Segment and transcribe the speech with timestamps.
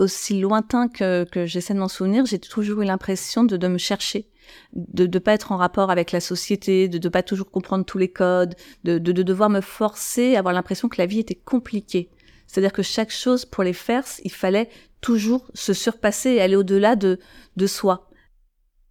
[0.00, 4.28] aussi lointain que, j'essaie de m'en souvenir, j'ai toujours eu l'impression de, me chercher,
[4.74, 7.98] de ne pas être en rapport avec la société, de ne pas toujours comprendre tous
[7.98, 12.10] les codes, de, de, de devoir me forcer, avoir l'impression que la vie était compliquée.
[12.46, 14.68] C'est-à-dire que chaque chose, pour les faire, il fallait
[15.00, 17.20] toujours se surpasser et aller au-delà de,
[17.56, 18.10] de soi.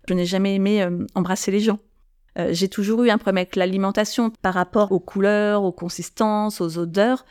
[0.07, 1.79] Je n'ai jamais aimé euh, embrasser les gens.
[2.37, 6.77] Euh, j'ai toujours eu un problème avec l'alimentation par rapport aux couleurs, aux consistances, aux
[6.77, 7.25] odeurs.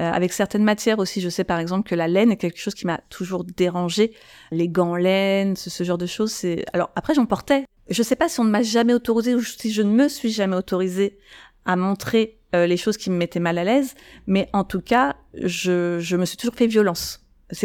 [0.00, 2.74] Euh, avec certaines matières aussi, je sais par exemple que la laine est quelque chose
[2.74, 4.14] qui m'a toujours dérangé.
[4.50, 6.42] Les gants laine, ce, genre de choses.
[6.72, 7.64] Alors après j'en portais.
[7.90, 10.30] Je sais pas si on ne m'a jamais autorisé ou si je ne me suis
[10.30, 11.18] jamais autorisée
[11.66, 13.94] à montrer euh, les choses qui me mettaient mal à l'aise,
[14.26, 17.20] mais en tout cas, je me suis toujours fait violence.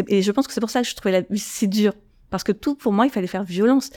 [0.07, 1.93] Et je pense que c'est pour ça que je trouvais la vie si dure,
[2.31, 3.91] parce que tout pour moi, il fallait faire violence.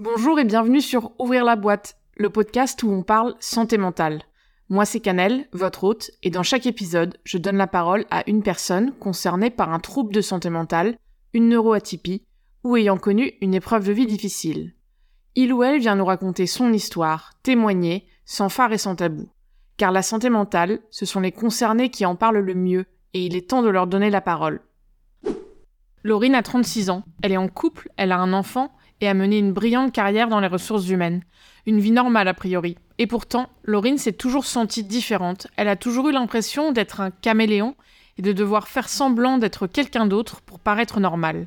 [0.00, 4.22] Bonjour et bienvenue sur Ouvrir la boîte, le podcast où on parle santé mentale.
[4.68, 8.44] Moi c'est Canel, votre hôte, et dans chaque épisode, je donne la parole à une
[8.44, 10.96] personne concernée par un trouble de santé mentale,
[11.32, 12.24] une neuroatypie,
[12.62, 14.72] ou ayant connu une épreuve de vie difficile.
[15.34, 19.28] Il ou elle vient nous raconter son histoire, témoigner, sans phare et sans tabou.
[19.78, 23.34] Car la santé mentale, ce sont les concernés qui en parlent le mieux, et il
[23.34, 24.60] est temps de leur donner la parole.
[26.04, 29.38] Laurine a 36 ans, elle est en couple, elle a un enfant, et a mené
[29.38, 31.22] une brillante carrière dans les ressources humaines.
[31.66, 32.76] Une vie normale a priori.
[32.98, 35.46] Et pourtant, Laurine s'est toujours sentie différente.
[35.56, 37.74] Elle a toujours eu l'impression d'être un caméléon
[38.18, 41.46] et de devoir faire semblant d'être quelqu'un d'autre pour paraître normale.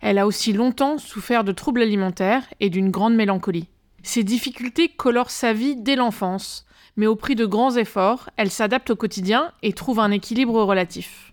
[0.00, 3.68] Elle a aussi longtemps souffert de troubles alimentaires et d'une grande mélancolie.
[4.02, 6.66] Ces difficultés colorent sa vie dès l'enfance,
[6.96, 11.32] mais au prix de grands efforts, elle s'adapte au quotidien et trouve un équilibre relatif.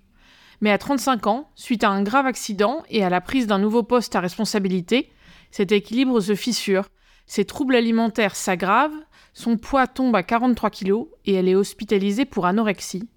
[0.61, 3.83] Mais à 35 ans, suite à un grave accident et à la prise d'un nouveau
[3.83, 5.09] poste à responsabilité,
[5.51, 6.89] cet équilibre se fissure,
[7.25, 8.91] ses troubles alimentaires s'aggravent,
[9.33, 13.07] son poids tombe à 43 kg et elle est hospitalisée pour anorexie.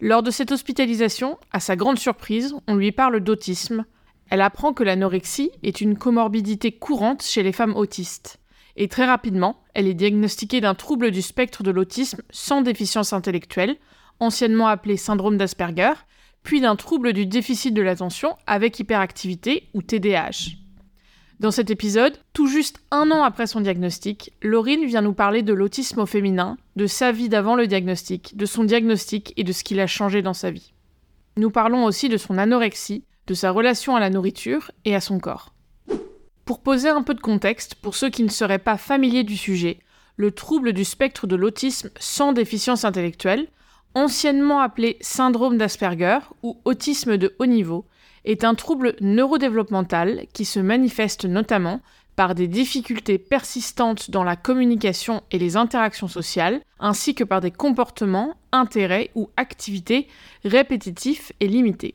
[0.00, 3.84] Lors de cette hospitalisation, à sa grande surprise, on lui parle d'autisme.
[4.30, 8.38] Elle apprend que l'anorexie est une comorbidité courante chez les femmes autistes.
[8.76, 13.76] Et très rapidement, elle est diagnostiquée d'un trouble du spectre de l'autisme sans déficience intellectuelle,
[14.20, 15.94] anciennement appelé syndrome d'Asperger,
[16.42, 20.67] puis d'un trouble du déficit de l'attention avec hyperactivité ou TDAH.
[21.40, 25.52] Dans cet épisode, tout juste un an après son diagnostic, Laurine vient nous parler de
[25.52, 29.62] l'autisme au féminin, de sa vie d'avant le diagnostic, de son diagnostic et de ce
[29.62, 30.72] qu'il a changé dans sa vie.
[31.36, 35.20] Nous parlons aussi de son anorexie, de sa relation à la nourriture et à son
[35.20, 35.54] corps.
[36.44, 39.78] Pour poser un peu de contexte, pour ceux qui ne seraient pas familiers du sujet,
[40.16, 43.46] le trouble du spectre de l'autisme sans déficience intellectuelle,
[43.94, 47.84] anciennement appelé syndrome d'Asperger ou autisme de haut niveau,
[48.28, 51.80] est un trouble neurodéveloppemental qui se manifeste notamment
[52.14, 57.50] par des difficultés persistantes dans la communication et les interactions sociales, ainsi que par des
[57.50, 60.08] comportements, intérêts ou activités
[60.44, 61.94] répétitifs et limités.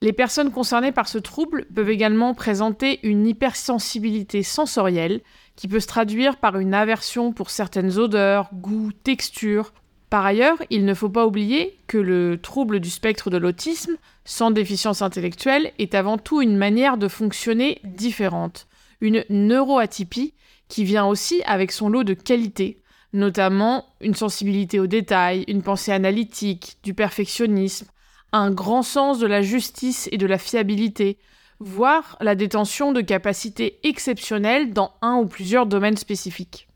[0.00, 5.20] Les personnes concernées par ce trouble peuvent également présenter une hypersensibilité sensorielle
[5.56, 9.72] qui peut se traduire par une aversion pour certaines odeurs, goûts, textures
[10.10, 14.50] par ailleurs, il ne faut pas oublier que le trouble du spectre de l'autisme, sans
[14.50, 18.68] déficience intellectuelle, est avant tout une manière de fonctionner différente,
[19.02, 20.32] une neuroatypie
[20.68, 22.78] qui vient aussi avec son lot de qualités,
[23.12, 27.88] notamment une sensibilité aux détails, une pensée analytique, du perfectionnisme,
[28.32, 31.18] un grand sens de la justice et de la fiabilité,
[31.60, 36.67] voire la détention de capacités exceptionnelles dans un ou plusieurs domaines spécifiques.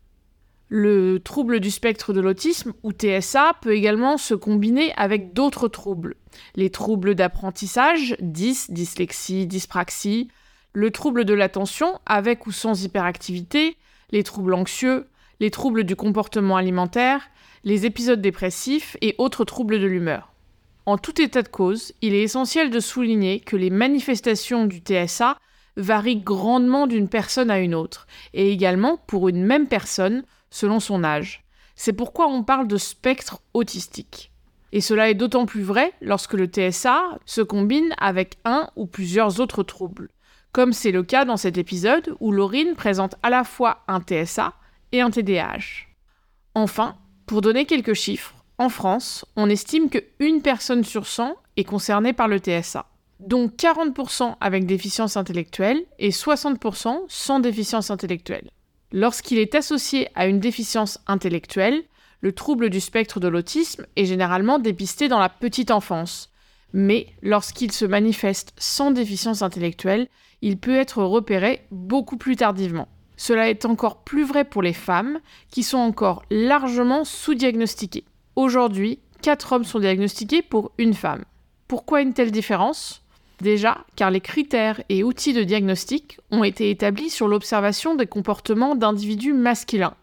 [0.75, 6.15] Le trouble du spectre de l'autisme, ou TSA, peut également se combiner avec d'autres troubles.
[6.55, 10.29] Les troubles d'apprentissage, dys, dyslexie, dyspraxie,
[10.73, 13.77] le trouble de l'attention, avec ou sans hyperactivité,
[14.09, 15.05] les troubles anxieux,
[15.39, 17.29] les troubles du comportement alimentaire,
[17.63, 20.33] les épisodes dépressifs et autres troubles de l'humeur.
[20.87, 25.37] En tout état de cause, il est essentiel de souligner que les manifestations du TSA
[25.77, 31.03] varient grandement d'une personne à une autre, et également pour une même personne selon son
[31.03, 31.43] âge.
[31.75, 34.31] C'est pourquoi on parle de spectre autistique.
[34.71, 39.39] Et cela est d'autant plus vrai lorsque le TSA se combine avec un ou plusieurs
[39.39, 40.09] autres troubles,
[40.51, 44.53] comme c'est le cas dans cet épisode où Laurine présente à la fois un TSA
[44.91, 45.87] et un TDAH.
[46.53, 46.95] Enfin,
[47.25, 52.13] pour donner quelques chiffres, en France, on estime que une personne sur 100 est concernée
[52.13, 52.85] par le TSA,
[53.19, 58.51] dont 40% avec déficience intellectuelle et 60% sans déficience intellectuelle.
[58.95, 61.83] Lorsqu'il est associé à une déficience intellectuelle,
[62.21, 66.29] le trouble du spectre de l'autisme est généralement dépisté dans la petite enfance.
[66.73, 70.07] Mais lorsqu'il se manifeste sans déficience intellectuelle,
[70.43, 72.87] il peut être repéré beaucoup plus tardivement.
[73.17, 75.19] Cela est encore plus vrai pour les femmes,
[75.49, 78.05] qui sont encore largement sous-diagnostiquées.
[78.35, 81.23] Aujourd'hui, 4 hommes sont diagnostiqués pour une femme.
[81.67, 83.02] Pourquoi une telle différence?
[83.43, 88.73] Déjà, car les critères et outils de diagnostic ont été établis sur l'observation des comportements
[88.73, 89.95] d'individus masculins.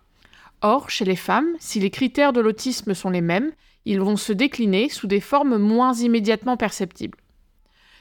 [0.61, 3.51] Or, chez les femmes, si les critères de l'autisme sont les mêmes,
[3.87, 7.17] ils vont se décliner sous des formes moins immédiatement perceptibles.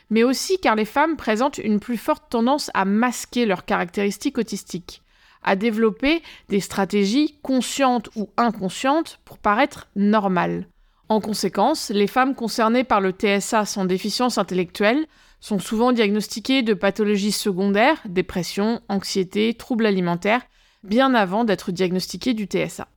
[0.10, 5.04] Mais aussi car les femmes présentent une plus forte tendance à masquer leurs caractéristiques autistiques,
[5.42, 10.68] à développer des stratégies conscientes ou inconscientes pour paraître normales.
[11.08, 15.08] En conséquence, les femmes concernées par le TSA sans déficience intellectuelle
[15.40, 20.42] sont souvent diagnostiquées de pathologies secondaires, dépression, anxiété, troubles alimentaires,
[20.84, 22.88] bien avant d'être diagnostiquées du TSA.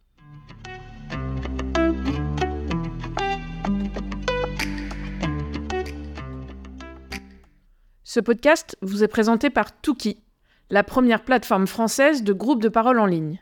[8.04, 10.22] Ce podcast vous est présenté par Tuki,
[10.68, 13.40] la première plateforme française de groupe de parole en ligne.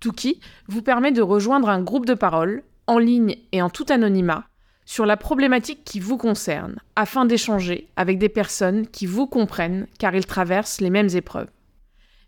[0.00, 4.47] Tuki vous permet de rejoindre un groupe de parole en ligne et en tout anonymat,
[4.88, 10.14] sur la problématique qui vous concerne, afin d'échanger avec des personnes qui vous comprennent car
[10.14, 11.50] ils traversent les mêmes épreuves.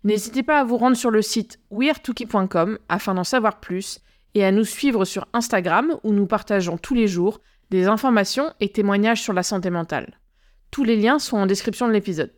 [0.03, 3.99] N'hésitez pas à vous rendre sur le site weartuki.com afin d'en savoir plus
[4.35, 7.41] et à nous suivre sur Instagram où nous partageons tous les jours
[7.71, 10.19] des informations et témoignages sur la santé mentale.
[10.69, 12.31] Tous les liens sont en description de l'épisode.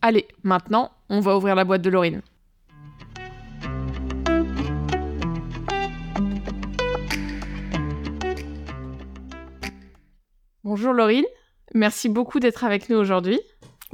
[0.00, 2.22] Allez, maintenant, on va ouvrir la boîte de Laurine.
[10.62, 11.24] Bonjour Laurine,
[11.74, 13.40] merci beaucoup d'être avec nous aujourd'hui.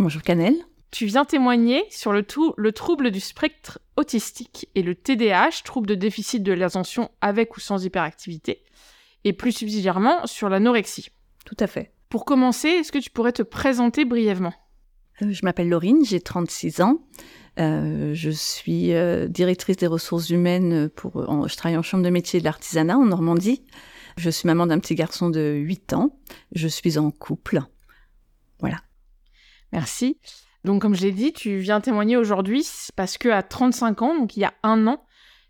[0.00, 0.56] Bonjour Canel.
[0.90, 2.26] Tu viens témoigner sur le,
[2.56, 7.60] le trouble du spectre autistique et le TDAH, trouble de déficit de l'attention avec ou
[7.60, 8.64] sans hyperactivité,
[9.22, 11.10] et plus subsidiairement sur l'anorexie.
[11.44, 11.92] Tout à fait.
[12.08, 14.54] Pour commencer, est-ce que tu pourrais te présenter brièvement?
[15.22, 16.98] Euh, Je m'appelle Laurine, j'ai 36 ans.
[17.60, 21.46] Euh, je suis euh, directrice des ressources humaines pour.
[21.48, 23.62] je travaille en chambre de métier de l'artisanat en Normandie.
[24.16, 26.18] Je suis maman d'un petit garçon de 8 ans.
[26.52, 27.60] Je suis en couple.
[28.60, 28.78] Voilà.
[29.72, 30.18] Merci.
[30.64, 32.66] Donc, comme je l'ai dit, tu viens témoigner aujourd'hui
[32.96, 35.04] parce que à 35 ans, donc il y a un an,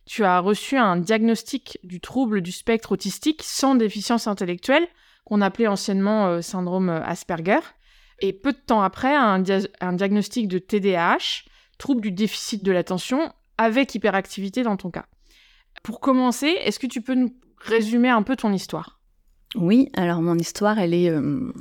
[0.05, 4.87] tu as reçu un diagnostic du trouble du spectre autistique sans déficience intellectuelle,
[5.25, 7.61] qu'on appelait anciennement euh, syndrome Asperger.
[8.21, 9.43] Et peu de temps après, un,
[9.81, 11.45] un diagnostic de TDAH,
[11.79, 15.07] trouble du déficit de l'attention, avec hyperactivité dans ton cas.
[15.83, 17.35] Pour commencer, est-ce que tu peux nous
[17.67, 19.01] résumer un peu ton histoire
[19.55, 21.53] Oui, alors mon histoire, elle est, euh,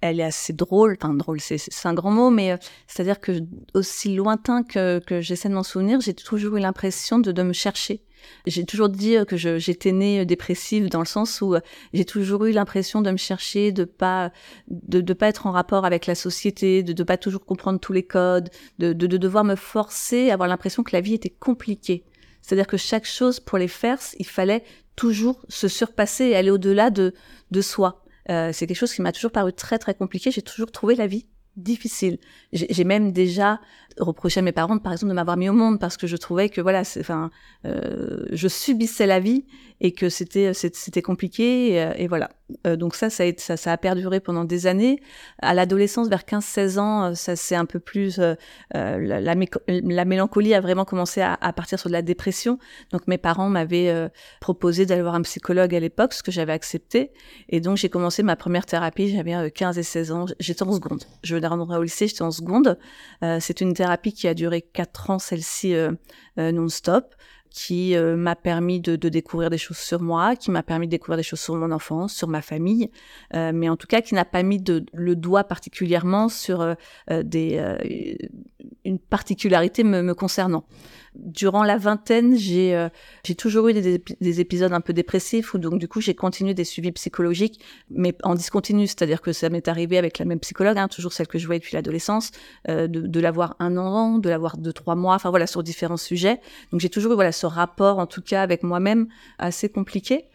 [0.00, 0.96] elle est assez drôle.
[1.00, 2.56] Enfin, drôle, c'est un grand mot, mais euh,
[2.86, 3.40] c'est-à-dire que
[3.74, 8.02] aussi lointain que, que j'essaie de m'en souvenir, j'ai toujours eu l'impression de, me chercher.
[8.46, 11.54] J'ai toujours dit euh, que j'étais née dépressive dans le sens où
[11.92, 14.32] j'ai toujours eu l'impression de me chercher, de pas
[14.68, 17.92] de, de pas être en rapport avec la société, de ne pas toujours comprendre tous
[17.92, 22.04] les codes, de, de, de devoir me forcer, avoir l'impression que la vie était compliquée.
[22.42, 24.64] C'est-à-dire que chaque chose, pour les faire, il fallait
[24.96, 27.14] toujours se surpasser et aller au-delà de,
[27.50, 28.04] de soi.
[28.30, 30.30] Euh, c'est quelque chose qui m'a toujours paru très très compliqué.
[30.30, 31.26] J'ai toujours trouvé la vie
[31.56, 32.18] difficile.
[32.52, 33.60] J'ai même déjà
[33.98, 36.48] reproché à mes parents, par exemple, de m'avoir mis au monde parce que je trouvais
[36.48, 37.30] que voilà, enfin,
[37.64, 39.46] euh, je subissais la vie
[39.80, 42.30] et que c'était c'était compliqué et, et voilà.
[42.66, 45.00] Euh, donc ça ça a, ça, ça a perduré pendant des années.
[45.40, 48.34] À l'adolescence, vers 15-16 ans, euh, ça c'est un peu plus euh,
[48.74, 49.34] euh la, la,
[49.68, 52.58] la, mélancolie a vraiment commencé à, partir sur de la dépression.
[52.92, 54.10] Donc mes parents m'avaient
[54.40, 57.12] proposé d'aller voir un psychologue à l'époque, ce que j'avais accepté.
[57.48, 59.08] Et donc j'ai commencé ma première thérapie.
[59.08, 60.26] J'avais 15 et 16 ans.
[60.38, 61.02] J'étais en seconde.
[61.22, 62.78] Je venais rentrer au lycée, j'étais en seconde.
[63.40, 65.74] c'est une thérapie qui a duré 4 ans, celle-ci
[66.36, 67.14] non-stop
[67.50, 71.16] qui euh, m'a permis de, découvrir des choses sur moi, qui m'a permis de découvrir
[71.16, 72.90] des choses sur mon enfance, sur ma famille,
[73.34, 77.78] euh, mais en tout cas qui n'a pas mis le doigt particulièrement sur euh,
[78.84, 80.64] une particularité me, concernant.
[81.14, 82.88] Durant la vingtaine, j'ai euh,
[83.36, 86.64] toujours eu des, des, épisodes un peu dépressifs où donc du coup j'ai continué des
[86.64, 90.88] suivis psychologiques, mais en discontinu, c'est-à-dire que ça m'est arrivé avec la même psychologue, hein,
[90.88, 92.30] toujours celle que je voyais depuis l'adolescence,
[92.68, 96.40] de, de l'avoir un an, de l'avoir deux trois mois, enfin voilà sur différents sujets.
[96.70, 100.26] Donc j'ai toujours eu voilà ce rapport, en tout cas avec moi-même, assez compliqué.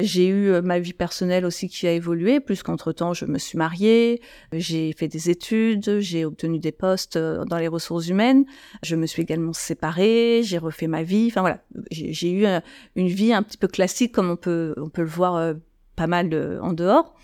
[0.00, 3.58] J'ai eu euh, ma vie personnelle aussi qui a évolué, plus qu'entre-temps, je me suis
[3.58, 8.44] mariée, j'ai fait des études, j'ai obtenu des postes euh, dans les ressources humaines,
[8.84, 12.60] je me suis également séparée, j'ai refait ma vie, enfin voilà, j'ai eu euh,
[12.94, 15.54] une vie un petit peu classique comme on peut, on peut le voir
[15.96, 17.16] pas mal en dehors.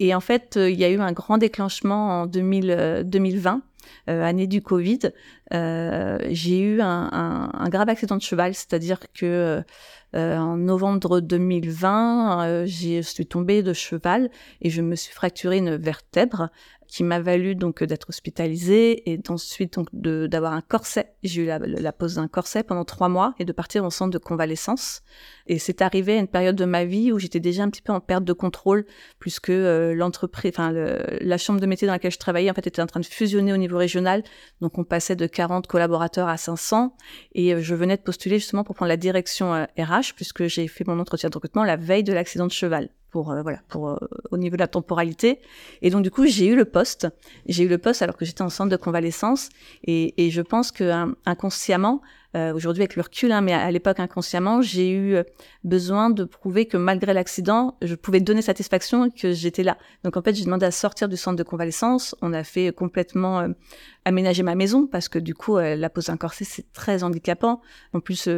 [0.00, 3.62] Et en fait, il y a eu un grand déclenchement en 2000, 2020
[4.08, 5.10] euh, année du Covid,
[5.52, 9.62] j'ai eu un, un, grave accident de cheval, c'est-à-dire que
[10.14, 14.30] en novembre 2020, je suis tombée de cheval
[14.60, 16.50] et je me suis fracturé une vertèbre
[16.90, 21.14] qui m'a valu donc d'être hospitalisée et ensuite donc d'avoir un corset.
[21.22, 24.18] J'ai eu la, pose d'un corset pendant trois mois et de partir en centre de
[24.18, 25.02] convalescence.
[25.46, 27.92] Et c'est arrivé à une période de ma vie où j'étais déjà un petit peu
[27.92, 28.86] en perte de contrôle,
[29.20, 32.82] puisque euh, l'entreprise, enfin la chambre de métier dans laquelle je travaillais, en fait, était
[32.82, 34.24] en train de fusionner au niveau régional.
[34.60, 36.96] Donc on passait de 40 collaborateurs à 500,
[37.34, 40.66] et euh, je venais de postuler justement pour prendre la direction RH, euh, puisque j'ai
[40.66, 43.98] fait mon entretien de recrutement la veille de l'accident de cheval pour voilà pour
[44.30, 45.40] au niveau de la temporalité
[45.82, 47.08] et donc du coup j'ai eu le poste
[47.46, 49.48] j'ai eu le poste alors que j'étais en centre de convalescence
[49.84, 52.02] et, et je pense que inconsciemment
[52.36, 55.24] euh, aujourd'hui avec le recul, hein, mais à, l'époque inconsciemment, j'ai eu euh,
[55.64, 59.76] besoin de prouver que malgré l'accident, je pouvais donner satisfaction et que j'étais là.
[60.04, 62.14] Donc en fait, j'ai demandé à sortir du centre de convalescence.
[62.22, 63.48] On a fait complètement euh,
[64.04, 67.60] aménager ma maison parce que du coup, la pose d'un corset, c'est très handicapant.
[67.92, 68.28] En plus,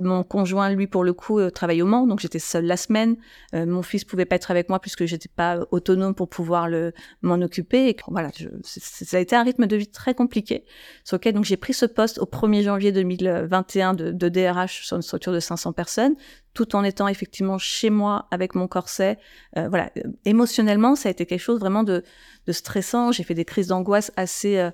[0.00, 3.16] mon conjoint, lui, pour le coup, travaille au Mans, donc j'étais seule la semaine.
[3.52, 7.34] mon fils pouvait pas être avec moi puisque j'étais pas autonome pour pouvoir le m'en
[7.34, 7.88] occuper.
[7.88, 8.30] Et voilà,
[8.64, 10.64] ça a été un rythme de vie très compliqué
[11.04, 14.86] sur lequel donc j'ai pris ce poste au 1er janvier 2000 2021 de, de DRH
[14.86, 16.14] sur une structure de 500 personnes,
[16.54, 19.18] tout en étant effectivement chez moi avec mon corset.
[19.56, 19.90] Euh, voilà,
[20.24, 22.02] émotionnellement, ça a été quelque chose vraiment de,
[22.46, 23.12] de stressant.
[23.12, 24.70] J'ai fait des crises d'angoisse assez euh,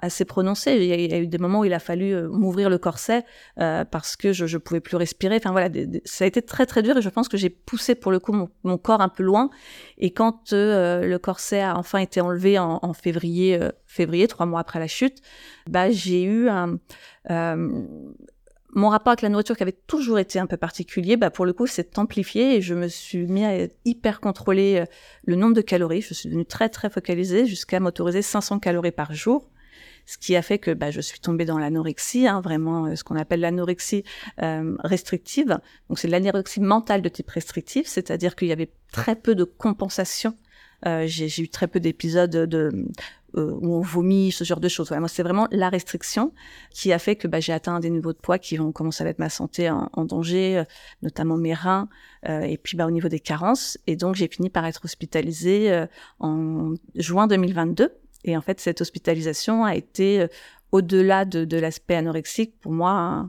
[0.00, 0.76] assez prononcé.
[0.76, 3.24] Il y, a, eu des moments où il a fallu euh, m'ouvrir le corset
[3.60, 5.36] euh, parce que je, je pouvais plus respirer.
[5.36, 5.68] Enfin voilà,
[6.04, 8.32] ça a été très très dur et je pense que j'ai poussé pour le coup
[8.32, 9.50] mon, corps un peu loin.
[9.98, 14.60] Et quand euh, le corset a enfin été enlevé en, en février, février, trois mois
[14.60, 15.18] après la chute,
[15.68, 16.78] bah j'ai eu un
[18.74, 21.52] mon rapport avec la nourriture qui avait toujours été un peu particulier, bah pour le
[21.52, 24.84] coup, s'est amplifié et je me suis mis à hyper contrôler
[25.26, 26.00] le nombre de calories.
[26.00, 29.51] Je suis devenue très très focalisée jusqu'à m'autoriser 500 calories par jour
[30.06, 33.04] ce qui a fait que bah, je suis tombée dans l'anorexie, hein, vraiment euh, ce
[33.04, 34.04] qu'on appelle l'anorexie
[34.42, 35.58] euh, restrictive.
[35.88, 40.36] Donc c'est l'anorexie mentale de type restrictif, c'est-à-dire qu'il y avait très peu de compensation.
[40.86, 42.86] Euh, j'ai eu très peu d'épisodes de,
[43.34, 44.90] où on vomit, ce genre de choses.
[44.90, 46.34] moi, c'est vraiment la restriction
[46.70, 49.04] qui a fait que bah, j'ai atteint des niveaux de poids qui vont commencer à
[49.04, 50.64] mettre ma santé en, danger,
[51.00, 51.88] notamment mes reins,
[52.26, 53.78] et puis bah, au niveau des carences.
[53.86, 55.86] Et donc, j'ai fini par être hospitalisée
[56.18, 60.26] en juin 2022 et en fait, cette hospitalisation a été, euh,
[60.70, 63.28] au-delà de, de l'aspect anorexique, pour moi,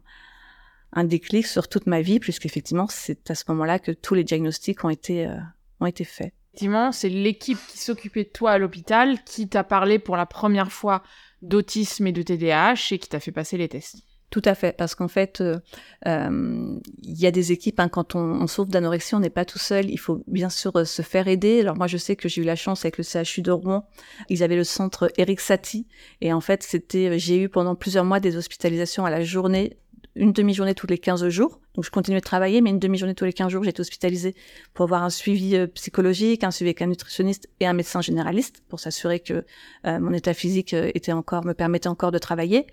[0.94, 4.84] un, déclic sur toute ma vie, puisqu'effectivement, c'est à ce moment-là que tous les diagnostics
[4.84, 5.38] ont été, euh,
[5.80, 6.34] ont été faits.
[6.54, 10.72] Effectivement, c'est l'équipe qui s'occupait de toi à l'hôpital qui t'a parlé pour la première
[10.72, 11.02] fois
[11.42, 13.98] d'autisme et de TDAH et qui t'a fait passer les tests.
[14.34, 15.60] Tout à fait, parce qu'en fait, euh,
[16.08, 19.46] euh, il y a des équipes, hein, quand on, on souffre d'anorexie, on n'est pas
[19.46, 21.60] tout seul, il faut bien sûr euh, se faire aider.
[21.62, 23.86] Alors moi, je sais que j'ai eu la chance avec le CHU de Rouen,
[24.30, 25.86] ils avaient le centre Eric Satie,
[26.20, 29.78] et en fait, c'était, j'ai eu pendant plusieurs mois des hospitalisations à la journée
[30.16, 31.60] une demi-journée tous les 15 jours.
[31.76, 34.36] Donc je continuais de travailler, mais une demi-journée tous les 15 jours, j'étais hospitalisée
[34.76, 38.64] pour avoir un suivi euh, psychologique, un suivi avec un nutritionniste et un médecin généraliste
[38.70, 39.44] pour s'assurer que
[39.88, 42.68] euh, mon état physique euh, était encore me permettait encore de travailler.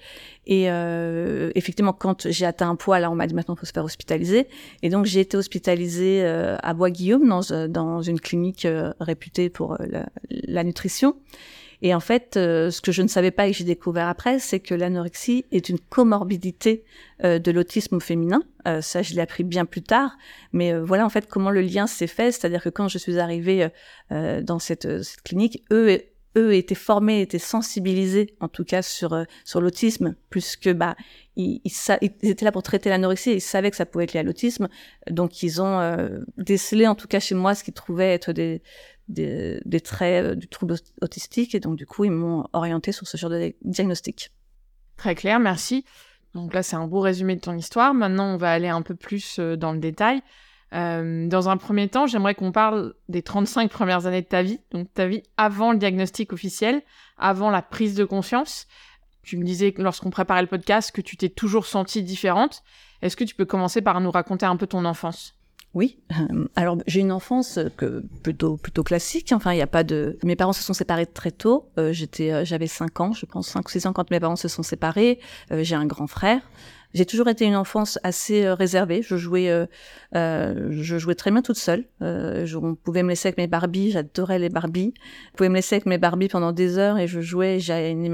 [0.46, 0.64] Et
[1.54, 4.48] effectivement, quand j'ai atteint un poids, là, on m'a dit maintenant faut se faire hospitaliser.
[4.82, 8.66] Et donc j'ai été hospitalisée à Bois-Guillaume dans, dans une clinique
[8.98, 9.78] réputée pour
[10.28, 11.14] la nutrition.
[11.82, 14.38] Et en fait, euh, ce que je ne savais pas et que j'ai découvert après,
[14.38, 16.84] c'est que l'anorexie est une comorbidité
[17.24, 18.42] euh, de l'autisme féminin.
[18.68, 20.16] Euh, ça, je l'ai appris bien plus tard.
[20.52, 22.32] Mais voilà, en fait, comment le lien s'est fait.
[22.32, 23.68] C'est-à-dire que quand je suis arrivée
[24.10, 26.02] dans cette, cette, clinique, eux
[26.38, 30.94] eux étaient formés, étaient sensibilisés, en tout cas sur sur l'autisme, plus que bah
[31.34, 34.22] ils, ils, étaient là pour traiter l'anorexie, ils savaient que ça pouvait être lié à
[34.22, 34.68] l'autisme,
[35.10, 38.62] donc ils ont décelé, en tout cas chez moi, ce qu'ils trouvaient être des
[39.10, 43.16] des, traits euh, du trouble autistique et donc du coup ils m'ont orienté sur ce
[43.16, 44.30] genre de diagnostic.
[44.96, 45.84] Très clair, merci.
[46.34, 47.94] Donc là c'est un beau résumé de ton histoire.
[47.94, 50.22] Maintenant on va aller un peu plus euh, dans le détail.
[50.72, 54.60] Euh, dans un premier temps, j'aimerais qu'on parle des 35 premières années de ta vie,
[54.70, 56.82] donc ta vie avant le diagnostic officiel,
[57.18, 58.66] avant la prise de conscience.
[59.22, 62.62] Tu me disais lorsqu'on préparait le podcast que tu t'es toujours sentie différente.
[63.02, 65.34] Est-ce que tu peux commencer par nous raconter un peu ton enfance?
[65.72, 65.98] Oui.
[66.10, 69.30] Euh, alors j'ai une enfance que plutôt plutôt classique.
[69.32, 70.18] Enfin, il n'y a pas de.
[70.24, 71.70] Mes parents se sont séparés très tôt.
[71.78, 74.36] Euh, j'étais, euh, j'avais 5 ans, je pense 5 ou 6 ans quand mes parents
[74.36, 75.20] se sont séparés.
[75.50, 76.40] j'ai un grand frère.
[76.92, 79.00] J'ai toujours été une enfance assez réservée.
[79.00, 79.68] Je jouais,
[80.12, 81.84] je jouais très bien toute seule.
[82.00, 83.92] Je, on pouvait me laisser avec mes Barbies.
[83.92, 84.92] J'adorais les Barbies.
[85.32, 87.60] On pouvait me laisser avec mes Barbies pendant des heures et je jouais.
[87.60, 88.04] J'avais une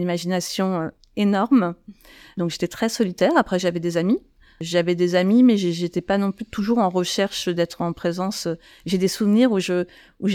[0.00, 1.74] imagination énorme.
[2.38, 3.32] Donc j'étais très solitaire.
[3.36, 4.20] Après, j'avais des amis.
[4.60, 8.48] J'avais des amis, mais j'étais pas non plus toujours en recherche d'être en présence.
[8.86, 9.84] J'ai des souvenirs où je
[10.20, 10.28] où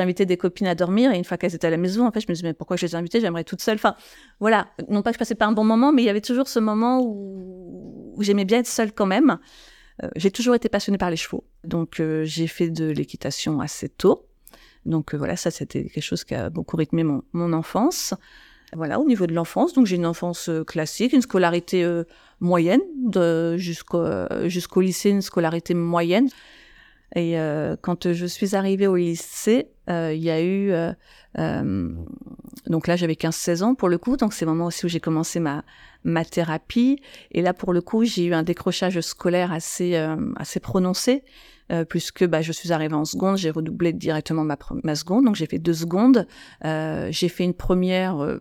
[0.00, 2.20] invité des copines à dormir et une fois qu'elles étaient à la maison, en fait,
[2.20, 3.20] je me disais mais pourquoi je les ai invitées?
[3.20, 3.76] J'aimerais toute seule.
[3.76, 3.94] Enfin,
[4.40, 4.68] voilà.
[4.88, 6.58] Non pas que je passais pas un bon moment, mais il y avait toujours ce
[6.58, 9.38] moment où, où j'aimais bien être seule quand même.
[10.02, 13.88] Euh, j'ai toujours été passionnée par les chevaux, donc euh, j'ai fait de l'équitation assez
[13.88, 14.26] tôt.
[14.84, 18.14] Donc euh, voilà, ça c'était quelque chose qui a beaucoup rythmé mon, mon enfance.
[18.74, 21.88] Voilà, au niveau de l'enfance, donc j'ai une enfance classique, une scolarité
[22.40, 22.80] moyenne,
[23.56, 24.04] jusqu'au
[24.46, 26.28] jusqu'au lycée, une scolarité moyenne.
[27.14, 30.70] Et euh, quand je suis arrivée au lycée, euh, il y a eu...
[30.72, 30.92] Euh,
[31.38, 31.90] euh
[32.66, 34.98] donc là, j'avais 15-16 ans pour le coup, donc c'est le moment aussi où j'ai
[34.98, 35.62] commencé ma,
[36.02, 37.00] ma thérapie.
[37.30, 41.22] Et là, pour le coup, j'ai eu un décrochage scolaire assez, euh, assez prononcé,
[41.88, 45.46] puisque bah, je suis arrivée en seconde, j'ai redoublé directement ma, ma seconde, donc j'ai
[45.46, 46.26] fait deux secondes.
[46.64, 48.38] j'ai fait une première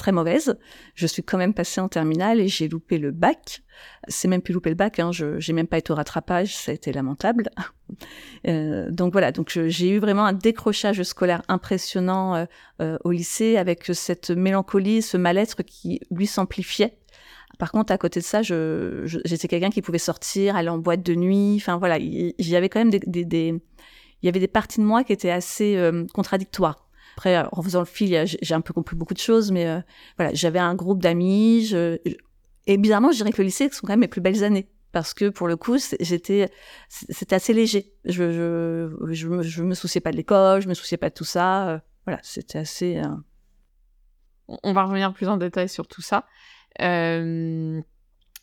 [0.00, 0.58] très mauvaise.
[0.94, 3.62] Je suis quand même passée en terminale et j'ai loupé le bac.
[4.08, 6.72] C'est même plus loupé le bac, hein, je j'ai même pas été au rattrapage, ça
[6.72, 7.50] a été lamentable.
[8.48, 12.44] euh, donc voilà, donc j'ai eu vraiment un décrochage scolaire impressionnant euh,
[12.80, 16.98] euh, au lycée avec cette mélancolie, ce mal-être qui lui s'amplifiait.
[17.58, 21.02] Par contre, à côté de ça, je, j'étais quelqu'un qui pouvait sortir, aller en boîte
[21.02, 21.56] de nuit.
[21.56, 23.48] Enfin voilà, il y, avait quand même des, des, des,
[24.22, 26.88] il y avait des parties de moi qui étaient assez euh, contradictoires.
[27.20, 29.80] Après, euh, en faisant le fil, j'ai un peu compris beaucoup de choses, mais euh,
[30.16, 31.66] voilà, j'avais un groupe d'amis.
[31.66, 31.98] Je...
[32.66, 35.12] Et bizarrement, je dirais que le lycée sont quand même mes plus belles années parce
[35.12, 36.50] que pour le coup, j'étais,
[36.88, 37.92] c'était assez léger.
[38.06, 41.14] Je, je, je, me, je me souciais pas de l'école, je me souciais pas de
[41.14, 41.68] tout ça.
[41.68, 43.02] Euh, voilà, c'était assez.
[44.48, 46.24] On va revenir plus en détail sur tout ça.
[46.80, 47.82] Euh,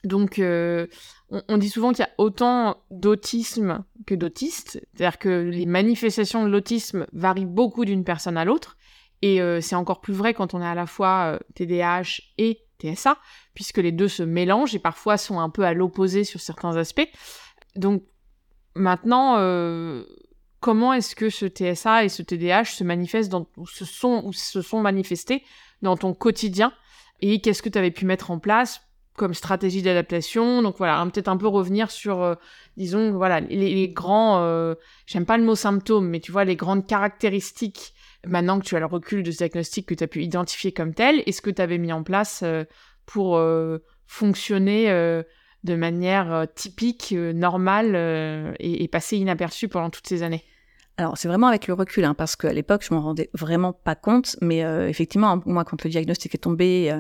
[0.04, 0.88] donc, euh,
[1.30, 6.50] on, dit souvent qu'il y a autant d'autisme que d'autistes, c'est-à-dire que les manifestations de
[6.50, 8.78] l'autisme varient beaucoup d'une personne à l'autre,
[9.22, 12.04] et euh, c'est encore plus vrai quand on est à la fois TDAH euh,
[12.38, 13.18] et TSA,
[13.56, 17.10] puisque les deux se mélangent et parfois sont un peu à l'opposé sur certains aspects.
[17.76, 18.04] Donc,
[18.76, 19.34] maintenant,
[20.60, 23.84] comment est-ce que ce TSA et ce TDAH se manifestent ou se
[24.62, 25.44] sont manifestés
[25.82, 26.72] dans ton quotidien,
[27.22, 28.87] et qu'est-ce que tu avais pu mettre en place
[29.18, 30.62] comme stratégie d'adaptation.
[30.62, 32.36] Donc voilà, peut-être un peu revenir sur, euh,
[32.78, 36.88] disons, voilà, les, grands, euh, j'aime pas le mot symptômes, mais tu vois, les grandes
[36.88, 37.94] caractéristiques,
[38.26, 40.94] maintenant que tu as le recul de ce diagnostic que tu as pu identifier comme
[40.94, 42.64] tel, est-ce que tu avais mis en place euh,
[43.06, 43.42] pour
[44.06, 44.90] fonctionner
[45.64, 47.96] de manière typique, normale
[48.60, 50.44] et, et passer inaperçu pendant toutes ces années?
[51.00, 53.94] Alors c'est vraiment avec le recul, hein, parce qu'à l'époque je m'en rendais vraiment pas
[53.94, 57.00] compte, mais euh, effectivement moi quand le diagnostic est tombé, euh,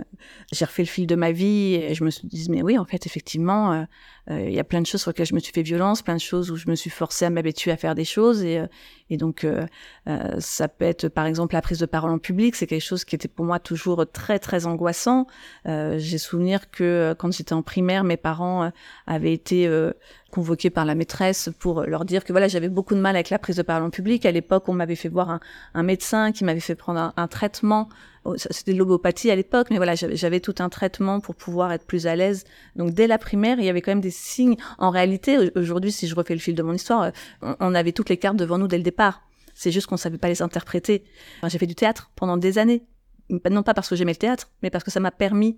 [0.51, 2.85] j'ai refait le fil de ma vie et je me suis dit mais oui en
[2.85, 3.85] fait effectivement euh,
[4.29, 6.21] il y a plein de choses sur lesquelles je me suis fait violence, plein de
[6.21, 8.61] choses où je me suis forcée à m'habituer à faire des choses et,
[9.09, 9.47] et donc
[10.37, 13.15] ça peut être par exemple la prise de parole en public, c'est quelque chose qui
[13.15, 15.27] était pour moi toujours très très angoissant.
[15.65, 18.69] j'ai souvenir que quand j'étais en primaire, mes parents
[19.05, 19.69] avaient été
[20.37, 23.39] convoqués par la maîtresse pour leur dire que voilà j'avais beaucoup de mal avec la
[23.39, 24.23] prise de parole en public.
[24.23, 25.39] À l'époque, on m'avait fait voir
[25.73, 27.89] un, médecin qui m'avait fait prendre un, traitement.
[28.23, 31.87] Oh, c'était de l'obopathie à l'époque, mais voilà j'avais tout un traitement pour pouvoir être
[31.87, 32.43] plus à l'aise.
[32.75, 34.57] Donc dès la primaire, il y avait quand même des signes.
[34.77, 38.17] En réalité, aujourd'hui, si je refais le fil de mon histoire, on, avait toutes les
[38.17, 39.23] cartes devant nous dès le départ.
[39.55, 41.03] C'est juste qu'on savait pas les interpréter.
[41.47, 42.83] J'ai fait du théâtre pendant des années
[43.49, 45.57] non pas parce que j'aimais le théâtre, mais parce que ça m'a permis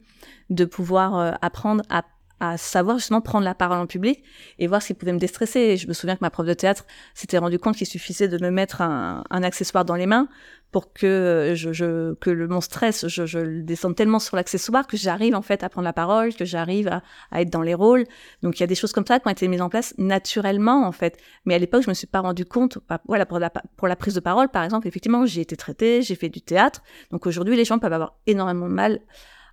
[0.50, 2.04] de pouvoir euh, apprendre à
[2.39, 4.23] à savoir justement prendre la parole en public
[4.58, 5.78] et voir ce qui pouvait me déstresser.
[5.78, 8.52] Je me souviens que ma prof de théâtre s'était rendu compte qu'il suffisait de me
[8.52, 10.28] mettre un, un, accessoire dans les mains
[10.71, 14.86] pour que je, je que le, mon stress, je, je le descende tellement sur l'accessoire
[14.86, 17.73] que j'arrive en fait à prendre la parole, que j'arrive à, à, être dans les
[17.73, 18.06] rôles.
[18.43, 20.86] Donc il y a des choses comme ça qui ont été mises en place naturellement
[20.86, 21.17] en fait.
[21.45, 22.78] Mais à l'époque, je me suis pas rendu compte.
[22.88, 26.02] Bah, voilà pour la pour la prise de parole, par exemple, effectivement, j'ai été traitée,
[26.02, 26.82] j'ai fait du théâtre.
[27.12, 28.99] Donc aujourd'hui, les gens peuvent avoir énormément de mal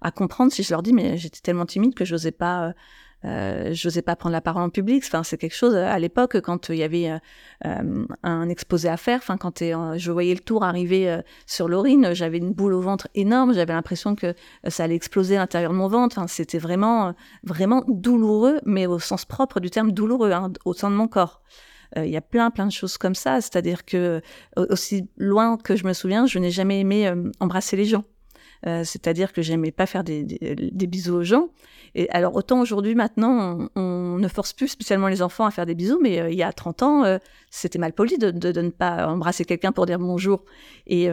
[0.00, 2.72] à comprendre si je leur dis mais j'étais tellement timide que j'osais pas euh,
[3.24, 5.02] euh j'osais pas prendre la parole en public.
[5.06, 7.18] Enfin c'est quelque chose à l'époque quand il y avait euh,
[7.66, 12.14] euh un exposé à faire enfin quand je voyais le tour arriver euh, sur l'orine
[12.14, 14.34] j'avais une boule au ventre énorme j'avais l'impression que
[14.68, 16.18] ça allait exploser à l'intérieur de mon ventre.
[16.18, 20.90] Enfin, c'était vraiment vraiment douloureux mais au sens propre du terme douloureux hein, au sein
[20.90, 21.42] de mon corps.
[21.96, 23.40] Il y a plein plein de choses comme ça.
[23.40, 24.20] C'est-à-dire que
[24.56, 28.04] aussi loin que je me souviens je n'ai jamais aimé embrasser les gens
[28.66, 31.48] euh, c'est-à-dire que j'aimais pas faire des, des, bisous aux gens.
[31.94, 35.74] Et alors autant aujourd'hui, maintenant, on, ne force plus spécialement les enfants à faire des
[35.74, 37.18] bisous, mais euh, il y a 30 ans, euh,
[37.50, 40.44] c'était mal poli de, de, de, ne pas embrasser quelqu'un pour dire bonjour.
[40.86, 41.08] Et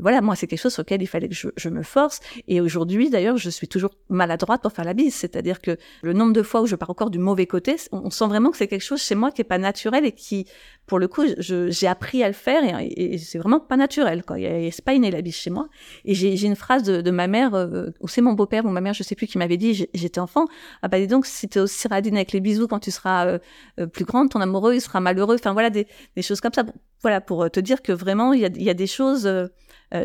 [0.00, 2.20] voilà, moi, c'est quelque chose sur lequel il fallait que je, je me force.
[2.48, 5.14] Et aujourd'hui, d'ailleurs, je suis toujours maladroite pour faire la bise.
[5.14, 8.26] C'est-à-dire que le nombre de fois où je pars encore du mauvais côté, on, sent
[8.26, 10.46] vraiment que c'est quelque chose chez moi qui est pas naturel et qui
[10.86, 14.22] pour le coup, j'ai appris à le faire et, c'est vraiment pas naturel.
[14.24, 14.36] Quoi.
[14.70, 15.68] C'est pas inné la biche chez moi.
[16.04, 18.94] Et j'ai une phrase de, ma mère, euh, ou c'est mon beau-père ou ma mère,
[18.94, 20.46] je sais plus, qui m'avait dit, j'étais enfant,
[20.82, 23.38] ah bah dis donc, si t'es aussi radine avec les bisous quand tu seras euh,
[23.80, 25.36] euh, plus grande, ton amoureux, il sera malheureux.
[25.36, 25.86] Enfin voilà, des
[26.22, 26.64] choses comme ça.
[27.02, 29.30] Voilà, pour te dire que vraiment, il y a, des choses...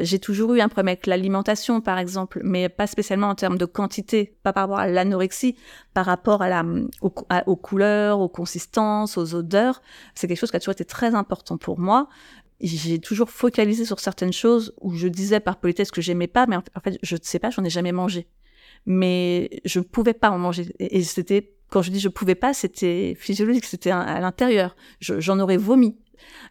[0.02, 3.66] j'ai toujours eu un problème avec l'alimentation, par exemple, mais pas spécialement en termes de
[3.66, 5.56] quantité, pas par rapport à l'anorexie,
[5.94, 6.64] par rapport à la,
[7.02, 9.82] aux couleurs, aux consistances, aux odeurs.
[10.16, 12.10] C'est quelque chose qui a toujours été très important pour moi
[12.64, 16.56] j'ai toujours focalisé sur certaines choses où je disais par politesse que j'aimais pas, mais
[16.56, 18.28] en fait, je ne sais pas, j'en ai jamais mangé.
[18.86, 20.74] Mais je ne pouvais pas en manger.
[20.80, 24.76] Et c'était, quand je dis je pouvais pas, c'était physiologique, c'était à l'intérieur.
[25.00, 25.98] J'en aurais vomi.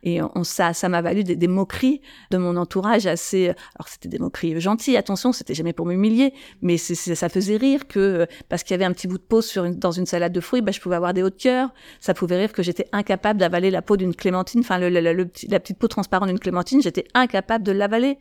[0.02, 3.48] Et on, ça, ça m'a valu des, moqueries de mon entourage assez.
[3.48, 8.26] Alors c'était des moqueries gentilles, attention, c'était jamais pour m'humilier, mais ça faisait rire que
[8.48, 10.40] parce qu'il y avait un petit bout de peau sur une, dans une salade de
[10.40, 11.70] fruits, bah, je pouvais avoir des hauts de cœur.
[12.00, 15.78] Ça pouvait rire que j'étais incapable d'avaler la peau d'une clémentine, enfin le, la petite
[15.78, 18.18] peau transparente d'une clémentine, j'étais incapable de l'avaler.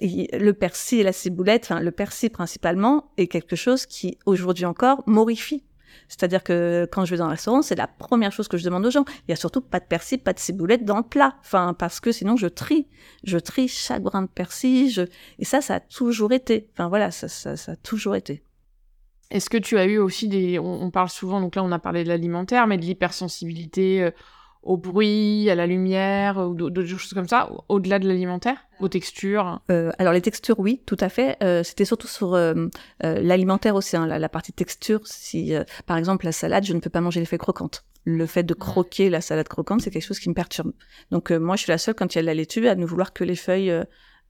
[0.00, 5.02] Le persil et la ciboulette, enfin le persil principalement, est quelque chose qui aujourd'hui encore
[5.06, 5.64] m'horrifie.
[6.08, 8.84] C'est-à-dire que quand je vais dans un restaurant, c'est la première chose que je demande
[8.86, 9.04] aux gens.
[9.26, 11.36] Il y a surtout pas de persil, pas de ciboulette dans le plat.
[11.40, 12.86] Enfin, parce que sinon je trie.
[13.24, 15.06] Je trie chaque brin de persil.
[15.38, 16.68] Et ça, ça a toujours été.
[16.72, 18.42] Enfin voilà, ça, ça, ça a toujours été.
[19.32, 20.58] Est-ce que tu as eu aussi des...
[20.58, 24.10] On, parle souvent, donc là on a parlé de l'alimentaire, mais de l'hypersensibilité euh,
[24.62, 29.60] au bruit, à la lumière, ou d'autres choses comme ça, au-delà de l'alimentaire, aux textures
[29.70, 31.36] euh, Alors les textures, oui, tout à fait.
[31.42, 32.54] Euh, C'était surtout sur euh,
[33.04, 35.00] euh l'alimentaire aussi, hein, la, la, partie texture.
[35.04, 37.84] Si, euh, par exemple, la salade, je ne peux pas manger les feuilles croquantes.
[38.04, 40.72] Le fait de croquer la salade croquante, c'est quelque chose qui me perturbe.
[41.10, 42.84] Donc moi, je suis la seule, quand il y a de la laitue, à ne
[42.84, 43.72] vouloir que les feuilles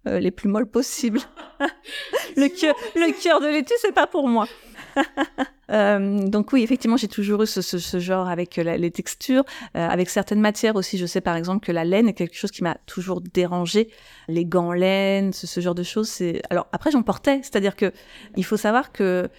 [0.04, 1.20] les plus molles possibles.
[2.36, 4.46] le cœur, le cœur de laitue, c'est pas pour moi.
[5.70, 10.10] Euh, donc oui, effectivement, j'ai toujours eu ce, genre avec euh, les textures, euh, avec
[10.10, 10.98] certaines matières aussi.
[10.98, 13.88] Je sais par exemple que la laine est quelque chose qui m'a toujours dérangé.
[14.28, 16.08] Les gants laine, ce, genre de choses.
[16.08, 17.92] C'est alors après j'en portais, c'est-à-dire que
[18.36, 19.30] il faut savoir que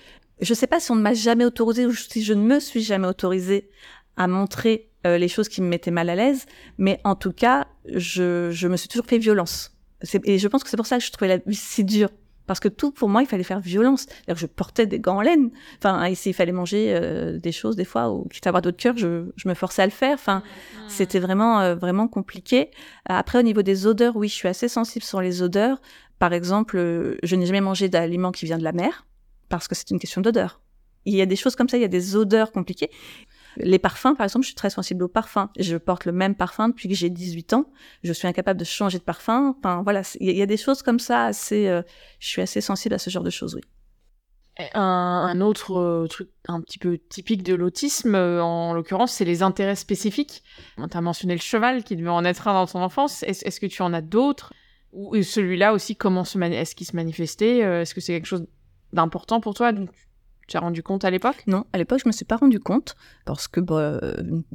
[0.42, 2.82] je sais pas si on ne m'a jamais autorisé ou si je ne me suis
[2.82, 3.70] jamais autorisée
[4.18, 6.46] à montrer les choses qui me mettaient mal à l'aise,
[6.78, 9.76] mais en tout cas, je, je me suis toujours fait violence.
[10.24, 12.10] Et je pense que c'est pour ça que je trouvais la vie si dure
[12.46, 14.06] parce que tout, pour moi, il fallait faire violence.
[14.28, 15.52] Je portais des gants en laine.
[15.78, 18.78] Enfin, ici, il fallait manger euh, des choses, des fois, ou quitte à avoir d'autres
[18.78, 20.16] cœurs, je, je, me forçais à le faire.
[20.16, 20.80] Enfin, mmh.
[20.90, 22.70] c'était vraiment, euh, vraiment compliqué.
[23.06, 25.82] Après, au niveau des odeurs, oui, je suis assez sensible sur les odeurs.
[26.20, 29.06] Par exemple, euh, je n'ai jamais mangé d'aliments qui vient de la mer,
[29.50, 30.62] parce que c'est une question d'odeur.
[31.06, 32.90] Il y a des choses comme ça, il y a des odeurs compliquées.
[33.58, 35.48] Les parfums, par exemple, je suis très sensible aux parfums.
[35.60, 37.66] Je porte le même parfum depuis que j'ai 18 ans.
[38.04, 39.56] Je suis incapable de changer de parfum.
[39.58, 41.68] Enfin, voilà, il y, a des choses comme ça assez.
[41.68, 41.82] Euh,
[42.20, 43.62] je suis assez sensible à ce genre de choses, oui.
[44.76, 49.42] Un, autre euh, truc un petit peu typique de l'autisme, euh, en l'occurrence, c'est les
[49.42, 50.44] intérêts spécifiques.
[50.78, 53.24] Tu as mentionné le cheval qui devait en être un dans ton enfance.
[53.24, 54.54] Est-ce que tu en as d'autres?
[54.92, 58.46] Ou celui-là aussi, comment est-ce qu'il se manifestait Est-ce que c'est quelque chose
[58.94, 59.72] d'important pour toi?
[60.48, 61.44] Tu as rendu compte à l'époque?
[61.48, 64.00] Non, à l'époque, je me suis pas rendu compte parce que, bah,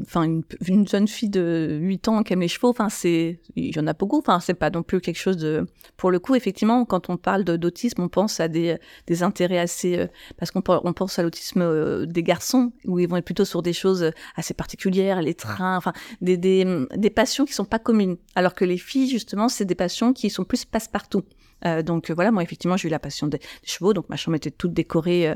[0.02, 3.80] enfin, une, jeune fille de 8 ans qui aime les chevaux, enfin, c'est, il y
[3.80, 4.18] en a beaucoup.
[4.18, 5.66] Enfin, c'est pas non plus quelque chose de.
[5.96, 9.98] Pour le coup, effectivement, quand on parle d'autisme, on pense à des, des intérêts assez,
[9.98, 13.44] euh, parce qu'on on pense à l'autisme euh, des garçons où ils vont être plutôt
[13.44, 17.78] sur des choses assez particulières, les trains, enfin, des, des, des passions qui sont pas
[17.78, 18.16] communes.
[18.34, 21.24] Alors que les filles, justement, c'est des passions qui sont plus passe-partout.
[21.64, 24.50] Euh, donc voilà, moi effectivement j'ai eu la passion des, chevaux, donc ma chambre était
[24.50, 25.34] toute décorée euh,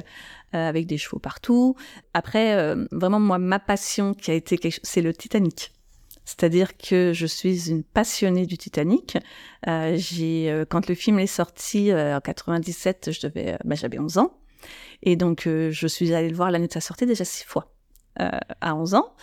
[0.53, 1.77] avec des chevaux partout.
[2.15, 5.73] Après, euh, vraiment, moi, ma passion qui a été, c'est le Titanic.
[6.25, 9.19] C'est-à-dire que je suis une passionnée du Titanic.
[9.67, 14.19] Euh, j'ai, euh, quand le film est sorti en 97, je devais, bah, j'avais 11
[14.19, 14.39] ans.
[15.03, 17.73] Et donc, je suis allée le voir l'année de sa sortie déjà six fois.
[18.21, 18.29] Euh,
[18.61, 19.15] à 11 ans.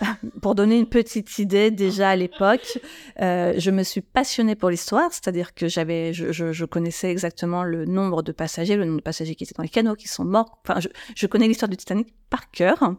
[0.42, 2.78] pour donner une petite idée, déjà à l'époque,
[3.22, 7.64] euh, je me suis passionnée pour l'histoire, c'est-à-dire que j'avais, je, je, je, connaissais exactement
[7.64, 10.26] le nombre de passagers, le nombre de passagers qui étaient dans les canots, qui sont
[10.26, 10.60] morts.
[10.62, 12.94] Enfin, je, je connais l'histoire du Titanic par cœur.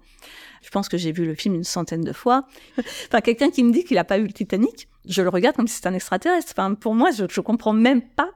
[0.64, 2.48] Je pense que j'ai vu le film une centaine de fois.
[2.80, 5.68] enfin, quelqu'un qui me dit qu'il n'a pas vu le Titanic, je le regarde comme
[5.68, 6.54] si c'était un extraterrestre.
[6.58, 8.32] Enfin, pour moi, je, je comprends même pas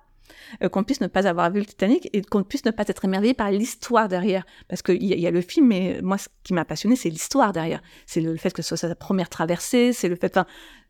[0.63, 3.05] euh, qu'on puisse ne pas avoir vu le Titanic et qu'on puisse ne pas être
[3.05, 4.45] émerveillé par l'histoire derrière.
[4.67, 7.53] Parce qu'il y, y, a le film, mais moi, ce qui m'a passionné, c'est l'histoire
[7.53, 7.81] derrière.
[8.05, 10.39] C'est le, fait que ce soit sa première traversée, c'est le fait,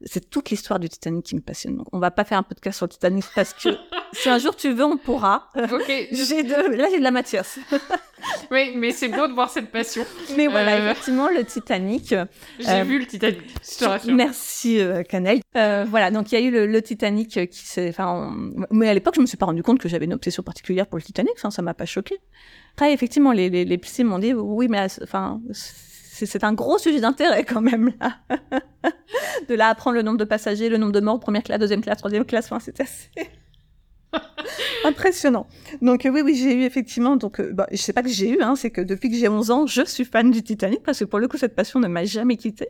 [0.05, 1.77] c'est toute l'histoire du Titanic qui me passionne.
[1.77, 3.69] Donc, on va pas faire un podcast sur le Titanic parce que
[4.13, 5.49] si un jour tu veux, on pourra.
[5.55, 5.87] Ok.
[6.11, 7.43] j'ai de, là, j'ai de la matière.
[8.51, 10.05] oui, mais c'est beau de voir cette passion.
[10.37, 12.09] Mais voilà, euh, effectivement, le Titanic.
[12.59, 14.15] J'ai euh, vu le Titanic, je te rassure.
[14.15, 15.41] Merci, euh, Canel.
[15.57, 17.89] Euh, voilà, donc il y a eu le, le Titanic qui s'est.
[17.89, 18.33] Enfin,
[18.71, 20.97] mais à l'époque, je me suis pas rendu compte que j'avais une obsession particulière pour
[20.97, 21.33] le Titanic.
[21.35, 22.19] Enfin, ça m'a pas choqué.
[22.75, 25.41] Après, effectivement, les, les, les m'ont dit oui, mais enfin
[26.25, 28.17] c'est un gros sujet d'intérêt quand même là.
[29.49, 31.99] de là apprendre le nombre de passagers, le nombre de morts, première classe, deuxième classe,
[31.99, 32.45] troisième classe.
[32.45, 33.09] Enfin, c'était assez
[34.85, 35.47] impressionnant.
[35.81, 37.15] Donc oui, oui, j'ai eu effectivement.
[37.15, 39.51] Donc, bah, je sais pas que j'ai eu, hein, c'est que depuis que j'ai 11
[39.51, 42.05] ans, je suis fan du Titanic parce que pour le coup, cette passion ne m'a
[42.05, 42.69] jamais quittée.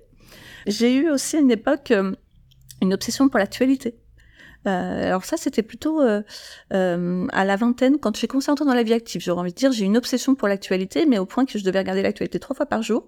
[0.67, 1.93] J'ai eu aussi à une époque
[2.81, 3.95] une obsession pour l'actualité.
[4.67, 6.21] Euh, alors ça, c'était plutôt euh,
[6.73, 9.21] euh, à la vingtaine, quand commencé à entrer dans la vie active.
[9.21, 11.79] J'aurais envie de dire, j'ai une obsession pour l'actualité, mais au point que je devais
[11.79, 13.07] regarder l'actualité trois fois par jour,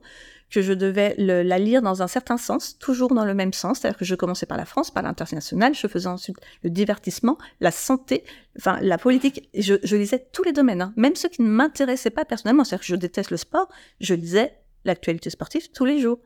[0.50, 3.80] que je devais la lire dans un certain sens, toujours dans le même sens.
[3.80, 7.72] C'est-à-dire que je commençais par la France, par l'international, je faisais ensuite le divertissement, la
[7.72, 8.26] santé,
[8.58, 9.50] enfin la politique.
[9.58, 10.94] Je, je lisais tous les domaines, hein.
[10.98, 12.66] même ceux qui ne m'intéressaient pas personnellement.
[12.66, 13.70] C'est-à-dire que je déteste le sport,
[14.02, 14.54] je lisais
[14.86, 16.20] l'actualité sportive tous les jours.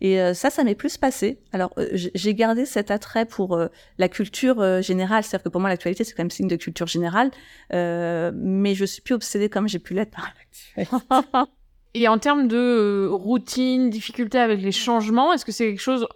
[0.00, 1.40] Et euh, ça, ça m'est plus passé.
[1.52, 3.68] Alors, euh, j'ai gardé cet attrait pour euh,
[3.98, 7.30] la culture générale, c'est-à-dire que pour moi, l'actualité, c'est quand même signe de culture générale,
[7.72, 10.32] mais je suis plus obsédée comme j'ai pu l'être par
[10.76, 11.50] l'actualité.
[11.94, 16.06] Et en termes de routine, difficulté avec les changements, est-ce que c'est quelque chose...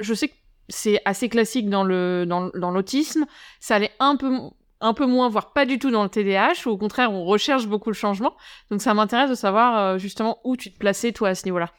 [0.00, 0.34] Je sais que
[0.68, 3.26] c'est assez classique dans le dans, dans l'autisme,
[3.60, 4.32] ça allait un peu
[4.80, 7.66] un peu moins, voire pas du tout dans le TDAH, ou au contraire, on recherche
[7.66, 8.34] beaucoup le changement.
[8.70, 11.70] Donc ça m'intéresse de savoir euh, justement où tu te plaçais, toi, à ce niveau-là.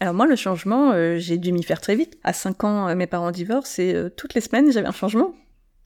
[0.00, 2.18] Alors moi, le changement, euh, j'ai dû m'y faire très vite.
[2.24, 5.34] À 5 ans, euh, mes parents divorcent et toutes les semaines, j'avais un changement.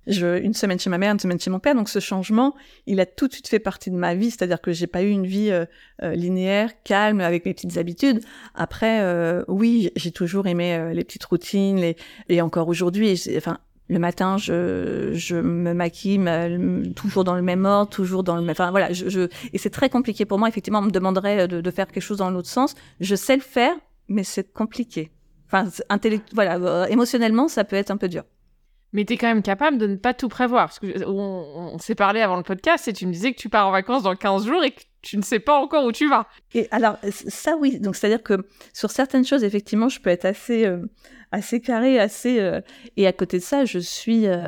[0.07, 1.75] Je, une semaine chez ma mère, une semaine chez mon père.
[1.75, 2.55] Donc ce changement,
[2.87, 4.31] il a tout de suite fait partie de ma vie.
[4.31, 5.53] C'est-à-dire que j'ai pas eu une vie
[6.01, 8.21] linéaire, calme, avec mes petites habitudes.
[8.55, 9.05] Après,
[9.49, 11.95] oui, j'ai toujours aimé les petites routines,
[12.29, 13.21] et encore aujourd'hui.
[13.37, 16.21] Enfin, le matin, je, je me maquille
[16.97, 18.51] toujours dans le même ordre, toujours dans le même.
[18.51, 19.29] Enfin voilà, je, je...
[19.53, 20.49] et c'est très compliqué pour moi.
[20.49, 22.75] Effectivement, on me demanderait de, de faire quelque chose dans l'autre sens.
[23.01, 23.75] Je sais le faire,
[24.09, 25.13] mais c'est compliqué.
[25.47, 26.29] Enfin, intellect...
[26.35, 28.25] voilà, euh, émotionnellement, ça peut être un peu dur.
[28.93, 30.67] Mais tu es quand même capable de ne pas tout prévoir.
[30.67, 33.49] Parce que on, on s'est parlé avant le podcast et tu me disais que tu
[33.49, 36.09] pars en vacances dans 15 jours et que tu ne sais pas encore où tu
[36.09, 36.27] vas.
[36.53, 37.79] Et alors, ça oui.
[37.79, 40.85] Donc, c'est-à-dire que sur certaines choses, effectivement, je peux être assez, euh,
[41.31, 42.41] assez carré, assez.
[42.41, 42.61] Euh,
[42.97, 44.43] et à côté de ça, je suis euh,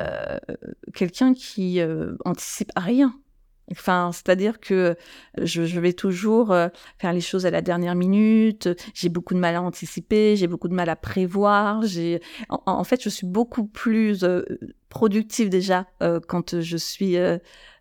[0.93, 1.79] quelqu'un qui
[2.25, 3.15] anticipe à rien.
[3.71, 4.97] Enfin, c'est-à-dire que
[5.37, 6.47] je, vais toujours
[6.97, 8.67] faire les choses à la dernière minute.
[8.95, 11.83] J'ai beaucoup de mal à anticiper, j'ai beaucoup de mal à prévoir.
[11.83, 12.19] J'ai,
[12.49, 14.25] en, fait, je suis beaucoup plus
[14.89, 15.85] productive déjà
[16.27, 17.15] quand je suis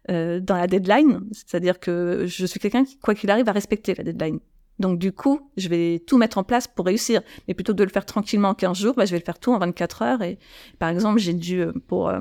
[0.08, 1.20] dans la deadline.
[1.32, 4.40] C'est-à-dire que je suis quelqu'un qui, quoi qu'il arrive, va respecter la deadline.
[4.78, 7.22] Donc du coup, je vais tout mettre en place pour réussir.
[7.46, 9.38] Mais plutôt que de le faire tranquillement en 15 jours, bah, je vais le faire
[9.38, 10.22] tout en 24 heures.
[10.22, 10.38] Et
[10.78, 12.20] par exemple, j'ai dû, euh, pour, euh,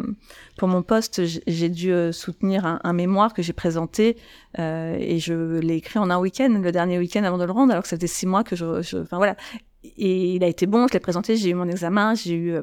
[0.58, 4.18] pour mon poste, j'ai dû euh, soutenir un, mémoire que j'ai présenté
[4.58, 7.72] euh, et je l'ai écrit en un week-end, le dernier week-end avant de le rendre,
[7.72, 9.36] alors que ça faisait six mois que je enfin voilà.
[9.84, 12.56] Et il a été bon, je l'ai présenté, j'ai eu mon examen, j'ai eu...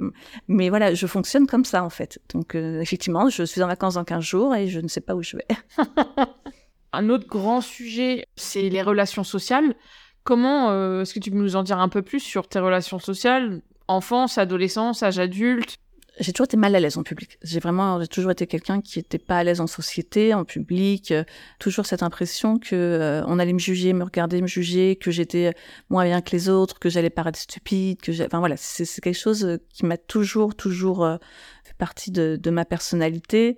[0.49, 2.19] mais voilà, je fonctionne comme ça en fait.
[2.35, 5.23] Donc effectivement, je suis en vacances dans 15 jours et je ne sais pas où
[5.23, 5.47] je vais.
[6.93, 9.75] Un autre grand sujet, c'est les relations sociales.
[10.23, 12.99] Comment euh, est-ce que tu peux nous en dire un peu plus sur tes relations
[12.99, 15.77] sociales, enfance, adolescence, âge adulte?
[16.21, 17.39] J'ai toujours été mal à l'aise en public.
[17.43, 21.11] J'ai vraiment, j'ai toujours été quelqu'un qui était pas à l'aise en société, en public.
[21.11, 21.25] Euh,
[21.59, 25.55] toujours cette impression que euh, on allait me juger, me regarder, me juger, que j'étais
[25.91, 29.59] moins bien que les autres, que j'allais paraître stupide, que enfin voilà, c'est quelque chose
[29.71, 31.09] qui m'a toujours, toujours
[31.65, 33.57] fait partie de, de ma personnalité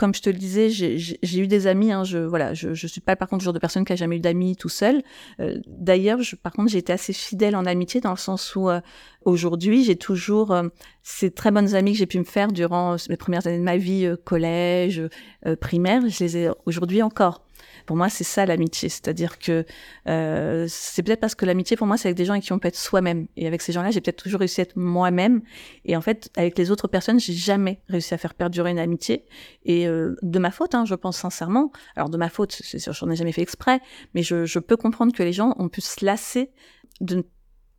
[0.00, 1.92] comme je te le disais, j'ai eu des amis.
[1.92, 3.96] Hein, je voilà, je, je suis pas par contre le genre de personne qui a
[3.96, 5.02] jamais eu d'amis tout seul.
[5.40, 8.80] Euh, D'ailleurs, par contre, j'ai été assez fidèle en amitié dans le sens où euh,
[9.26, 10.68] aujourd'hui, j'ai toujours euh,
[11.02, 13.76] ces très bonnes amies que j'ai pu me faire durant mes premières années de ma
[13.76, 15.02] vie, euh, collège,
[15.60, 16.00] primaire.
[16.08, 17.44] Je les ai aujourd'hui encore.
[17.90, 19.66] Pour moi, c'est ça l'amitié, c'est-à-dire que
[20.06, 22.60] euh, c'est peut-être parce que l'amitié pour moi, c'est avec des gens avec qui on
[22.60, 23.26] peut être soi-même.
[23.36, 25.42] Et avec ces gens-là, j'ai peut-être toujours réussi à être moi-même.
[25.84, 29.26] Et en fait, avec les autres personnes, j'ai jamais réussi à faire perdurer une amitié.
[29.64, 31.72] Et euh, de ma faute, hein, je pense sincèrement.
[31.96, 33.80] Alors de ma faute, c'est sûr, j'en ai jamais fait exprès,
[34.14, 36.52] mais je, peux comprendre que les gens ont pu se lasser
[37.00, 37.22] de ne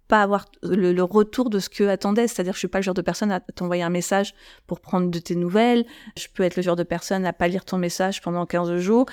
[0.10, 2.28] pas avoir le, retour de ce que attendaient.
[2.28, 4.34] C'est-à-dire que je suis pas le genre de personne à t'envoyer un message
[4.68, 5.86] pour prendre de tes nouvelles.
[6.18, 9.06] Je peux être le genre de personne à pas lire ton message pendant 15 jours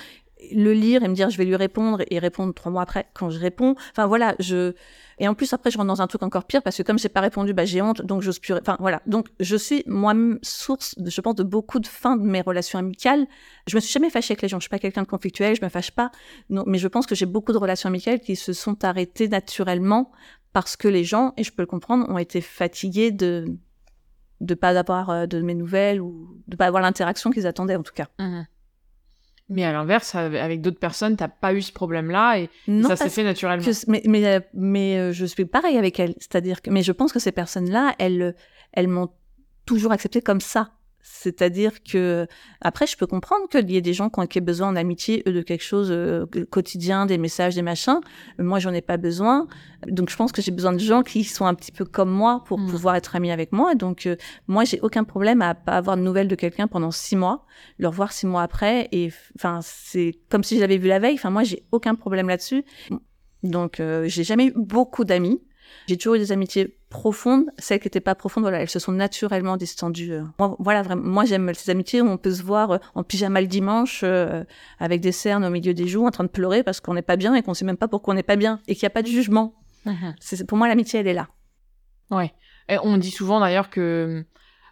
[0.51, 3.29] le lire et me dire je vais lui répondre et répondre trois mois après quand
[3.29, 3.75] je réponds.
[3.91, 4.73] Enfin voilà, je
[5.19, 7.09] et en plus après je rentre dans un truc encore pire parce que comme j'ai
[7.09, 8.53] pas répondu, bah j'ai honte donc j'ose plus.
[8.53, 12.23] Enfin voilà, donc je suis moi-même source, de, je pense, de beaucoup de fins de
[12.23, 13.27] mes relations amicales.
[13.67, 14.59] Je me suis jamais fâchée avec les gens.
[14.59, 16.11] Je suis pas quelqu'un de conflictuel, je me fâche pas.
[16.49, 20.11] Non, mais je pense que j'ai beaucoup de relations amicales qui se sont arrêtées naturellement
[20.53, 23.45] parce que les gens et je peux le comprendre ont été fatigués de
[24.41, 27.83] de pas avoir euh, de mes nouvelles ou de pas avoir l'interaction qu'ils attendaient en
[27.83, 28.07] tout cas.
[28.19, 28.43] Mmh.
[29.49, 32.49] Mais à l'inverse, avec d'autres personnes, t'as pas eu ce problème-là et
[32.83, 33.65] ça s'est fait naturellement.
[33.87, 36.13] mais mais, euh, mais euh, je suis pareil avec elles.
[36.19, 38.35] C'est-à-dire que, mais je pense que ces personnes-là, elles,
[38.73, 39.09] elles m'ont
[39.65, 40.71] toujours accepté comme ça.
[41.11, 42.27] C'est-à-dire que
[42.61, 45.63] après, je peux comprendre qu'il y ait des gens qui ont, besoin d'amitié, de quelque
[45.63, 47.99] chose euh, quotidien, des messages, des machins.
[48.37, 49.47] Moi, j'en ai pas besoin.
[49.87, 52.43] Donc, je pense que j'ai besoin de gens qui sont un petit peu comme moi
[52.45, 52.67] pour mmh.
[52.67, 53.73] pouvoir être amis avec moi.
[53.73, 54.15] Donc, euh,
[54.47, 57.45] moi, j'ai aucun problème à pas avoir de nouvelles de quelqu'un pendant six mois,
[57.79, 58.87] le revoir six mois après.
[58.91, 61.15] Et enfin, c'est comme si je l'avais vu la veille.
[61.15, 62.63] Enfin, moi, j'ai aucun problème là-dessus.
[63.41, 65.41] Donc, euh, j'ai jamais eu beaucoup d'amis.
[65.87, 67.45] J'ai toujours eu des amitiés profondes.
[67.57, 70.13] Celles qui n'étaient pas profondes, voilà, elles se sont naturellement distendues.
[70.13, 70.23] Euh.
[70.37, 73.41] Moi, voilà, vraiment, moi j'aime ces amitiés où on peut se voir euh, en pyjama
[73.41, 74.43] le dimanche, euh,
[74.79, 77.15] avec des cernes au milieu des joues, en train de pleurer parce qu'on n'est pas
[77.15, 78.91] bien et qu'on sait même pas pourquoi on n'est pas bien et qu'il n'y a
[78.91, 79.53] pas de jugement.
[80.19, 81.27] C'est pour moi l'amitié, elle est là.
[82.11, 82.33] Ouais.
[82.67, 84.25] Et on dit souvent d'ailleurs que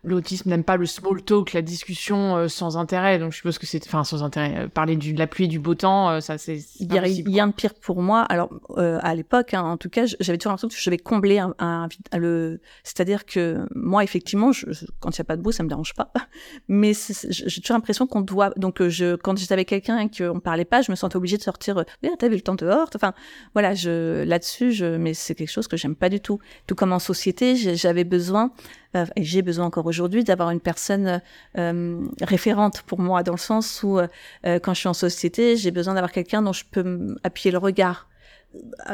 [0.07, 3.19] l'autisme n'aime pas le small talk, la discussion euh, sans intérêt.
[3.19, 5.59] Donc je suppose que c'est, enfin sans intérêt, euh, parler du, de la pluie, du
[5.59, 6.59] beau temps, euh, ça c'est.
[6.79, 8.21] Il y a rien de pire pour moi.
[8.21, 11.53] Alors à l'époque, hein, en tout cas, j'avais toujours l'impression que je vais combler un,
[11.59, 14.65] un, le, c'est-à-dire que moi effectivement, je,
[14.99, 16.11] quand il y a pas de bruit, ça me dérange pas.
[16.67, 18.51] Mais j'ai toujours l'impression qu'on doit.
[18.57, 21.43] Donc je, quand j'étais avec quelqu'un et qu'on parlait pas, je me sentais obligée de
[21.43, 21.83] sortir.
[22.03, 22.89] Oui, t'as vu le temps dehors?
[22.95, 23.13] Enfin
[23.53, 26.39] voilà, je là-dessus, je, mais c'est quelque chose que j'aime pas du tout.
[26.65, 28.51] Tout comme en société, j'avais besoin
[28.97, 31.21] euh, et j'ai besoin encore aujourd'hui d'avoir une personne
[31.57, 34.07] euh, référente pour moi, dans le sens où euh,
[34.43, 38.07] quand je suis en société, j'ai besoin d'avoir quelqu'un dont je peux appuyer le regard,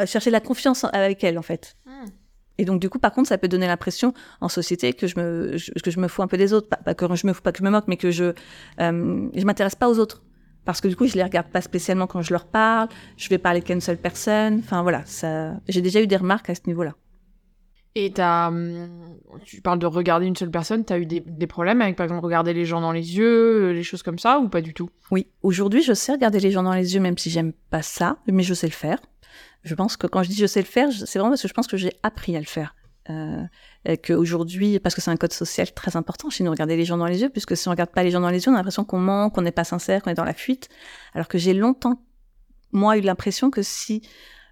[0.06, 1.76] chercher la confiance avec elle en fait.
[1.86, 2.06] Hmm.
[2.60, 5.58] Et donc du coup, par contre, ça peut donner l'impression en société que je me
[5.82, 7.58] que je me fous un peu des autres, pas, que je me fous, pas que
[7.60, 8.34] je me moque, mais que je
[8.80, 10.22] je m'intéresse pas aux autres
[10.66, 12.88] parce que du coup, je les regarde pas spécialement quand je leur parle.
[13.18, 14.60] Je vais parler qu'à une seule personne.
[14.60, 15.56] Enfin voilà, ça.
[15.68, 16.94] J'ai déjà eu des remarques à ce niveau-là.
[17.96, 18.90] Et t'as, hum,
[19.46, 22.54] tu parles de regarder une seule personne, t'as eu des, problèmes avec, par exemple, regarder
[22.54, 24.90] les gens dans les yeux, euh, les choses comme ça, ou pas du tout?
[25.12, 28.18] Oui, aujourd'hui, je sais regarder les gens dans les yeux, même si j'aime pas ça,
[28.28, 29.00] mais je sais le faire.
[29.64, 31.54] Je pense que quand je dis je sais le faire, c'est vraiment parce que je
[31.54, 32.76] pense que j'ai appris à le faire.
[33.10, 33.44] Euh,
[34.02, 37.06] qu'aujourd'hui, parce que c'est un code social très important chez nous, regarder les gens dans
[37.06, 38.86] les yeux, puisque si on regarde pas les gens dans les yeux, on a l'impression
[38.86, 40.70] qu'on ment, qu'on n'est pas sincère, qu'on est dans la fuite.
[41.14, 42.02] Alors que j'ai longtemps,
[42.72, 44.02] moi, eu l'impression que si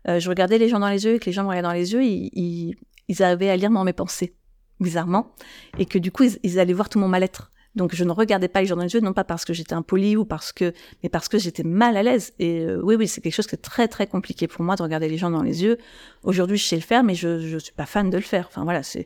[0.07, 1.73] euh, je regardais les gens dans les yeux et que les gens me regardaient dans
[1.73, 2.75] les yeux, ils, ils,
[3.07, 4.35] ils arrivaient à lire dans mes pensées,
[4.79, 5.33] bizarrement,
[5.77, 7.51] et que du coup, ils, allaient voir tout mon mal-être.
[7.73, 9.73] Donc je ne regardais pas les gens dans les yeux, non pas parce que j'étais
[9.73, 12.33] impolie ou parce que, mais parce que j'étais mal à l'aise.
[12.37, 14.83] Et euh, oui, oui, c'est quelque chose qui est très très compliqué pour moi de
[14.83, 15.77] regarder les gens dans les yeux.
[16.23, 18.47] Aujourd'hui, je sais le faire, mais je je suis pas fan de le faire.
[18.49, 19.05] Enfin voilà, c'est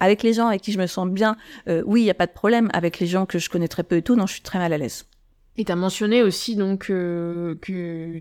[0.00, 1.36] avec les gens avec qui je me sens bien,
[1.68, 2.68] euh, oui, il y a pas de problème.
[2.72, 4.72] Avec les gens que je connais très peu et tout, non, je suis très mal
[4.72, 5.06] à l'aise.
[5.56, 8.20] Et tu as mentionné aussi donc euh, que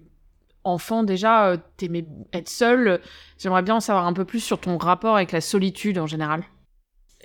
[0.64, 3.00] enfant déjà, euh, t'aimais être seul.
[3.38, 6.44] J'aimerais bien en savoir un peu plus sur ton rapport avec la solitude en général.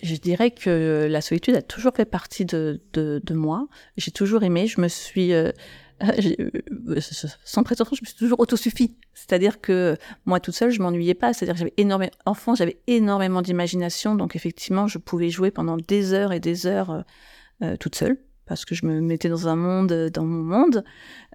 [0.03, 3.67] Je dirais que la solitude a toujours fait partie de, de, moi.
[3.97, 4.69] J'ai toujours aimé.
[4.69, 5.51] Je me suis, euh,
[6.05, 7.01] euh,
[7.45, 8.97] sans prétention, je me suis toujours autosuffie.
[9.15, 11.33] C'est-à-dire que moi toute seule, je m'ennuyais pas.
[11.33, 14.15] C'est-à-dire que j'avais énormément, enfant, j'avais énormément d'imagination.
[14.15, 17.05] Donc effectivement, je pouvais jouer pendant des heures et des heures
[17.81, 18.19] toute seule
[18.49, 20.83] parce que je me mettais dans un monde, dans mon monde.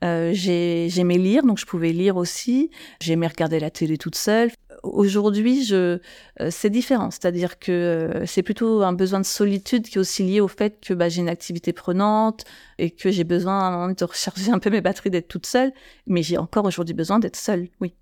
[0.04, 2.72] Euh, j'aimais lire, donc je pouvais lire aussi.
[3.00, 4.50] J'aimais regarder la télé toute seule.
[4.82, 6.00] Aujourd'hui, je,
[6.42, 10.24] euh, c'est différent, c'est-à-dire que euh, c'est plutôt un besoin de solitude qui est aussi
[10.24, 12.44] lié au fait que bah, j'ai une activité prenante
[12.80, 15.46] et que j'ai besoin à un moment de recharger un peu mes batteries d'être toute
[15.46, 15.72] seule.
[16.08, 17.94] Mais j'ai encore aujourd'hui besoin d'être seule, oui.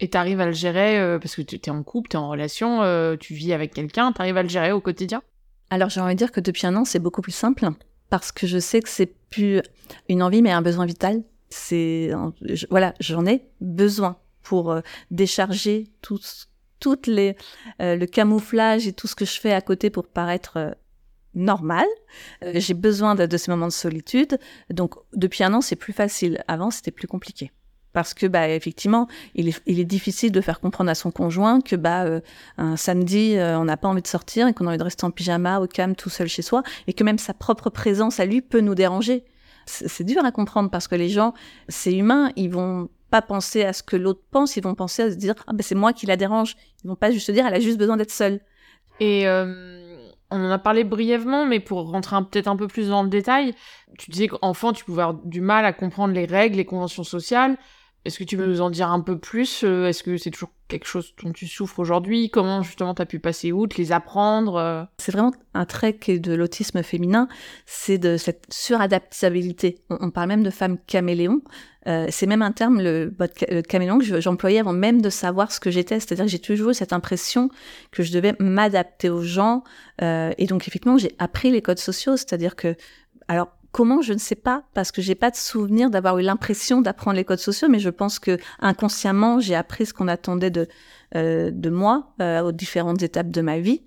[0.00, 2.28] Et tu arrives à le gérer parce que tu es en couple, tu es en
[2.28, 2.82] relation,
[3.16, 5.22] tu vis avec quelqu'un, tu arrives à le gérer au quotidien?
[5.70, 7.66] Alors j'ai envie de dire que depuis un an, c'est beaucoup plus simple
[8.10, 9.62] parce que je sais que c'est plus
[10.08, 11.22] une envie, mais un besoin vital.
[11.48, 12.10] C'est
[12.70, 16.20] voilà, j'en ai besoin pour euh, décharger tout,
[16.80, 17.36] toutes les
[17.80, 20.70] euh, le camouflage et tout ce que je fais à côté pour paraître euh,
[21.34, 21.86] normal.
[22.54, 24.38] J'ai besoin de, de, ces moments de solitude.
[24.70, 26.42] Donc depuis un an, c'est plus facile.
[26.48, 27.50] Avant, c'était plus compliqué
[27.96, 31.62] parce que bah effectivement il est, il est difficile de faire comprendre à son conjoint
[31.62, 32.20] que bah euh,
[32.58, 35.06] un samedi euh, on n'a pas envie de sortir et qu'on a envie de rester
[35.06, 38.26] en pyjama au calme tout seul chez soi et que même sa propre présence à
[38.26, 39.24] lui peut nous déranger.
[39.64, 41.32] C'est dur à comprendre parce que les gens
[41.68, 45.10] c'est humain ils vont pas penser à ce que l'autre pense ils vont penser à
[45.10, 46.54] se dire ah ben c'est moi qui la dérange.
[46.84, 48.40] Ils vont pas juste se dire elle a juste besoin d'être seule.
[49.00, 49.96] Et euh,
[50.30, 53.54] on en a parlé brièvement, mais pour rentrer peut-être un peu plus dans le détail,
[53.98, 57.56] tu disais qu'enfant, tu pouvais avoir du mal à comprendre les règles, les conventions sociales.
[58.06, 60.50] Est-ce que tu veux nous en dire un peu plus euh, Est-ce que c'est toujours
[60.68, 62.30] quelque chose dont tu souffres aujourd'hui?
[62.30, 64.84] Comment justement tu as pu passer outre, les apprendre euh?
[64.98, 67.26] C'est vraiment un trait de l'autisme féminin,
[67.66, 69.80] c'est de cette suradaptabilité.
[69.90, 71.42] On, parle même de femme caméléon.
[71.88, 73.12] Euh, c'est même un terme, le,
[73.62, 75.98] caméléon, que j'employais avant même de savoir ce que j'étais.
[75.98, 77.48] C'est-à-dire que j'ai toujours eu cette impression
[77.90, 79.64] que je devais m'adapter aux gens.
[80.00, 82.16] et donc effectivement, j'ai appris les codes sociaux.
[82.16, 82.76] C'est-à-dire que
[83.28, 86.80] alors, Comment Je ne sais pas parce que j'ai pas de souvenir d'avoir eu l'impression
[86.80, 90.66] d'apprendre les codes sociaux, mais je pense que inconsciemment j'ai appris ce qu'on attendait de
[91.14, 93.82] euh, de moi euh, aux différentes étapes de ma vie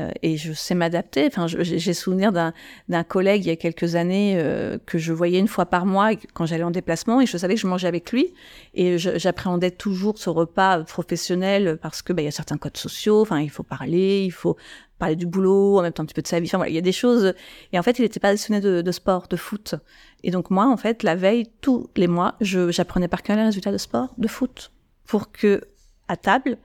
[0.00, 1.24] euh, et je sais m'adapter.
[1.26, 4.42] Enfin, j'ai souvenir d'un collègue il y a quelques années
[4.84, 7.60] que je voyais une fois par mois quand j'allais en déplacement et je savais que
[7.60, 8.34] je mangeais avec lui
[8.74, 13.20] et j'appréhendais toujours ce repas professionnel parce que bah, il y a certains codes sociaux.
[13.20, 14.56] Enfin, il faut parler, il faut
[14.98, 16.46] parler du boulot, en même temps un petit peu de sa vie.
[16.46, 17.34] Enfin voilà, il y a des choses.
[17.72, 19.74] Et en fait, il n'était pas passionné de, de, sport, de foot.
[20.22, 23.72] Et donc moi, en fait, la veille, tous les mois, j'apprenais par cœur les résultats
[23.72, 24.72] de sport, de foot,
[25.06, 25.62] pour que
[26.08, 26.58] à table,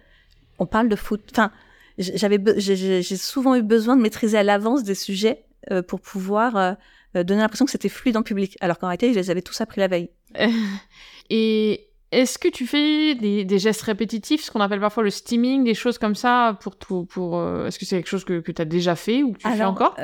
[0.59, 1.21] on parle de foot.
[1.31, 1.51] Enfin,
[1.97, 6.73] j'avais, j'ai souvent eu besoin de maîtriser à l'avance des sujets euh, pour pouvoir euh,
[7.15, 9.59] euh, donner l'impression que c'était fluide en public, alors qu'en réalité, je les avais tous
[9.61, 10.09] appris la veille.
[11.29, 15.75] Et est-ce que tu fais des, gestes répétitifs, ce qu'on appelle parfois le steaming, des
[15.75, 18.65] choses comme ça pour tout, pour Est-ce que c'est quelque chose que, que tu as
[18.65, 19.95] déjà fait ou que tu fais encore?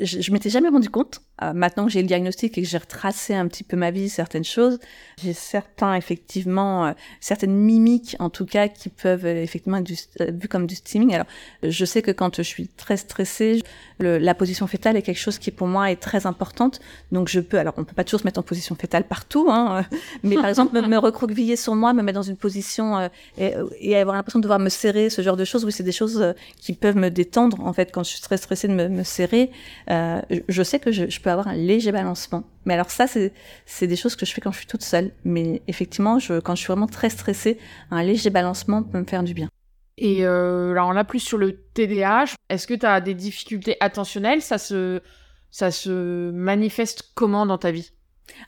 [0.00, 1.20] Je, je m'étais jamais rendu compte.
[1.42, 4.08] Euh, maintenant que j'ai le diagnostic et que j'ai retracé un petit peu ma vie,
[4.08, 4.78] certaines choses,
[5.22, 9.90] j'ai certains effectivement, euh, certaines mimiques en tout cas qui peuvent euh, effectivement être
[10.22, 11.14] euh, vues comme du steaming.
[11.14, 11.26] Alors,
[11.62, 13.62] je sais que quand je suis très stressée,
[13.98, 16.80] le, la position fétale est quelque chose qui pour moi est très importante.
[17.12, 19.84] Donc je peux, alors on peut pas toujours se mettre en position fétale partout, hein,
[20.22, 23.96] mais par exemple me, me, recroqueviller sur moi, me mettre dans une position et, et,
[23.96, 25.66] avoir l'impression de devoir me serrer, ce genre de choses.
[25.66, 28.68] Oui, c'est des choses qui peuvent me détendre en fait quand je suis très stressée
[28.68, 29.50] de me, me serrer.
[29.90, 32.44] Euh, je sais que je, je, peux avoir un léger balancement.
[32.64, 35.12] Mais alors ça, c'est des choses que je fais quand je suis toute seule.
[35.24, 37.58] Mais effectivement, je, quand je suis vraiment très stressée,
[37.90, 39.48] un léger balancement peut me faire du bien.
[39.98, 42.34] Et euh, là, on a plus sur le TDAH.
[42.50, 44.42] Est-ce que tu as des difficultés attentionnelles?
[44.42, 45.00] Ça se,
[45.50, 47.92] ça se manifeste comment dans ta vie?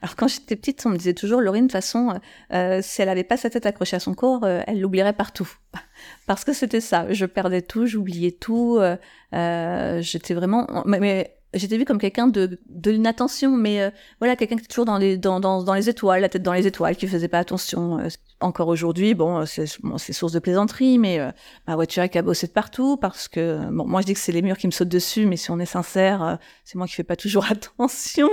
[0.03, 2.20] Alors quand j'étais petite, on me disait toujours, Laurine, de toute façon,
[2.53, 5.51] euh, si elle avait pas sa tête accrochée à son corps, euh, elle l'oublierait partout.
[6.26, 8.97] Parce que c'était ça, je perdais tout, j'oubliais tout, euh,
[9.35, 10.66] euh j'étais vraiment...
[10.87, 14.85] Mais, j'étais vue comme quelqu'un de, de l'inattention, mais euh, voilà, quelqu'un qui était toujours
[14.85, 17.39] dans les, dans, dans, dans, les étoiles, la tête dans les étoiles, qui faisait pas
[17.39, 17.99] attention.
[18.41, 19.66] encore aujourd'hui, bon, c'est
[20.12, 21.18] source de plaisanterie, mais
[21.66, 24.43] ma voiture est cabossée de partout, parce que, bon, moi je dis que c'est les
[24.43, 27.16] murs qui me sautent dessus, mais si on est sincère, c'est moi qui fais pas
[27.16, 28.29] toujours attention.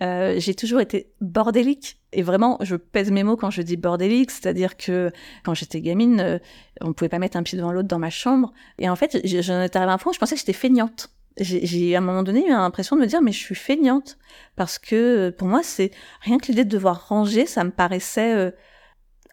[0.00, 1.98] Euh, j'ai toujours été bordélique.
[2.12, 5.10] Et vraiment, je pèse mes mots quand je dis bordélique, c'est-à-dire que
[5.44, 6.38] quand j'étais gamine, euh,
[6.80, 8.52] on pouvait pas mettre un pied devant l'autre dans ma chambre.
[8.78, 11.10] Et en fait, j'en étais arrivée à un point où je pensais que j'étais feignante.
[11.38, 14.18] J'ai à un moment donné eu l'impression de me dire mais je suis feignante
[14.54, 15.90] parce que pour moi c'est
[16.20, 18.50] rien que l'idée de devoir ranger ça me paraissait euh,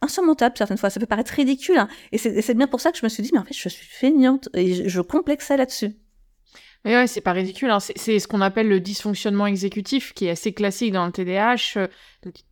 [0.01, 1.89] insurmontable certaines fois ça peut paraître ridicule hein.
[2.13, 3.85] et c'est bien pour ça que je me suis dit mais en fait je suis
[3.85, 5.93] feignante et je, je complexais là-dessus
[6.85, 7.69] mais ouais, c'est pas ridicule.
[7.69, 7.79] Hein.
[7.79, 11.77] C'est ce qu'on appelle le dysfonctionnement exécutif, qui est assez classique dans le TDAH.
[11.77, 11.87] Euh,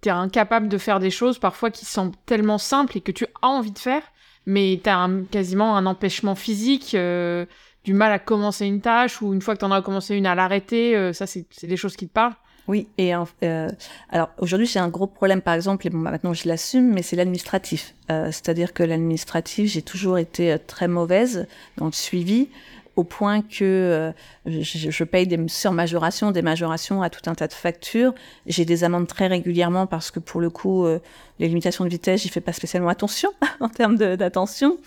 [0.01, 3.25] tu es incapable de faire des choses parfois qui sont tellement simples et que tu
[3.25, 4.03] as envie de faire,
[4.45, 7.45] mais tu as quasiment un empêchement physique, euh,
[7.85, 10.25] du mal à commencer une tâche, ou une fois que tu en as commencé une,
[10.25, 10.95] à l'arrêter.
[10.95, 12.35] Euh, ça, c'est des choses qui te parlent.
[12.67, 16.49] Oui, et alors aujourd'hui j'ai un gros problème par exemple, et bon bah, maintenant je
[16.49, 17.95] l'assume, mais c'est l'administratif.
[18.09, 21.47] C'est-à-dire que l'administratif, j'ai toujours été très mauvaise
[21.77, 22.49] dans le suivi
[22.97, 24.11] au point que euh,
[24.47, 28.13] je, je, paye des surmajorations, des majorations à tout un tas de factures.
[28.47, 30.99] J'ai des amendes très régulièrement parce que pour le coup, euh,
[31.37, 33.29] les limitations de vitesse, j'y fais pas spécialement attention
[33.59, 34.77] en termes d'attention.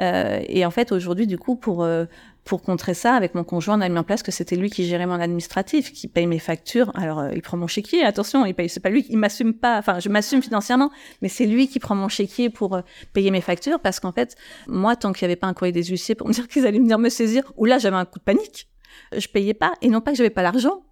[0.00, 1.86] Euh, et en fait, aujourd'hui, du coup, pour
[2.46, 4.86] pour contrer ça, avec mon conjoint, on a mis en place que c'était lui qui
[4.86, 6.92] gérait mon administratif, qui paye mes factures.
[6.94, 9.78] Alors, euh, il prend mon chéquier, attention, il paye, c'est pas lui, il m'assume pas,
[9.78, 10.92] enfin, je m'assume financièrement,
[11.22, 12.82] mais c'est lui qui prend mon chéquier pour euh,
[13.12, 14.36] payer mes factures, parce qu'en fait,
[14.68, 16.78] moi, tant qu'il n'y avait pas un courrier des huissiers pour me dire qu'ils allaient
[16.78, 18.68] venir me saisir, ou là, j'avais un coup de panique,
[19.16, 20.84] je payais pas, et non pas que j'avais pas l'argent,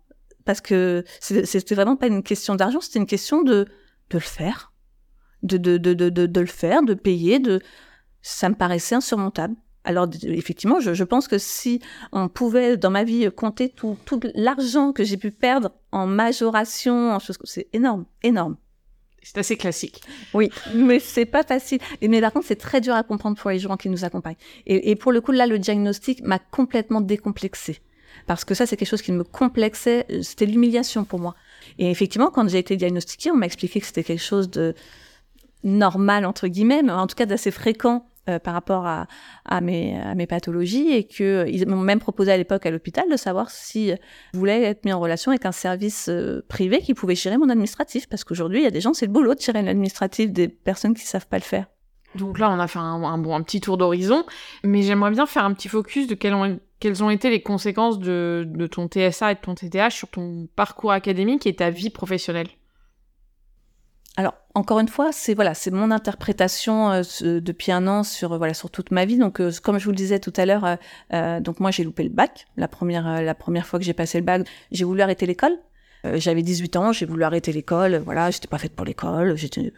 [0.45, 3.67] parce que c'était vraiment pas une question d'argent, c'était une question de,
[4.11, 4.73] de le faire,
[5.45, 7.61] de, de, de, de, de, de le faire, de payer, de,
[8.23, 9.55] ça me paraissait insurmontable.
[9.85, 11.81] Alors effectivement, je, je, pense que si
[12.13, 17.13] on pouvait dans ma vie compter tout, tout l'argent que j'ai pu perdre en majoration,
[17.13, 18.57] en choses, c'est énorme, énorme.
[19.23, 20.03] C'est assez classique.
[20.35, 21.79] Oui, mais c'est pas facile.
[22.03, 24.37] Et mais par contre, c'est très dur à comprendre pour les gens qui nous accompagnent.
[24.67, 27.81] Et, et pour le coup, là, le diagnostic m'a complètement décomplexé.
[28.27, 30.07] Parce que ça, c'est quelque chose qui me complexait.
[30.23, 31.35] C'était l'humiliation pour moi.
[31.79, 34.75] Et effectivement, quand j'ai été diagnostiquée, on m'a expliqué que c'était quelque chose de
[35.63, 39.07] normal, entre guillemets, mais en tout cas d'assez fréquent euh, par rapport à,
[39.61, 43.91] mes, pathologies et que ils m'ont même proposé à l'époque à l'hôpital de savoir si
[44.33, 47.51] je voulais être mis en relation avec un service euh, privé qui pouvait gérer mon
[47.51, 50.49] administratif parce qu'aujourd'hui il y a des gens c'est le boulot de gérer l'administratif des
[50.49, 51.67] personnes qui savent pas le faire.
[52.15, 54.25] Donc là on a fait un, petit tour d'horizon,
[54.63, 58.67] mais j'aimerais bien faire un petit focus de quelles ont, été les conséquences de, de
[58.67, 62.49] ton TSA et de ton TDAH sur ton parcours académique et ta vie professionnelle.
[64.17, 68.39] Alors encore une fois, c'est voilà, c'est mon interprétation euh, depuis un an sur euh,
[68.39, 69.19] voilà sur toute ma vie.
[69.19, 70.79] Donc euh, comme je vous le disais tout à l'heure,
[71.13, 74.19] euh, donc moi j'ai loupé le bac la première la première fois que j'ai passé
[74.19, 75.57] le bac, j'ai voulu arrêter l'école
[76.07, 77.97] Euh, j'avais 18 ans, j'ai voulu arrêter l'école.
[78.05, 79.37] Voilà, j'étais pas faite pour l'école.
[79.37, 79.73] J'étais.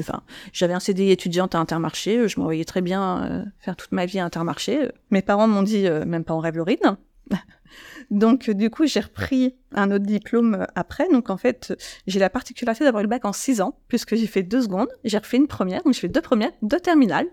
[0.00, 2.28] Enfin, j'avais un CDI étudiante à Intermarché.
[2.28, 4.88] Je me voyais très bien faire toute ma vie à Intermarché.
[5.10, 6.96] Mes parents m'ont dit, même pas en rêve Laurine.
[8.10, 11.08] Donc, du coup, j'ai repris un autre diplôme après.
[11.08, 11.74] Donc, en fait,
[12.06, 14.88] j'ai la particularité d'avoir eu le bac en six ans, puisque j'ai fait deux secondes.
[15.04, 17.28] J'ai refait une première, donc j'ai fait deux premières, deux terminales.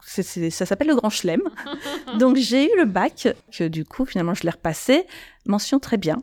[0.00, 1.42] ça s'appelle le grand chelem.
[2.18, 5.06] donc, j'ai eu le bac, que du coup, finalement, je l'ai repassé.
[5.46, 6.22] Mention très bien.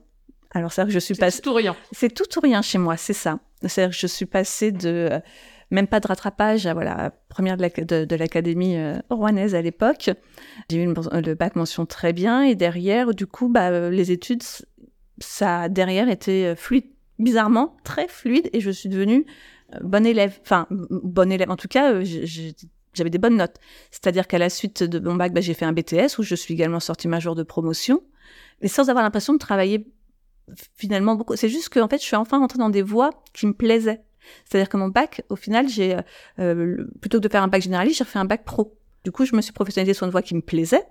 [0.51, 1.37] Alors, c'est-à-dire que je suis passée.
[1.37, 1.75] C'est tout ou rien.
[1.91, 3.39] C'est tout ou rien chez moi, c'est ça.
[3.61, 5.21] C'est-à-dire que je suis passée de
[5.71, 10.09] même pas de rattrapage, voilà, première de l'académie euh, rouennaise à l'époque.
[10.69, 14.43] J'ai eu le bac mention très bien et derrière, du coup, bah, euh, les études,
[15.19, 16.85] ça derrière était euh, fluide,
[17.19, 19.25] bizarrement très fluide et je suis devenue
[19.81, 22.01] bonne élève, enfin bonne élève en tout cas,
[22.93, 23.57] j'avais des bonnes notes.
[23.91, 26.55] C'est-à-dire qu'à la suite de mon bac, bah, j'ai fait un BTS où je suis
[26.55, 28.01] également sortie majeure de promotion,
[28.61, 29.85] mais sans avoir l'impression de travailler
[30.75, 31.35] finalement beaucoup.
[31.35, 34.01] C'est juste que en fait, je suis enfin rentrée dans des voies qui me plaisaient.
[34.45, 36.01] C'est-à-dire que mon bac, au final, j'ai euh,
[36.39, 38.77] euh, plutôt que de faire un bac généraliste, j'ai fait un bac pro.
[39.03, 40.83] Du coup, je me suis professionnalisée sur une voie qui me plaisait,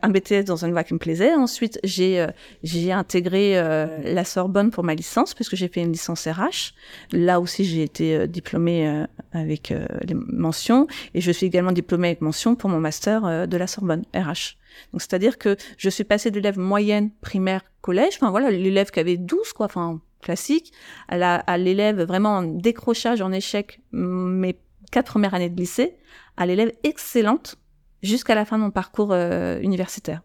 [0.00, 1.34] un BTS dans une voie qui me plaisait.
[1.34, 2.28] Ensuite, j'ai euh,
[2.62, 6.72] j'ai intégré la Sorbonne pour ma licence puisque j'ai fait une licence RH.
[7.12, 12.56] Là aussi, j'ai été diplômée avec les mentions et je suis également diplômée avec mention
[12.56, 14.56] pour mon master de la Sorbonne RH.
[14.92, 19.16] Donc c'est-à-dire que je suis passée d'élève moyenne primaire collège, enfin voilà, l'élève qui avait
[19.16, 20.72] 12 quoi, enfin classique,
[21.08, 24.58] à l'élève vraiment en décrochage, en échec, mes
[24.90, 25.96] quatre premières années de lycée,
[26.36, 27.56] à l'élève excellente
[28.02, 30.22] jusqu'à la fin de mon parcours euh, universitaire.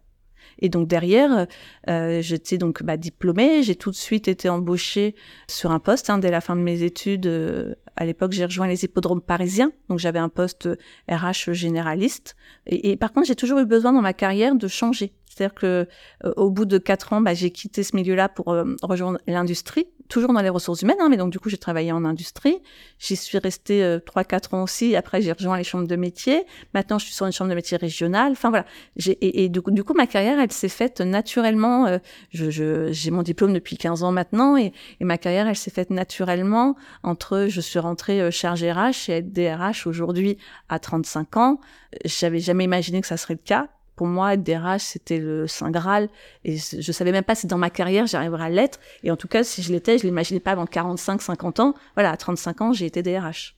[0.60, 1.48] Et donc derrière,
[1.90, 5.16] euh, j'étais donc bah, diplômée, j'ai tout de suite été embauchée
[5.50, 7.28] sur un poste hein, dès la fin de mes études.
[7.28, 10.70] Euh, à l'époque, j'ai rejoint les hippodromes parisiens, donc j'avais un poste
[11.10, 12.36] RH généraliste.
[12.68, 15.14] Et, et par contre, j'ai toujours eu besoin dans ma carrière de changer.
[15.36, 15.88] C'est-à-dire que
[16.24, 19.86] euh, au bout de quatre ans, bah, j'ai quitté ce milieu-là pour euh, rejoindre l'industrie,
[20.08, 22.58] toujours dans les ressources humaines, hein, mais donc du coup j'ai travaillé en industrie.
[23.00, 24.96] J'y suis restée euh, trois quatre ans aussi.
[24.96, 26.46] Après j'ai rejoint les chambres de métier.
[26.74, 28.32] Maintenant je suis sur une chambre de métier régionale.
[28.32, 28.66] Enfin voilà.
[29.06, 32.00] Et, et du, coup, ma carrière elle s'est faite naturellement.
[32.32, 34.72] je, j'ai mon diplôme depuis 15 ans maintenant et,
[35.02, 39.34] et ma carrière elle s'est faite naturellement entre je suis rentrée chargée RH et être
[39.34, 40.38] DRH aujourd'hui
[40.70, 41.60] à 35 ans.
[42.06, 45.72] J'avais jamais imaginé que ça serait le cas pour moi, être DRH, c'était le Saint
[45.72, 46.10] Graal.
[46.44, 48.80] Et je savais même pas si dans ma carrière, j'arriverais à l'être.
[49.04, 51.76] Et en tout cas, si je l'étais, je l'imaginais pas avant 45, 50 ans.
[51.96, 53.56] Voilà, à 35 ans, j'ai été DRH.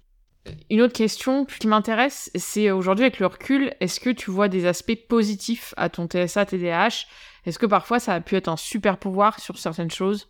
[0.69, 4.65] Une autre question qui m'intéresse, c'est aujourd'hui avec le recul, est-ce que tu vois des
[4.65, 7.07] aspects positifs à ton TSA, TDH
[7.45, 10.29] Est-ce que parfois ça a pu être un super pouvoir sur certaines choses?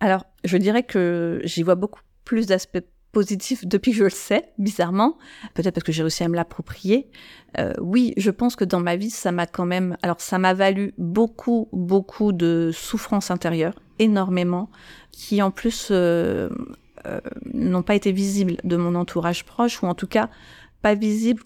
[0.00, 4.48] Alors, je dirais que j'y vois beaucoup plus d'aspects positif depuis que je le sais,
[4.58, 5.18] bizarrement.
[5.54, 7.10] Peut-être parce que j'ai réussi à me l'approprier.
[7.58, 9.96] Euh, oui, je pense que dans ma vie, ça m'a quand même...
[10.02, 14.70] Alors, ça m'a valu beaucoup, beaucoup de souffrances intérieures, énormément,
[15.12, 16.48] qui en plus euh,
[17.06, 17.20] euh,
[17.52, 20.30] n'ont pas été visibles de mon entourage proche, ou en tout cas
[20.80, 21.42] pas visibles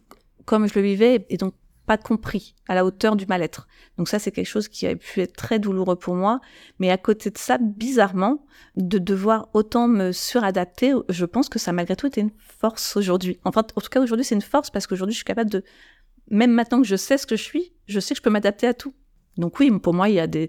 [0.46, 1.52] comme je le vivais, et donc
[1.86, 3.68] pas compris à la hauteur du mal-être.
[3.96, 6.40] Donc ça, c'est quelque chose qui a pu être très douloureux pour moi.
[6.78, 8.44] Mais à côté de ça, bizarrement,
[8.76, 13.38] de devoir autant me suradapter, je pense que ça malgré tout été une force aujourd'hui.
[13.44, 15.62] Enfin, en tout cas, aujourd'hui, c'est une force parce qu'aujourd'hui, je suis capable de,
[16.30, 18.66] même maintenant que je sais ce que je suis, je sais que je peux m'adapter
[18.66, 18.94] à tout.
[19.36, 20.48] Donc oui, pour moi, il y a des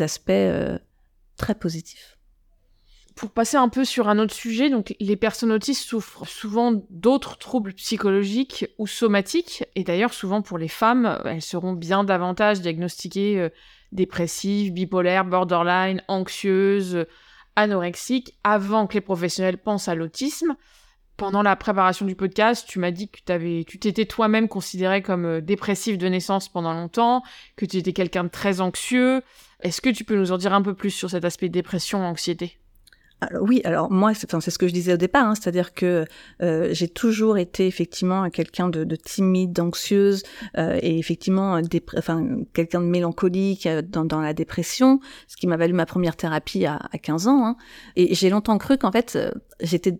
[0.00, 0.78] aspects euh,
[1.36, 2.17] très positifs
[3.18, 7.36] pour passer un peu sur un autre sujet, donc les personnes autistes souffrent souvent d'autres
[7.36, 13.40] troubles psychologiques ou somatiques, et d'ailleurs souvent pour les femmes, elles seront bien davantage diagnostiquées
[13.40, 13.48] euh,
[13.90, 17.06] dépressives, bipolaires, borderline, anxieuses,
[17.56, 20.54] anorexiques, avant que les professionnels pensent à l'autisme.
[21.16, 25.40] Pendant la préparation du podcast, tu m'as dit que tu t'étais toi-même considéré comme euh,
[25.40, 27.24] dépressif de naissance pendant longtemps,
[27.56, 29.22] que tu étais quelqu'un de très anxieux.
[29.60, 32.60] Est-ce que tu peux nous en dire un peu plus sur cet aspect dépression, anxiété
[33.20, 36.04] alors, oui, alors moi, c'est ce que je disais au départ, hein, c'est-à-dire que
[36.42, 40.22] euh, j'ai toujours été effectivement quelqu'un de, de, timide, d'anxieuse,
[40.56, 41.60] euh, et effectivement,
[41.96, 46.16] enfin, quelqu'un de mélancolique euh, dans, dans, la dépression, ce qui m'a valu ma première
[46.16, 47.44] thérapie à, à 15 ans.
[47.44, 47.56] Hein.
[47.96, 49.90] Et j'ai longtemps cru qu'en fait, euh, j'étais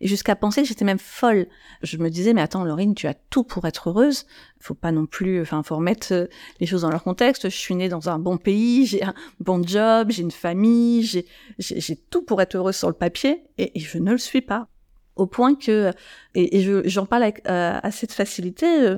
[0.00, 1.46] et jusqu'à penser que j'étais même folle.
[1.82, 4.26] Je me disais mais attends Laurine, tu as tout pour être heureuse.
[4.60, 6.26] Faut pas non plus enfin faut remettre euh,
[6.60, 7.48] les choses dans leur contexte.
[7.48, 11.26] Je suis née dans un bon pays, j'ai un bon job, j'ai une famille, j'ai
[11.58, 14.68] j'ai tout pour être heureuse sur le papier et, je ne le suis pas.
[15.16, 15.92] Au point que
[16.34, 18.96] et, j'en parle avec euh, assez de facilité euh,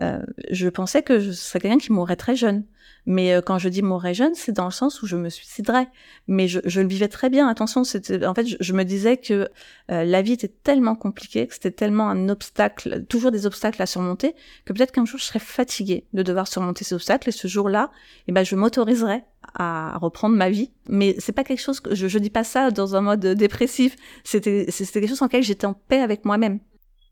[0.00, 2.64] euh, je pensais que je serais quelqu'un qui mourrait très jeune.
[3.04, 5.88] Mais euh, quand je dis mourrais jeune, c'est dans le sens où je me suiciderais.
[6.28, 7.48] Mais je, je le vivais très bien.
[7.48, 9.48] Attention, c'était en fait, je, je, me disais que
[9.90, 13.86] euh, la vie était tellement compliquée, que c'était tellement un obstacle, toujours des obstacles à
[13.86, 14.34] surmonter,
[14.64, 17.28] que peut-être qu'un jour je serais fatiguée de devoir surmonter ces obstacles.
[17.28, 17.90] Et ce jour-là,
[18.28, 19.24] eh ben, je m'autoriserais
[19.54, 20.70] à reprendre ma vie.
[20.88, 23.96] Mais c'est pas quelque chose que je, je dis pas ça dans un mode dépressif.
[24.24, 26.60] C'était c'était quelque chose en lequel j'étais en paix avec moi-même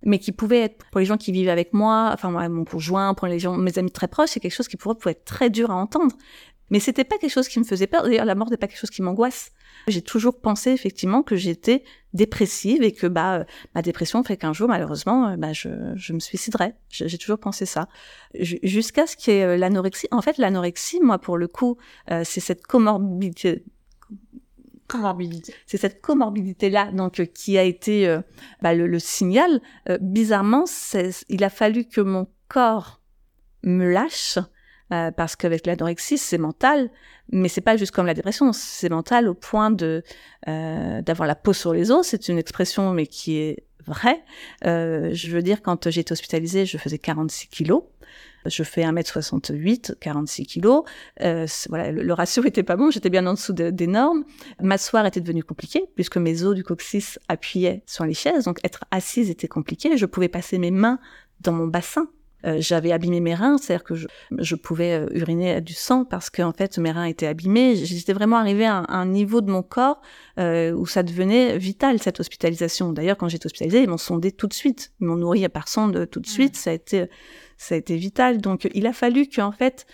[0.03, 3.15] mais qui pouvait être pour les gens qui vivent avec moi, enfin moi, mon conjoint,
[3.15, 5.51] pour les gens, mes amis très proches, c'est quelque chose qui pourrait, pouvait être très
[5.51, 6.15] dur à entendre.
[6.71, 8.05] Mais c'était pas quelque chose qui me faisait peur.
[8.05, 9.51] D'ailleurs, la mort n'est pas quelque chose qui m'angoisse.
[9.89, 11.83] J'ai toujours pensé effectivement que j'étais
[12.13, 13.45] dépressive et que bah
[13.75, 16.75] ma dépression fait qu'un jour malheureusement bah je, je me suiciderais.
[16.91, 17.89] J'ai toujours pensé ça
[18.35, 20.07] jusqu'à ce qu'il y ait euh, l'anorexie.
[20.11, 21.77] En fait, l'anorexie, moi pour le coup,
[22.11, 23.65] euh, c'est cette comorbidité
[25.67, 28.21] C'est cette comorbidité-là donc euh, qui a été euh,
[28.63, 29.61] bah, le, signal.
[29.89, 30.65] Euh, bizarrement,
[31.29, 33.01] il a fallu que mon corps
[33.63, 34.39] me lâche
[35.17, 36.91] parce qu'avec l'anorexie, c'est mental,
[37.31, 40.03] mais c'est pas juste comme la dépression, c'est mental au point de
[40.49, 42.05] d'avoir la peau sur les os.
[42.05, 44.21] C'est une expression mais qui est vraie.
[44.65, 47.85] je veux dire, quand été hospitalisée, je faisais 46 kilos.
[48.47, 50.83] Je fais 1m68, 46 kilos.
[51.21, 54.25] Euh, voilà, le, ratio était pas bon, j'étais bien en dessous de, des normes.
[54.61, 58.85] M'asseoir était devenu compliqué puisque mes os du coccyx appuyaient sur les chaises, donc être
[58.91, 59.97] assise était compliqué.
[59.97, 60.99] Je pouvais passer mes mains
[61.41, 62.09] dans mon bassin
[62.47, 64.07] euh, j'avais abîmé mes reins, c'est-à-dire que je,
[64.39, 67.77] je, pouvais euh, uriner du sang parce qu'en fait mes reins étaient abîmés.
[67.77, 70.01] J'étais vraiment arrivée à un, un, niveau de mon corps
[70.39, 72.93] euh, où ça devenait vital cette hospitalisation.
[72.93, 76.09] D'ailleurs, quand j'étais hospitalisée, ils m'ont sondé tout de suite, ils m'ont nourri par sonde
[76.11, 76.57] tout de suite.
[76.57, 77.09] Ça a été,
[77.61, 78.39] ça a été vital.
[78.39, 79.87] Donc, il a fallu qu'en fait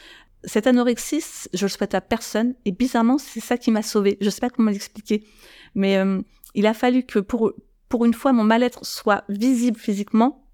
[0.45, 2.55] cette anorexie, je le souhaite à personne.
[2.65, 4.17] Et bizarrement, c'est ça qui m'a sauvée.
[4.21, 5.27] Je sais pas comment l'expliquer,
[5.75, 6.21] mais euh,
[6.55, 7.53] il a fallu que pour
[7.89, 10.47] pour une fois mon mal-être soit visible physiquement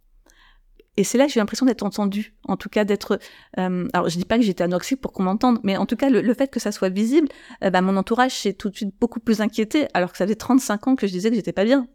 [0.99, 3.19] et c'est là que j'ai l'impression d'être entendue, en tout cas d'être.
[3.59, 6.11] Euh, alors je dis pas que j'étais anorexique pour qu'on m'entende, mais en tout cas
[6.11, 7.29] le, fait que ça soit visible,
[7.65, 10.35] euh, bah, mon entourage s'est tout de suite beaucoup plus inquiété, alors que ça faisait
[10.35, 11.87] 35 ans que je disais que j'étais pas bien.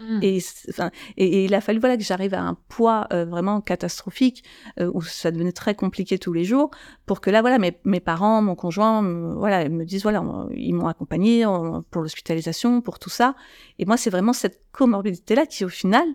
[0.00, 0.18] Mmh.
[0.22, 0.38] Et,
[0.70, 4.42] enfin, et, et, il a fallu voilà que j'arrive à un poids euh, vraiment catastrophique
[4.80, 6.70] euh, où ça devenait très compliqué tous les jours
[7.04, 10.24] pour que là voilà mes, mes parents, mon conjoint, me, voilà me disent voilà
[10.54, 11.44] ils m'ont accompagné
[11.90, 13.34] pour l'hospitalisation, pour tout ça.
[13.78, 16.06] Et moi c'est vraiment cette comorbidité là qui au final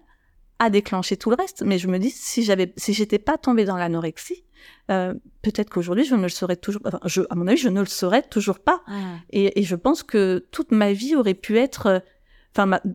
[0.60, 1.64] a déclenché tout le reste.
[1.64, 4.44] Mais je me dis, si j'avais, si j'étais pas tombée dans l'anorexie,
[4.90, 6.82] euh, peut-être qu'aujourd'hui je ne le serais toujours.
[6.86, 8.82] Enfin, je, à mon avis, je ne le serais toujours pas.
[8.88, 8.94] Ah.
[9.30, 12.04] Et, et, je pense que toute ma vie aurait pu être.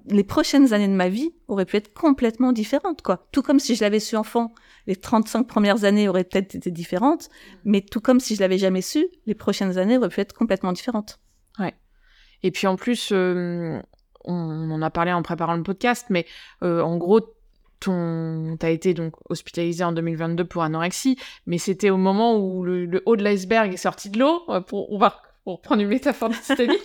[0.08, 3.28] Les prochaines années de ma vie auraient pu être complètement différentes, quoi.
[3.32, 4.52] Tout comme si je l'avais su enfant,
[4.86, 7.28] les 35 premières années auraient peut-être été différentes,
[7.64, 10.72] mais tout comme si je l'avais jamais su, les prochaines années auraient pu être complètement
[10.72, 11.20] différentes.
[11.58, 11.74] Ouais.
[12.42, 13.82] Et puis en plus, on
[14.70, 16.26] en a parlé en préparant le podcast, mais
[16.62, 17.20] euh, en gros,
[17.80, 23.02] ton t'as été donc hospitalisé en 2022 pour anorexie, mais c'était au moment où le,
[23.06, 24.42] haut de l'iceberg est sorti de l'eau.
[24.66, 26.80] Pour on va pour prendre une métaphore Titanic,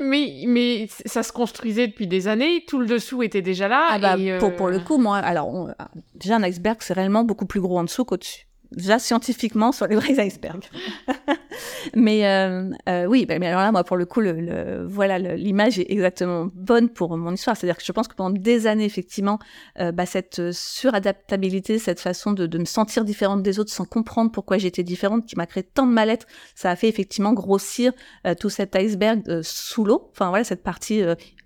[0.00, 2.64] mais mais ça se construisait depuis des années.
[2.66, 3.88] Tout le dessous était déjà là.
[3.90, 4.38] Ah bah, et euh...
[4.38, 5.68] pour pour le coup, moi, alors on,
[6.14, 9.96] déjà un iceberg c'est réellement beaucoup plus gros en dessous qu'au-dessus déjà scientifiquement sur les
[9.96, 10.64] vrais icebergs.
[11.94, 15.78] mais euh, euh, oui, mais alors là, moi, pour le coup, le, le voilà, l'image
[15.78, 17.56] est exactement bonne pour mon histoire.
[17.56, 19.38] C'est-à-dire que je pense que pendant des années, effectivement,
[19.80, 24.30] euh, bah, cette suradaptabilité, cette façon de, de, me sentir différente des autres sans comprendre
[24.30, 27.92] pourquoi j'étais différente, qui m'a créé tant de mal-être, ça a fait effectivement grossir
[28.26, 30.08] euh, tout cet iceberg euh, sous l'eau.
[30.12, 31.02] Enfin voilà, cette partie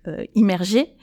[0.07, 0.93] euh, immergée.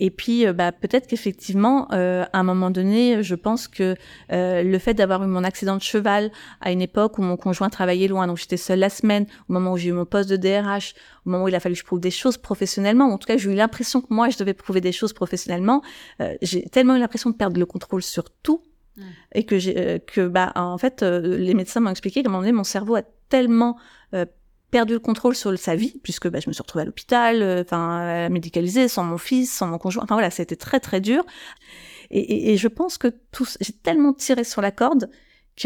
[0.00, 3.96] Et puis, bah, peut-être qu'effectivement, à un moment donné, je pense que
[4.30, 6.30] le fait d'avoir eu mon accident de cheval
[6.60, 9.72] à une époque où mon conjoint travaillait loin, donc j'étais seule la semaine, au moment
[9.72, 10.94] où j'ai eu mon poste de DRH,
[11.28, 13.36] au moment où il a fallu que je prouve des choses professionnellement, en tout cas
[13.36, 15.82] j'ai eu l'impression que moi je devais prouver des choses professionnellement,
[16.20, 18.62] euh, j'ai tellement eu l'impression de perdre le contrôle sur tout
[18.96, 19.02] mmh.
[19.34, 22.32] et que j'ai euh, que bah en fait euh, les médecins m'ont expliqué qu'à un
[22.32, 23.76] moment donné mon cerveau a tellement
[24.14, 24.24] euh,
[24.70, 27.62] perdu le contrôle sur sa vie puisque bah, je me suis retrouvée à l'hôpital, euh,
[27.62, 31.00] enfin médicalisée sans mon fils, sans mon conjoint, enfin voilà, ça a été très très
[31.00, 31.24] dur.
[32.10, 33.08] Et, et, et je pense que
[33.60, 35.10] j'ai tellement tiré sur la corde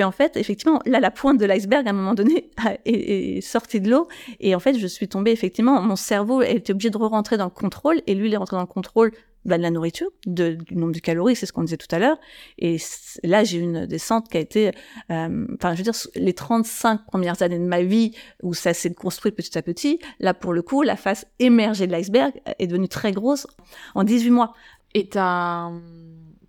[0.01, 2.51] en fait, effectivement, là, la pointe de l'iceberg, à un moment donné,
[2.87, 4.09] est, est sortie de l'eau.
[4.41, 7.51] Et en fait, je suis tombée, effectivement, mon cerveau était obligé de re-rentrer dans le
[7.51, 8.01] contrôle.
[8.07, 9.13] Et lui, il est rentré dans le contrôle
[9.45, 11.99] bah, de la nourriture, de, du nombre de calories, c'est ce qu'on disait tout à
[11.99, 12.19] l'heure.
[12.59, 12.77] Et
[13.25, 14.73] là, j'ai eu une descente qui a été,
[15.11, 18.95] euh, enfin, je veux dire, les 35 premières années de ma vie où ça s'est
[18.95, 22.89] construit petit à petit, là, pour le coup, la face émergée de l'iceberg est devenue
[22.89, 23.47] très grosse
[23.95, 24.55] en 18 mois.
[24.95, 25.71] Et t'as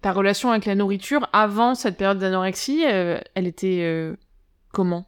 [0.03, 4.15] ta relation avec la nourriture avant cette période d'anorexie, euh, elle était euh,
[4.71, 5.05] comment?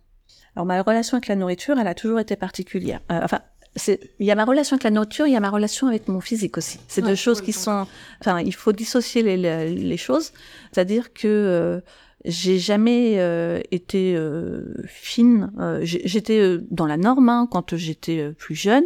[0.55, 3.01] Alors ma relation avec la nourriture, elle a toujours été particulière.
[3.11, 3.41] Euh, enfin,
[3.87, 6.21] il y a ma relation avec la nourriture, il y a ma relation avec mon
[6.21, 6.79] physique aussi.
[6.87, 7.87] C'est ouais, deux choses qui sont,
[8.21, 10.31] enfin, il faut dissocier les, les, les choses.
[10.71, 11.81] C'est-à-dire que
[12.25, 15.51] j'ai jamais euh, été euh, fine.
[15.59, 18.85] Euh, j'étais dans la norme hein, quand j'étais plus jeune.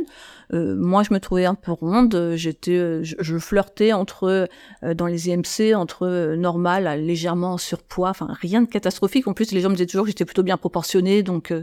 [0.52, 2.34] moi, je me trouvais un peu ronde.
[2.36, 4.50] J'étais, je, flirtais entre
[4.84, 8.10] dans les IMC entre normal à légèrement surpoids.
[8.10, 9.28] Enfin, rien de catastrophique.
[9.28, 11.24] En plus, les gens me disaient toujours que j'étais plutôt bien proportionnée.
[11.24, 11.54] Donc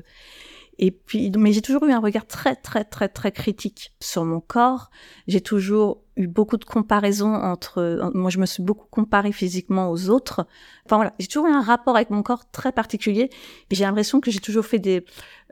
[0.78, 4.40] et puis, mais j'ai toujours eu un regard très, très, très, très critique sur mon
[4.40, 4.90] corps.
[5.26, 10.10] J'ai toujours eu beaucoup de comparaisons entre, moi, je me suis beaucoup comparée physiquement aux
[10.10, 10.46] autres.
[10.84, 13.30] Enfin voilà, j'ai toujours eu un rapport avec mon corps très particulier.
[13.70, 15.04] J'ai l'impression que j'ai toujours fait des,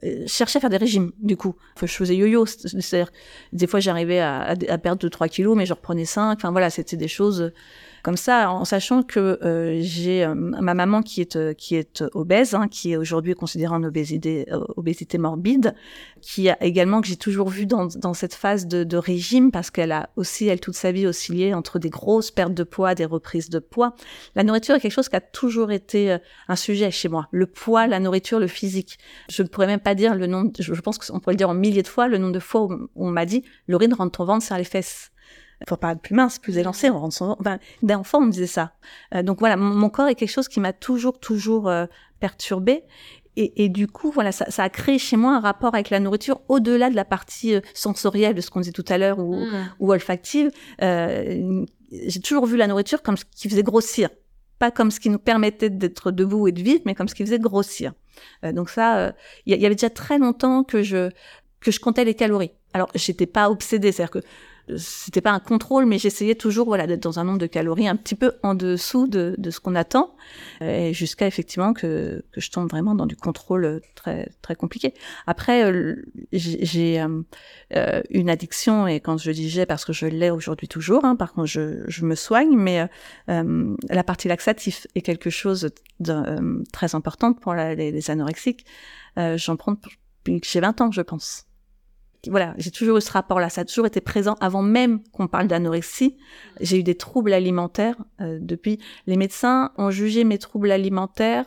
[0.04, 1.54] euh, cherchais à faire des régimes, du coup.
[1.74, 3.10] Enfin, je faisais yo-yo, c'est-à-dire,
[3.52, 6.36] des fois, j'arrivais à, à, perdre 2-3 kilos, mais je reprenais 5.
[6.36, 7.50] Enfin voilà, c'était des choses
[8.04, 12.04] comme ça, en sachant que euh, j'ai euh, ma maman qui est euh, qui est
[12.12, 14.46] obèse, hein, qui est aujourd'hui considérée en obésité
[14.76, 15.74] obésité morbide,
[16.20, 19.70] qui a également que j'ai toujours vu dans, dans cette phase de, de régime parce
[19.70, 23.06] qu'elle a aussi elle toute sa vie oscillé entre des grosses pertes de poids, des
[23.06, 23.94] reprises de poids.
[24.34, 27.28] La nourriture est quelque chose qui a toujours été un sujet chez moi.
[27.30, 28.98] Le poids, la nourriture, le physique.
[29.30, 30.50] Je ne pourrais même pas dire le nombre.
[30.58, 32.88] Je pense qu'on pourrait le dire en milliers de fois le nombre de fois où
[32.96, 35.10] on m'a dit Laurine rentre ton ventre sur les fesses
[35.68, 37.36] faut paraître plus mince, plus élancé, on rentre son...
[37.40, 38.72] Enfin, d'enfant, on me disait ça.
[39.14, 41.86] Euh, donc voilà, mon, corps est quelque chose qui m'a toujours, toujours euh,
[42.20, 42.84] perturbé.
[43.36, 45.98] Et, et, du coup, voilà, ça, ça, a créé chez moi un rapport avec la
[45.98, 49.34] nourriture au-delà de la partie euh, sensorielle de ce qu'on disait tout à l'heure ou,
[49.34, 49.70] mmh.
[49.80, 50.50] ou olfactive.
[50.82, 54.08] Euh, j'ai toujours vu la nourriture comme ce qui faisait grossir,
[54.58, 57.24] pas comme ce qui nous permettait d'être debout et de vivre, mais comme ce qui
[57.24, 57.92] faisait grossir.
[58.44, 59.12] Euh, donc ça,
[59.46, 61.10] il y, avait déjà très longtemps que je
[61.60, 62.52] que je comptais les calories.
[62.74, 64.26] Alors, j'étais pas obsédée, c'est-à-dire que
[64.76, 67.96] c'était pas un contrôle, mais j'essayais toujours voilà d'être dans un nombre de calories un
[67.96, 70.16] petit peu en dessous de, de ce qu'on attend,
[70.62, 74.94] euh, jusqu'à effectivement que, que je tombe vraiment dans du contrôle très très compliqué.
[75.26, 75.96] Après, euh,
[76.32, 81.04] j'ai euh, une addiction et quand je dis j'ai parce que je l'ai aujourd'hui toujours,
[81.04, 82.88] hein, par contre je, je me soigne, mais
[83.26, 88.64] la partie laxative est quelque chose de très importante pour les, les, anorexiques.
[89.16, 91.46] J'en prends depuis que j'ai 20 ans, je pense
[92.30, 93.48] voilà, j'ai toujours eu ce rapport-là.
[93.48, 96.16] Ça a toujours été présent avant même qu'on parle d'anorexie.
[96.60, 98.78] J'ai eu des troubles alimentaires euh, depuis.
[99.06, 101.46] Les médecins ont jugé mes troubles alimentaires.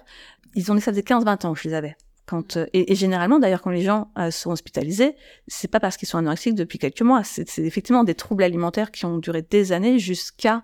[0.56, 1.96] Ils ont dit ça faisait 15-20 ans que je les avais.
[2.26, 5.16] Quand, euh, et, généralement, d'ailleurs, quand les gens euh, sont hospitalisés,
[5.48, 7.24] c'est pas parce qu'ils sont anorexiques depuis quelques mois.
[7.24, 10.64] C'est effectivement des troubles alimentaires qui ont duré des années jusqu'à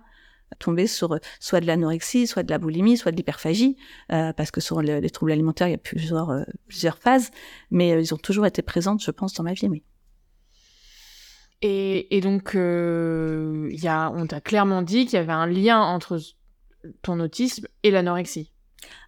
[0.60, 3.76] tomber sur soit de l'anorexie, soit de la boulimie, soit de l'hyperphagie,
[4.08, 7.32] parce que sur les troubles alimentaires, il y a plusieurs, plusieurs phases,
[7.72, 9.68] mais ils ont toujours été présents, je pense, dans ma vie.
[11.66, 16.20] Et, donc, euh, y a, on t'a clairement dit qu'il y avait un lien entre
[17.02, 18.52] ton autisme et l'anorexie.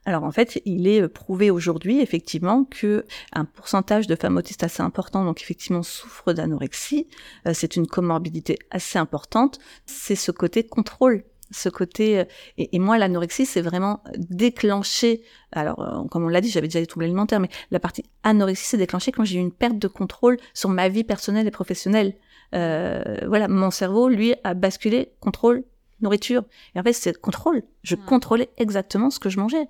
[0.05, 4.81] Alors en fait, il est prouvé aujourd'hui effectivement que un pourcentage de femmes autistes assez
[4.81, 7.07] important, donc effectivement souffrent d'anorexie.
[7.45, 9.59] Euh, c'est une comorbidité assez importante.
[9.85, 12.25] C'est ce côté contrôle ce côté euh,
[12.57, 16.87] et, moi l'anorexie c'est vraiment déclenché alors euh, comme on l'a dit j'avais déjà des
[16.87, 20.37] troubles alimentaires mais la partie anorexie c'est déclenché quand j'ai eu une perte de contrôle
[20.53, 25.63] sur ma vie personnelle et professionnelle euh, voilà, mon cerveau, lui, a basculé contrôle,
[26.01, 26.43] nourriture.
[26.75, 27.63] Et en fait, c'est contrôle.
[27.83, 28.05] Je hmm.
[28.05, 29.67] contrôlais exactement ce que je mangeais.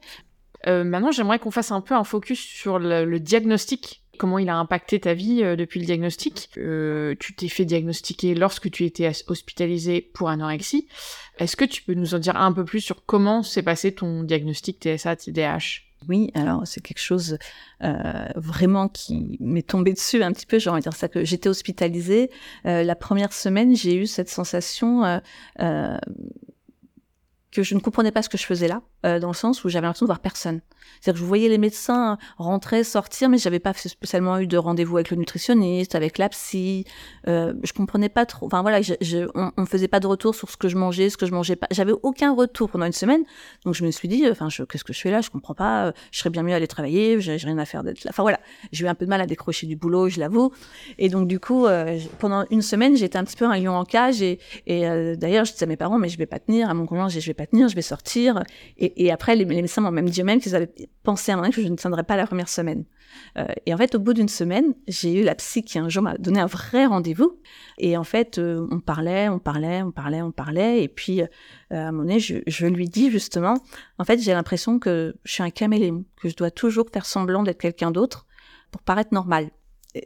[0.68, 4.02] Euh, maintenant, j'aimerais qu'on fasse un peu un focus sur le, diagnostic.
[4.18, 8.72] Comment il a impacté ta vie euh, depuis le diagnostic Tu t'es fait diagnostiquer lorsque
[8.72, 10.88] tu étais hospitalisé pour anorexie.
[11.38, 14.24] Est-ce que tu peux nous en dire un peu plus sur comment s'est passé ton
[14.24, 17.38] diagnostic TSA-TDAH oui, alors c'est quelque chose
[17.84, 20.60] euh, vraiment qui m'est tombé dessus un petit peu.
[20.60, 22.32] J'ai envie de dire ça que j'étais hospitalisée.
[22.66, 25.22] Euh, la première semaine, j'ai eu cette sensation
[25.62, 25.98] euh,
[27.56, 29.70] que je ne comprenais pas ce que je faisais là, euh, dans le sens où
[29.70, 30.62] j'avais l'impression de voir personne.
[31.00, 34.98] C'est-à-dire que je voyais les médecins rentrer, sortir, mais j'avais pas spécialement eu de rendez-vous
[34.98, 36.86] avec le nutritionniste, avec la psy.
[37.28, 38.46] Euh, je comprenais pas trop.
[38.46, 38.82] Enfin voilà,
[39.34, 41.56] on, on faisait pas de retour sur ce que je mangeais, ce que je mangeais
[41.56, 41.68] pas.
[41.72, 43.24] J'avais aucun retour pendant une semaine,
[43.64, 45.22] donc je me suis dit, enfin, qu'est-ce que je fais là?
[45.22, 45.94] Je comprends pas.
[46.12, 47.20] Je serais bien mieux aller travailler.
[47.22, 48.12] J'ai rien à faire d'être là.
[48.12, 48.40] Enfin voilà,
[48.72, 50.52] j'ai eu un peu de mal à décrocher du boulot, je l'avoue.
[50.98, 53.86] Et donc du coup, euh, pendant une semaine, j'étais un petit peu un lion en
[53.86, 54.22] cage.
[54.22, 56.70] Et, et euh, d'ailleurs, je disais à mes parents, mais je vais pas tenir.
[56.70, 58.44] À mon conjoint, je vais pas tenir, je vais sortir.
[58.78, 60.72] Et, après, les, médecins m'ont même dit eux-mêmes qu'ils avaient
[61.04, 62.86] pensé à un moment que je ne tiendrais pas la première semaine.
[63.38, 66.04] Euh, et en fait, au bout d'une semaine, j'ai eu la psy qui un jour
[66.04, 67.40] m'a donné un vrai rendez-vous.
[67.78, 70.84] Et en fait, euh, on parlait, on parlait, on parlait, on parlait.
[70.84, 71.28] Et puis, euh,
[71.72, 73.56] à un moment donné, je, lui dis justement,
[73.98, 77.44] en fait, j'ai l'impression que je suis un caméléon, que je dois toujours faire semblant
[77.44, 78.26] d'être quelqu'un d'autre
[78.72, 79.50] pour paraître normal.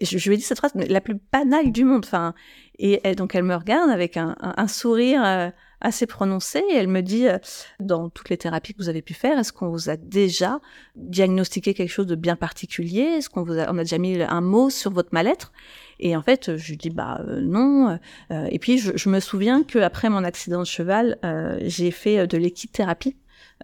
[0.02, 2.04] je, je, lui ai dit cette phrase la plus banale du monde.
[2.06, 2.34] Enfin,
[2.78, 5.52] et donc elle me regarde avec un sourire
[5.82, 7.38] assez prononcée et elle me dit euh,
[7.80, 10.60] dans toutes les thérapies que vous avez pu faire, est-ce qu'on vous a déjà
[10.96, 13.02] diagnostiqué quelque chose de bien particulier?
[13.02, 15.52] Est-ce qu'on vous a, on a déjà mis un mot sur votre mal-être?
[16.00, 18.00] Et en fait, je lui dis bah euh, non.
[18.32, 21.18] Euh, et puis je, je, me souviens que après mon accident de cheval,
[21.62, 23.16] j'ai fait de l'équithérapie.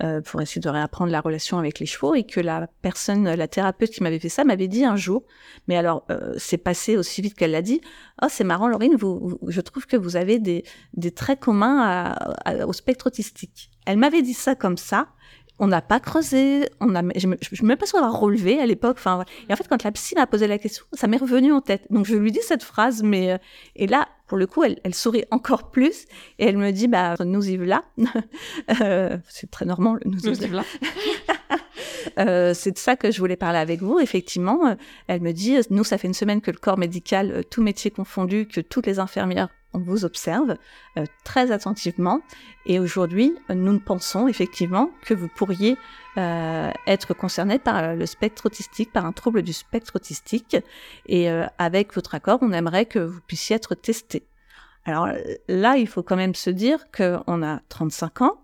[0.03, 3.47] Euh, pour essayer de réapprendre la relation avec les chevaux et que la personne, la
[3.47, 5.23] thérapeute qui m'avait fait ça m'avait dit un jour,
[5.67, 7.81] mais alors euh, c'est passé aussi vite qu'elle l'a dit,
[8.21, 12.15] oh c'est marrant Laurine, vous, je trouve que vous avez des, des traits communs
[12.67, 13.71] au spectre autistique.
[13.85, 15.09] Elle m'avait dit ça comme ça
[15.60, 18.97] on n'a pas creusé, on a, je ne me même pas avoir relevé à l'époque.
[18.99, 21.62] Enfin, et en fait, quand la psy m'a posé la question, ça m'est revenu en
[21.62, 21.88] tête.
[21.89, 23.38] Donc, je lui dis cette phrase, mais euh,
[23.76, 26.06] et là, pour le coup, elle, elle, sourit encore plus
[26.39, 27.84] et elle me dit, bah, nous y voilà.
[28.82, 30.66] euh, c'est très normal, nous, y voilà.
[32.20, 33.99] Euh, c'est de ça que je voulais parler avec vous.
[33.99, 34.76] Effectivement, euh,
[35.08, 37.91] elle me dit, nous, ça fait une semaine que le corps médical, euh, tout métier
[37.91, 40.55] confondu, que toutes les infirmières on vous observe
[40.97, 42.21] euh, très attentivement
[42.65, 45.78] et aujourd'hui, nous pensons effectivement que vous pourriez
[46.17, 50.57] euh, être concerné par le spectre autistique, par un trouble du spectre autistique
[51.05, 54.26] et euh, avec votre accord, on aimerait que vous puissiez être testé.
[54.86, 55.07] Alors
[55.47, 58.41] là, il faut quand même se dire qu'on a 35 ans,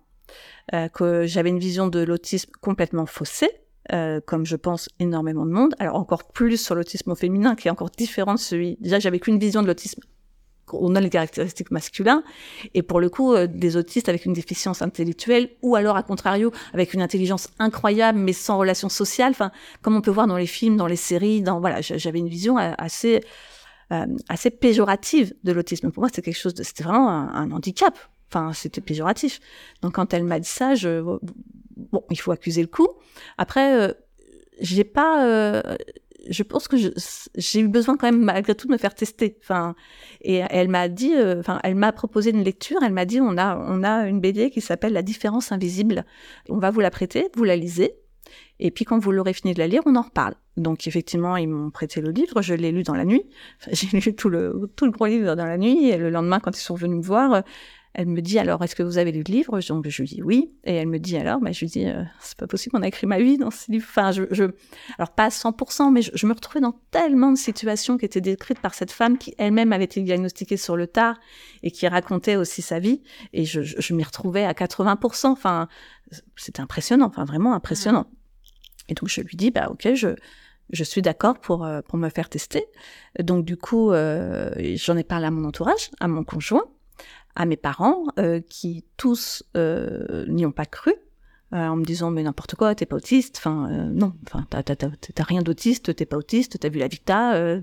[0.94, 3.52] que j'avais une vision de l'autisme complètement faussée,
[3.94, 5.76] euh, comme je pense énormément de monde.
[5.80, 8.78] Alors encore plus sur l'autisme féminin, qui est encore différent de celui.
[8.80, 10.02] Déjà, j'avais qu'une vision de l'autisme
[10.74, 12.24] on a les caractéristiques masculins,
[12.74, 16.52] et pour le coup, euh, des autistes avec une déficience intellectuelle, ou alors, à contrario,
[16.74, 19.52] avec une intelligence incroyable, mais sans relation sociale, enfin,
[19.82, 22.58] comme on peut voir dans les films, dans les séries, dans, voilà, j'avais une vision
[22.58, 23.22] euh, assez,
[23.92, 25.92] euh, assez péjorative de l'autisme.
[25.92, 27.98] Pour moi, c'était quelque chose de, c'était vraiment un, handicap.
[28.30, 29.40] Enfin, c'était péjoratif.
[29.82, 32.88] Donc, quand elle m'a dit ça, je, bon, il faut accuser le coup.
[33.38, 33.94] Après,
[34.62, 35.62] j'ai pas,
[36.30, 36.78] je pense que
[37.36, 39.38] j'ai eu besoin quand même malgré tout de me faire tester.
[39.42, 39.76] Enfin,
[40.22, 42.80] et elle m'a dit, euh, enfin, elle m'a proposé une lecture.
[42.84, 46.06] Elle m'a dit, on a, on a une BD qui s'appelle La différence invisible.
[46.50, 47.96] On va vous la prêter, vous la lisez,
[48.60, 50.36] et puis quand vous l'aurez fini de la lire, on en reparle.
[50.58, 53.24] Donc effectivement, ils m'ont prêté le livre, je l'ai lu dans la nuit.
[53.72, 55.90] j'ai lu tout le tout le gros livre dans la nuit.
[55.90, 57.44] Et le lendemain, quand ils sont venus me voir,
[57.94, 59.60] elle me dit alors est-ce que vous avez lu le livre?
[59.68, 62.04] Donc je lui dis oui et elle me dit alors bah, je lui dis euh,
[62.22, 63.86] c'est pas possible on a écrit ma vie dans ce livre.
[63.90, 64.46] Enfin je, je...
[64.98, 68.60] alors pas à 100% mais je, me retrouvais dans tellement de situations qui étaient décrites
[68.60, 71.20] par cette femme qui elle-même avait été diagnostiquée sur le tard
[71.64, 73.02] et qui racontait aussi sa vie
[73.34, 75.28] et je, je, m'y retrouvais à 80%.
[75.28, 75.68] Enfin
[76.38, 78.08] c'était impressionnant enfin vraiment impressionnant.
[78.88, 80.16] Et donc je lui dis bah ok je
[80.72, 82.64] je suis d'accord pour euh, pour me faire tester.
[83.20, 86.64] Donc du coup euh, j'en ai parlé à mon entourage, à mon conjoint
[87.36, 90.94] à mes parents euh, qui tous euh, n'y ont pas cru
[91.54, 95.24] euh, en me disant mais n'importe quoi t'es pas autiste enfin euh, non enfin t'as
[95.24, 97.60] rien d'autiste t'es pas autiste t'as vu la vie euh,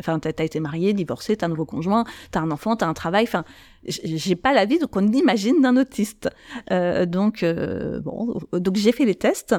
[0.00, 2.94] enfin t'as as été marié divorcé t'as un nouveau conjoint t'as un enfant t'as un
[2.94, 3.44] travail enfin
[3.84, 6.28] j'ai pas la vie qu'on imagine d'un autiste.
[6.70, 9.54] Euh, donc bon donc j'ai fait les tests.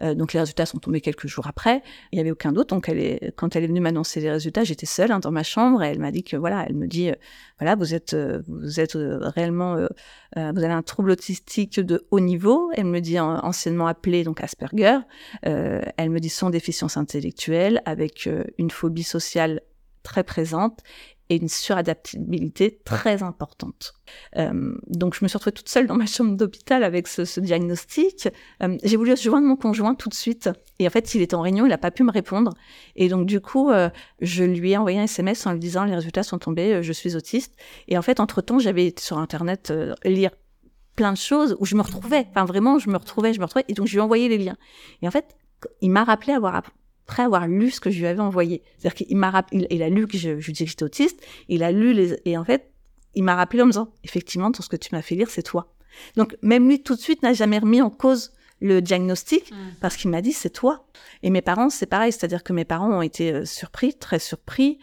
[0.00, 1.82] Donc les résultats sont tombés quelques jours après.
[2.12, 2.70] Il y avait aucun doute.
[2.70, 5.42] Donc elle est quand elle est venue m'annoncer les résultats j'étais seule hein, dans ma
[5.42, 7.10] chambre et elle m'a dit que voilà elle me dit
[7.58, 8.16] voilà vous êtes
[8.48, 9.76] vous êtes réellement
[10.36, 12.70] vous avez un trouble autistique de haut niveau.
[12.74, 14.98] Elle me dit anciennement appelé donc Asperger.
[15.42, 19.49] Elle me dit sans déficience intellectuelle avec une phobie sociale
[20.02, 20.82] très présente
[21.30, 23.94] et une suradaptabilité très importante.
[24.36, 28.28] Euh, donc je me suis retrouvée toute seule dans ma chambre d'hôpital avec ce, diagnostic.
[28.62, 31.40] Euh, j'ai voulu joindre mon conjoint tout de suite et en fait il était en
[31.40, 32.52] réunion, il n'a pas pu me répondre.
[32.96, 33.88] Et donc du coup euh,
[34.20, 37.14] je lui ai envoyé un SMS en lui disant les résultats sont tombés, je suis
[37.14, 37.54] autiste.
[37.86, 39.72] Et en fait entre temps j'avais sur internet
[40.04, 40.32] lire
[40.96, 43.64] plein de choses où je me retrouvais, enfin vraiment je me retrouvais, je me retrouvais.
[43.68, 44.56] Et donc je lui ai envoyé les liens.
[45.00, 45.36] Et en fait
[45.80, 46.56] il m'a rappelé avoir
[47.10, 48.62] après avoir lu ce que je lui avais envoyé.
[48.78, 51.64] C'est-à-dire qu'il m'a rappelé, il, a lu que je, je disais que j'étais autiste, il
[51.64, 52.70] a lu les, et en fait,
[53.16, 55.42] il m'a rappelé en me disant, effectivement, tout ce que tu m'as fait lire, c'est
[55.42, 55.74] toi.
[56.16, 59.56] Donc, même lui, tout de suite, n'a jamais remis en cause le diagnostic mm.
[59.80, 60.86] parce qu'il m'a dit, c'est toi.
[61.24, 62.12] Et mes parents, c'est pareil.
[62.12, 64.78] C'est-à-dire que mes parents ont été euh, surpris, très surpris,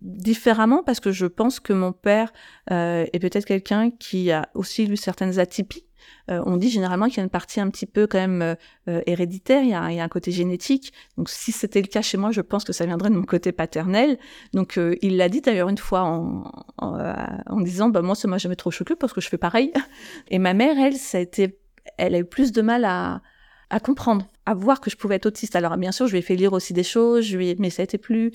[0.00, 2.32] différemment parce que je pense que mon père
[2.72, 5.85] euh, est peut-être quelqu'un qui a aussi lu certaines atypies
[6.30, 8.54] euh, on dit généralement qu'il y a une partie un petit peu quand même euh,
[8.88, 10.92] euh, héréditaire, il y, a, il y, a, un côté génétique.
[11.16, 13.52] Donc si c'était le cas chez moi, je pense que ça viendrait de mon côté
[13.52, 14.18] paternel.
[14.52, 18.56] Donc il l'a dit d'ailleurs une fois en, en, disant, bah moi ça m'a jamais
[18.56, 19.72] trop choqué parce que je fais pareil.
[20.28, 21.58] Et ma mère, elle, ça a été,
[21.98, 23.22] elle a eu plus de mal à,
[23.70, 25.56] à comprendre, à voir que je pouvais être autiste.
[25.56, 27.56] Alors bien sûr, je lui ai fait lire aussi des choses, je lui ai...
[27.58, 28.32] mais ça a été plus,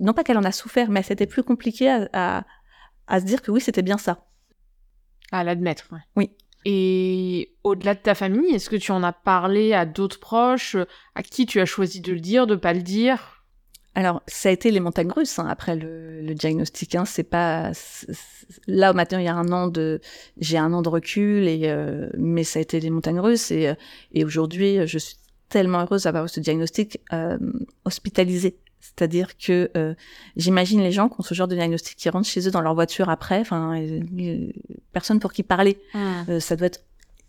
[0.00, 2.44] non pas qu'elle en a souffert, mais c'était plus compliqué à, à,
[3.06, 4.26] à se dire que oui, c'était bien ça.
[5.32, 6.00] À l'admettre, ouais.
[6.16, 6.30] Oui.
[6.64, 10.76] Et au-delà de ta famille, est-ce que tu en as parlé à d'autres proches
[11.14, 13.40] À qui tu as choisi de le dire, de pas le dire?
[13.94, 16.94] Alors, ça a été les montagnes russes hein, après le, diagnostic.
[16.94, 17.72] Hein, c'est pas
[18.66, 20.00] là maintenant il y a un an de,
[20.38, 23.68] j'ai un an de recul et euh, mais ça a été les montagnes russes et,
[23.68, 23.74] euh,
[24.12, 25.16] et aujourd'hui je suis
[25.48, 27.36] tellement heureuse d'avoir ce diagnostic euh,
[27.84, 29.94] hospitalisé c'est-à-dire que euh,
[30.36, 32.74] j'imagine les gens qui ont ce genre de diagnostic qui rentrent chez eux dans leur
[32.74, 33.80] voiture après, enfin,
[34.92, 35.78] personne pour qui parler.
[35.94, 35.98] Mmh.
[36.28, 36.84] Euh, ça doit être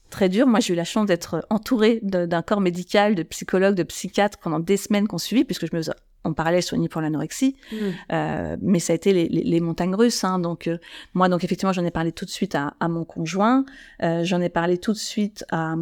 [0.09, 0.47] très dur.
[0.47, 4.59] Moi, j'ai eu la chance d'être entourée d'un corps médical, de psychologues, de psychiatres pendant
[4.59, 5.81] des semaines qu'on suivit, puisque je me
[6.23, 7.75] en parallèle soigner pour l'anorexie, mmh.
[8.11, 10.23] euh, mais ça a été les, les, les montagnes russes.
[10.23, 10.77] Hein, donc euh,
[11.15, 13.65] moi, donc effectivement, j'en ai parlé tout de suite à, à mon conjoint,
[14.03, 15.73] euh, j'en ai parlé tout de suite à,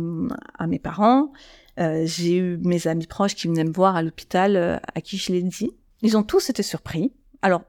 [0.58, 1.34] à mes parents.
[1.80, 5.18] Euh, j'ai eu mes amis proches qui venaient me voir à l'hôpital, euh, à qui
[5.18, 5.72] je l'ai dit.
[6.02, 7.12] Ils ont tous été surpris.
[7.42, 7.62] Alors,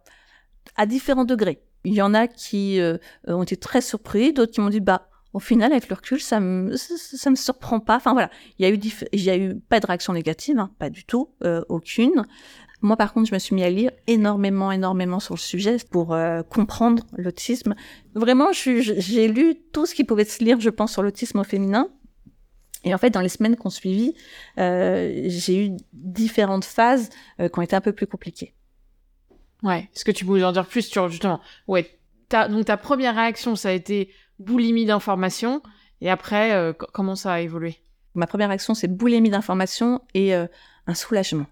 [0.77, 1.63] à différents degrés.
[1.85, 2.79] Il y en a qui
[3.27, 6.41] ont été très surpris, d'autres qui m'ont dit bah au final, avec le recul, ça
[6.41, 7.97] me, ça, me surprend pas.
[7.97, 8.81] Enfin voilà, il y a eu,
[9.13, 12.25] il y a eu pas de réaction négative, hein, pas du tout, euh, aucune.
[12.83, 16.15] Moi, par contre, je me suis mis à lire énormément, énormément sur le sujet pour
[16.15, 17.75] euh, comprendre l'autisme.
[18.15, 21.89] Vraiment, j'ai lu tout ce qui pouvait se lire, je pense, sur l'autisme au féminin.
[22.85, 24.15] Et en fait, dans les semaines qu'on suivit,
[24.59, 28.55] euh, j'ai eu différentes phases qui ont été un peu plus compliquées.
[29.63, 29.89] Ouais.
[29.95, 31.99] Est-ce que tu peux en dire plus sur justement Ouais.
[32.31, 35.63] donc ta première réaction, ça a été boulimie d'informations.
[36.01, 37.77] Et après, euh, comment ça a évolué?
[38.15, 40.47] Ma première action, c'est boulimie d'informations et euh,
[40.87, 41.47] un soulagement.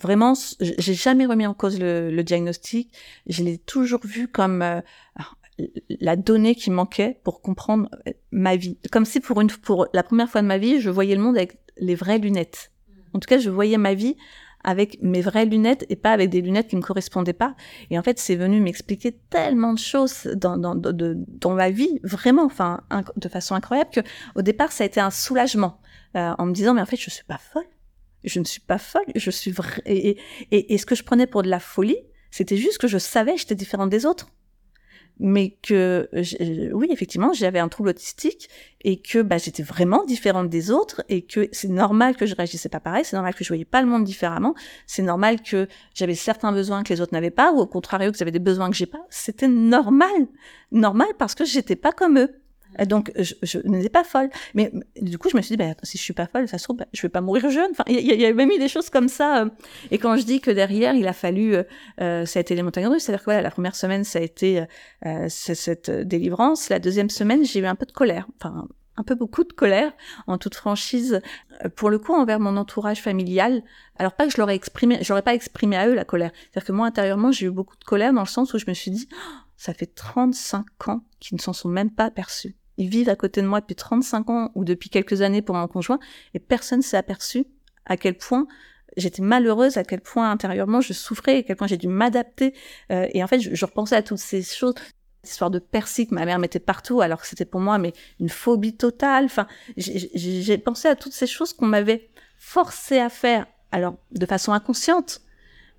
[0.00, 2.90] Vraiment, j'ai jamais remis en cause le, diagnostic.
[3.26, 4.80] Je l'ai toujours vu comme euh,
[5.88, 7.88] la donnée qui manquait pour comprendre
[8.30, 8.78] ma vie.
[8.92, 11.36] Comme si pour une, pour la première fois de ma vie, je voyais le monde
[11.36, 12.72] avec les vraies lunettes.
[13.14, 14.16] En tout cas, je voyais ma vie
[14.62, 17.54] avec mes vraies lunettes et pas avec des lunettes qui ne correspondaient pas.
[17.90, 21.98] Et en fait, c'est venu m'expliquer tellement de choses dans, dans, de, dans ma vie,
[22.02, 22.82] vraiment, enfin,
[23.16, 24.00] de façon incroyable, que
[24.34, 25.80] au départ, ça a été un soulagement
[26.16, 27.66] euh, en me disant, mais en fait, je suis pas folle.
[28.22, 29.06] Je ne suis pas folle.
[29.14, 29.54] Je suis.
[29.86, 30.18] Et,
[30.50, 31.96] et, et ce que je prenais pour de la folie,
[32.30, 34.28] c'était juste que je savais que j'étais différente des autres
[35.20, 36.08] mais que
[36.72, 38.48] oui effectivement j'avais un trouble autistique
[38.82, 42.68] et que bah, j'étais vraiment différente des autres et que c'est normal que je réagissais
[42.68, 44.54] pas pareil c'est normal que je voyais pas le monde différemment
[44.86, 48.16] c'est normal que j'avais certains besoins que les autres n'avaient pas ou au contraire que
[48.16, 50.26] j'avais des besoins que j'ai pas c'était normal.
[50.72, 52.40] Normal parce que j'étais pas comme eux
[52.86, 54.30] donc, je, je n'étais pas folle.
[54.54, 56.64] Mais du coup, je me suis dit, bah, si je suis pas folle, ça se
[56.64, 57.70] trouve, bah, je vais pas mourir jeune.
[57.72, 59.42] Enfin, il y, a même eu des choses comme ça.
[59.42, 59.48] Euh.
[59.90, 61.62] Et quand je dis que derrière, il a fallu, euh,
[62.00, 64.22] euh, ça a été les montagnes russes, c'est-à-dire que voilà, la première semaine, ça a
[64.22, 64.64] été
[65.06, 66.68] euh, cette délivrance.
[66.68, 68.26] La deuxième semaine, j'ai eu un peu de colère.
[68.36, 68.66] Enfin,
[68.96, 69.92] un peu beaucoup de colère,
[70.26, 71.22] en toute franchise,
[71.74, 73.62] pour le coup, envers mon entourage familial.
[73.96, 76.32] Alors pas que je l'aurais exprimé, j'aurais pas exprimé à eux la colère.
[76.34, 78.74] C'est-à-dire que moi, intérieurement, j'ai eu beaucoup de colère dans le sens où je me
[78.74, 82.56] suis dit, oh, ça fait 35 ans qu'ils ne s'en sont même pas aperçus.
[82.80, 85.68] Ils vivent à côté de moi depuis 35 ans ou depuis quelques années pour mon
[85.68, 85.98] conjoint
[86.32, 87.44] et personne s'est aperçu
[87.84, 88.46] à quel point
[88.96, 92.54] j'étais malheureuse, à quel point intérieurement je souffrais, à quel point j'ai dû m'adapter.
[92.90, 94.74] Euh, et en fait, je, repensais à toutes ces choses.
[95.22, 98.30] L'histoire de persil que ma mère mettait partout, alors que c'était pour moi mais une
[98.30, 99.26] phobie totale.
[99.26, 102.08] Enfin, j'ai pensé à toutes ces choses qu'on m'avait
[102.38, 105.20] forcé à faire, alors de façon inconsciente,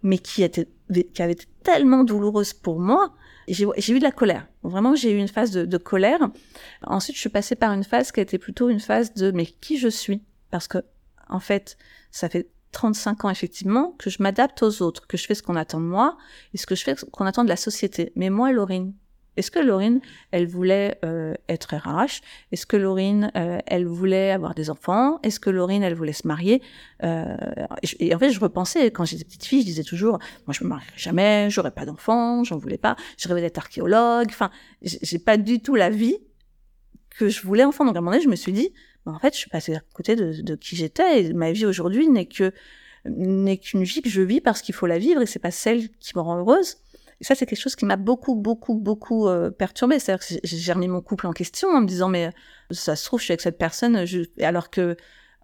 [0.03, 0.67] mais qui étaient
[1.15, 3.15] qui avaient été tellement douloureuses pour moi
[3.53, 4.47] j'ai eu de la colère.
[4.63, 6.29] Vraiment, j'ai eu une phase de, colère.
[6.83, 9.45] Ensuite, je suis passée par une phase qui a été plutôt une phase de mais
[9.45, 10.23] qui je suis?
[10.49, 10.79] Parce que,
[11.29, 11.77] en fait,
[12.11, 15.55] ça fait 35 ans effectivement que je m'adapte aux autres, que je fais ce qu'on
[15.55, 16.17] attend de moi
[16.53, 18.11] et ce que je fais qu'on attend de la société.
[18.15, 18.93] Mais moi, Laurine,
[19.37, 20.01] est-ce que Laurine,
[20.31, 22.21] elle voulait euh, être RH
[22.51, 25.19] Est-ce que Laurine, euh, elle voulait avoir des enfants?
[25.23, 26.61] Est-ce que Laurine, elle voulait se marier?
[27.03, 27.35] Euh,
[27.99, 30.69] et, en fait, je repensais, quand j'étais petite fille, je disais toujours, moi je me
[30.69, 34.51] marierai jamais, j'aurais pas d'enfants, j'en voulais pas, je rêvais d'être archéologue, enfin,
[34.81, 36.17] j'ai pas du tout la vie
[37.17, 37.85] que je voulais enfant.
[37.85, 38.73] Donc à un moment donné, je me suis dit,
[39.05, 42.09] en fait, je suis passée à côté de, de qui j'étais, et ma vie aujourd'hui
[42.09, 42.51] n'est que
[43.05, 45.89] n'est qu'une vie que je vis parce qu'il faut la vivre, et c'est pas celle
[45.99, 46.77] qui me rend heureuse.
[47.21, 49.99] Ça, c'est quelque chose qui m'a beaucoup, beaucoup, beaucoup euh, perturbée.
[49.99, 52.31] C'est-à-dire que j'ai remis mon couple en question en me disant, mais euh,
[52.71, 54.05] ça se trouve, je suis avec cette personne,
[54.41, 54.95] alors que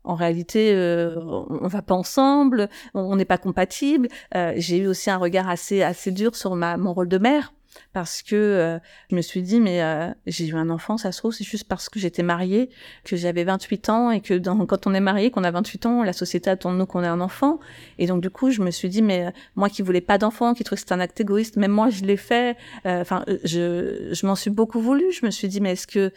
[0.07, 4.07] en réalité, euh, on va pas ensemble, on n'est pas compatible.
[4.35, 7.53] Euh, j'ai eu aussi un regard assez assez dur sur ma mon rôle de mère
[7.93, 11.19] parce que euh, je me suis dit mais euh, j'ai eu un enfant ça se
[11.19, 12.69] trouve c'est juste parce que j'étais mariée
[13.03, 16.03] que j'avais 28 ans et que dans, quand on est marié qu'on a 28 ans
[16.03, 17.59] la société attend de nous qu'on ait un enfant.
[17.97, 20.53] Et donc du coup je me suis dit mais euh, moi qui voulais pas d'enfant
[20.53, 24.25] qui trouvais que c'était un acte égoïste même moi je l'ai fait enfin je je
[24.25, 25.11] m'en suis beaucoup voulu.
[25.11, 26.11] Je me suis dit mais est-ce que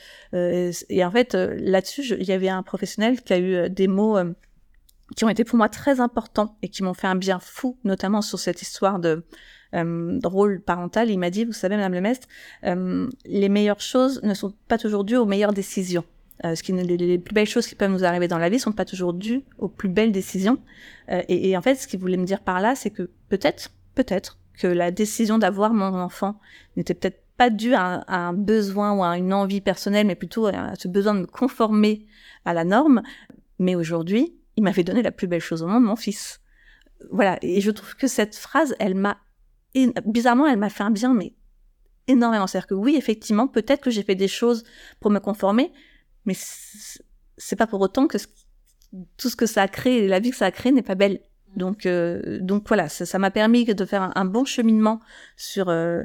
[0.88, 4.16] et en fait là-dessus il y avait un professionnel qui a eu des mots
[5.16, 8.22] qui ont été pour moi très importants et qui m'ont fait un bien fou notamment
[8.22, 9.20] sur cette histoire de euh,
[9.72, 12.26] rôle parental, il m'a dit, vous savez, Madame le Maître,
[12.64, 16.04] euh, les meilleures choses ne sont pas toujours dues aux meilleures décisions.
[16.44, 18.72] Euh, ce qui, les, plus belles choses qui peuvent nous arriver dans la vie sont
[18.72, 20.58] pas toujours dues aux plus belles décisions.
[21.10, 23.70] Euh, et, et, en fait, ce qu'il voulait me dire par là, c'est que peut-être,
[23.94, 26.38] peut-être que la décision d'avoir mon enfant
[26.76, 30.46] n'était peut-être pas due à, à, un besoin ou à une envie personnelle, mais plutôt
[30.46, 32.06] à ce besoin de me conformer
[32.44, 33.02] à la norme.
[33.58, 36.40] Mais aujourd'hui, il m'avait donné la plus belle chose au monde, mon fils.
[37.10, 37.38] Voilà.
[37.42, 39.18] Et je trouve que cette phrase, elle m'a
[39.74, 41.34] et bizarrement, elle m'a fait un bien, mais
[42.06, 42.46] énormément.
[42.46, 44.64] C'est-à-dire que oui, effectivement, peut-être que j'ai fait des choses
[45.00, 45.72] pour me conformer,
[46.24, 46.34] mais
[47.36, 48.18] c'est pas pour autant que
[49.16, 51.20] tout ce que ça a créé, la vie que ça a créé n'est pas belle.
[51.56, 55.00] Donc, euh, donc voilà, ça m'a permis de faire un, bon cheminement
[55.36, 56.02] sur euh,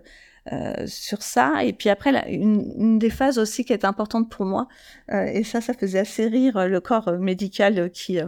[0.52, 1.64] euh, sur ça.
[1.64, 4.68] Et puis après, là, une, une, des phases aussi qui est importante pour moi,
[5.12, 8.20] et ça, ça faisait assez rire le corps médical qui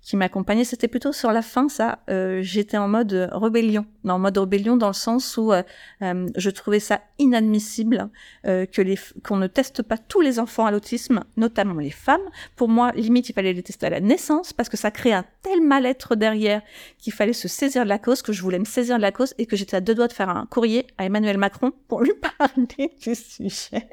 [0.00, 1.98] qui m'accompagnait, c'était plutôt sur la fin, ça.
[2.08, 5.62] Euh, j'étais en mode rébellion, en mode rébellion dans le sens où euh,
[6.02, 8.08] euh, je trouvais ça inadmissible
[8.44, 12.22] que les qu'on ne teste pas tous les enfants à l'autisme, notamment les femmes.
[12.56, 15.24] Pour moi, limite, il fallait les tester à la naissance parce que ça crée un
[15.42, 16.62] tel mal-être derrière
[16.98, 19.34] qu'il fallait se saisir de la cause, que je voulais me saisir de la cause
[19.38, 22.12] et que j'étais à deux doigts de faire un courrier à Emmanuel Macron pour lui
[22.38, 23.88] parler du sujet.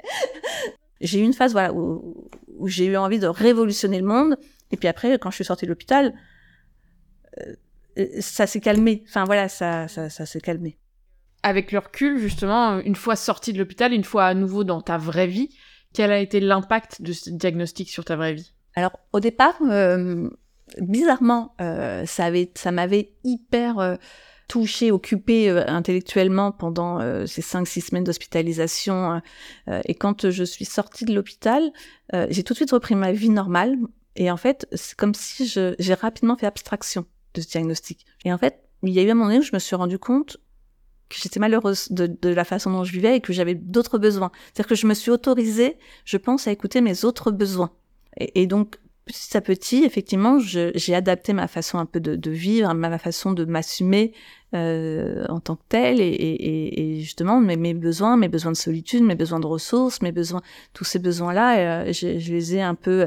[1.01, 4.37] j'ai eu une phase voilà où, où j'ai eu envie de révolutionner le monde
[4.71, 6.13] et puis après, quand je suis sortie de l'hôpital,
[7.39, 7.53] euh,
[8.19, 9.03] ça s'est calmé.
[9.07, 10.77] Enfin voilà, ça, ça, ça s'est calmé.
[11.43, 14.97] Avec le recul, justement, une fois sortie de l'hôpital, une fois à nouveau dans ta
[14.97, 15.49] vraie vie,
[15.93, 18.53] quel a été l'impact de ce diagnostic sur ta vraie vie?
[18.75, 20.29] Alors au départ, euh,
[20.79, 23.95] bizarrement, euh, ça avait, ça m'avait hyper euh,
[24.47, 29.21] touché, occupé euh, intellectuellement pendant euh, ces cinq, six semaines d'hospitalisation.
[29.67, 31.71] et quand je suis sortie de l'hôpital,
[32.29, 33.77] j'ai tout de suite repris ma vie normale.
[34.15, 38.05] Et en fait, c'est comme si j'ai rapidement fait abstraction de ce diagnostic.
[38.23, 40.37] Et en fait, il y a eu un moment où je me suis rendu compte
[41.09, 44.31] que j'étais malheureuse de, de, la façon dont je vivais et que j'avais d'autres besoins.
[44.45, 47.71] C'est-à-dire que je me suis autorisée, je pense, à écouter mes autres besoins.
[48.17, 52.31] Et, et donc, petit à petit, effectivement, j'ai adapté ma façon un peu de, de
[52.31, 54.13] vivre, ma façon de m'assumer
[54.55, 58.57] euh, en tant que telle, et, et, et justement mes, mes, besoins, mes besoins de
[58.57, 60.41] solitude, mes besoins de ressources, mes besoins,
[60.73, 63.05] tous ces besoins-là, euh, je, je, les ai un peu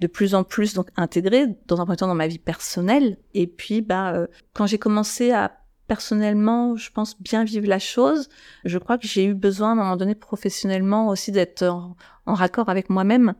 [0.00, 3.18] de plus en plus donc intégré dans un premier temps dans ma vie personnelle.
[3.34, 8.28] Et puis, bah, euh, quand j'ai commencé à personnellement, je pense bien vivre la chose,
[8.64, 11.96] je crois que j'ai eu besoin à un moment donné professionnellement aussi d'être en,
[12.26, 13.34] raccord avec moi-même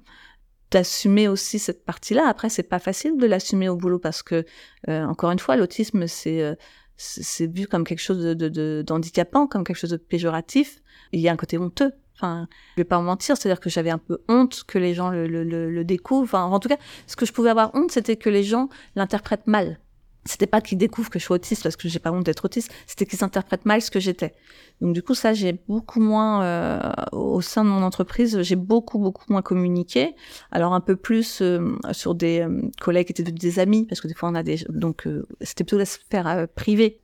[0.73, 2.27] d'assumer aussi cette partie-là.
[2.29, 4.45] Après, c'est pas facile de l'assumer au boulot parce que,
[4.89, 6.55] euh, encore une fois, l'autisme, c'est euh,
[6.97, 10.83] c'est vu comme quelque chose de d'handicapant, comme quelque chose de péjoratif.
[11.13, 13.91] Il y a un côté honteux Enfin, je vais pas en mentir, c'est-à-dire que j'avais
[13.91, 16.25] un peu honte que les gens le, le, le, découvrent.
[16.25, 19.47] Enfin, en tout cas, ce que je pouvais avoir honte, c'était que les gens l'interprètent
[19.47, 19.79] mal.
[20.27, 22.71] C'était pas qu'ils découvrent que je suis autiste parce que j'ai pas honte d'être autiste,
[22.87, 24.35] c'était qu'ils interprètent mal ce que j'étais.
[24.83, 28.99] Donc du coup, ça, j'ai beaucoup moins euh, au sein de mon entreprise, j'ai beaucoup
[28.99, 30.15] beaucoup moins communiqué.
[30.51, 34.09] Alors un peu plus euh, sur des euh, collègues qui étaient des amis parce que
[34.09, 37.01] des fois on a des donc euh, c'était plutôt la sphère privée.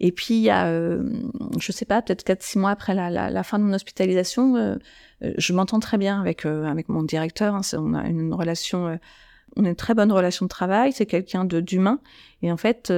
[0.00, 1.02] Et puis, il y a, euh,
[1.58, 4.76] je sais pas, peut-être 4-6 mois après la, la, la, fin de mon hospitalisation, euh,
[5.22, 7.54] euh, je m'entends très bien avec, avec mon directeur.
[7.54, 8.98] Hein, on a une relation,
[9.56, 10.92] on a une très bonne relation de travail.
[10.92, 12.00] C'est quelqu'un d'humain.
[12.42, 12.92] Et en fait,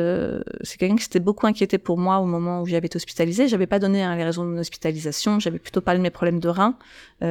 [0.63, 3.47] c'est quelqu'un qui s'était beaucoup inquiété pour moi au moment où j'avais été hospitalisée.
[3.47, 5.39] J'avais pas donné hein, les raisons de mon hospitalisation.
[5.39, 6.77] J'avais plutôt parlé de mes problèmes de reins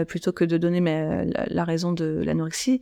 [0.07, 2.81] plutôt que de donner mes, la, la raison de l'anorexie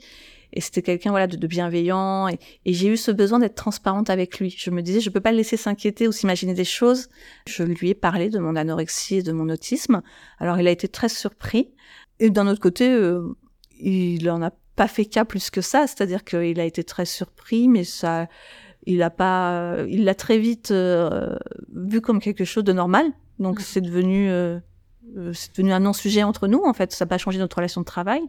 [0.53, 4.09] et c'était quelqu'un voilà de, de, bienveillant et, et j'ai eu ce besoin d'être transparente
[4.09, 4.55] avec lui.
[4.57, 7.09] Je me disais je peux pas le laisser s'inquiéter ou s'imaginer des choses.
[7.47, 10.01] Je lui ai parlé de mon anorexie et de mon autisme.
[10.39, 11.71] Alors il a été très surpris
[12.19, 13.35] et d'un autre côté euh,
[13.79, 17.67] il en a pas fait cas plus que ça, c'est-à-dire qu'il a été très surpris
[17.67, 18.27] mais ça
[18.85, 21.35] il a pas il l'a très vite euh,
[21.73, 23.07] vu comme quelque chose de normal.
[23.39, 23.63] Donc mmh.
[23.63, 24.29] c'est devenu
[25.17, 26.91] euh, c'est devenu un non-sujet entre nous, en fait.
[26.91, 28.21] Ça n'a pas changé notre relation de travail.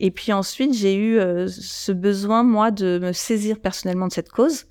[0.00, 4.30] Et puis ensuite, j'ai eu euh, ce besoin, moi, de me saisir personnellement de cette
[4.30, 4.66] cause.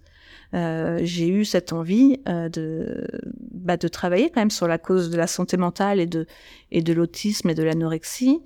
[0.55, 3.05] Euh, j'ai eu cette envie euh, de,
[3.51, 6.25] bah, de travailler quand même sur la cause de la santé mentale et de,
[6.71, 8.39] et de l'autisme et de l'anorexie.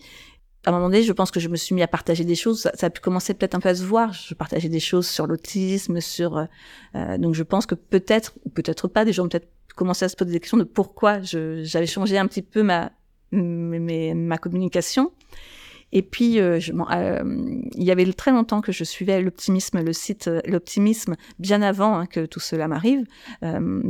[0.65, 2.69] À un moment donné, je pense que je me suis mis à partager des choses.
[2.73, 4.13] Ça, a pu commencer peut-être un peu à se voir.
[4.13, 6.37] Je partageais des choses sur l'autisme, sur.
[6.95, 10.15] Euh, donc, je pense que peut-être ou peut-être pas, des gens peut-être commencé à se
[10.15, 12.91] poser des questions de pourquoi j'avais changé un petit peu ma,
[13.31, 15.11] mes, ma communication.
[15.95, 17.23] Et puis, euh, je, euh,
[17.75, 21.95] il y avait très longtemps que je suivais l'optimisme, le site euh, l'optimisme, bien avant
[21.95, 23.05] hein, que tout cela m'arrive.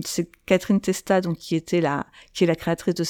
[0.06, 3.04] C'est Catherine Testa, donc qui était la, qui est la créatrice de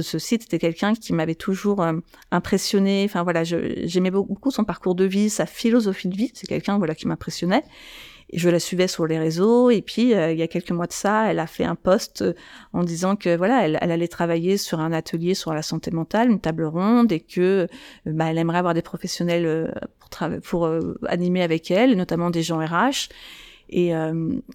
[0.00, 1.84] ce, site, c'était quelqu'un qui m'avait toujours
[2.30, 3.02] impressionné.
[3.04, 6.30] Enfin voilà, j'aimais beaucoup son parcours de vie, sa philosophie de vie.
[6.34, 7.64] C'est quelqu'un voilà qui m'impressionnait
[8.32, 10.92] je la suivais sur les réseaux et puis euh, il y a quelques mois de
[10.92, 12.34] ça, elle a fait un post euh,
[12.72, 16.40] en disant que voilà, elle, allait travailler sur un atelier sur la santé mentale, une
[16.40, 17.66] table ronde et que euh,
[18.04, 19.72] bah, elle aimerait avoir des professionnels
[20.42, 20.68] pour,
[21.06, 23.08] animer avec elle, notamment des gens RH.
[23.68, 23.88] Et,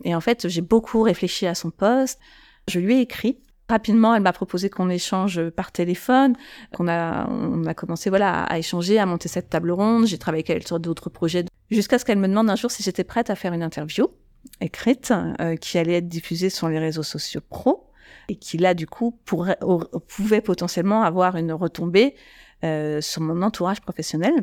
[0.04, 2.20] et en fait, j'ai beaucoup réfléchi à son poste.
[2.68, 3.38] Je lui ai écrit
[3.70, 6.36] rapidement, elle m'a proposé qu'on échange par téléphone,
[6.74, 10.08] qu'on a, on a commencé voilà à, échanger, à monter cette table ronde.
[10.08, 12.84] J'ai travaillé avec elle sur d'autres projets, jusqu'à ce qu'elle me demande un jour si
[12.84, 14.08] j'étais prête à faire une interview
[14.60, 17.88] écrite euh, qui allait être diffusée sur les réseaux sociaux pro
[18.28, 19.58] et qui là du coup pourrait,
[20.08, 22.16] pouvait potentiellement avoir une retombée
[22.64, 24.34] euh, sur mon entourage professionnel.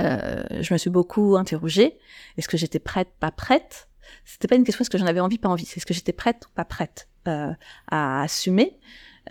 [0.00, 1.98] Euh, je me suis beaucoup interrogée.
[2.36, 3.88] Est-ce que j'étais prête, pas prête?
[4.24, 5.64] C'était pas une question est-ce que j'en avais envie, pas envie?
[5.64, 7.52] C'est est-ce que j'étais prête ou pas prête euh,
[7.90, 8.78] à assumer?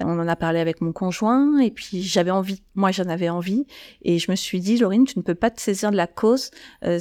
[0.01, 3.65] On en a parlé avec mon conjoint et puis j'avais envie, moi j'en avais envie
[4.01, 6.51] et je me suis dit, Laurine, tu ne peux pas te saisir de la cause
[6.83, 6.99] euh,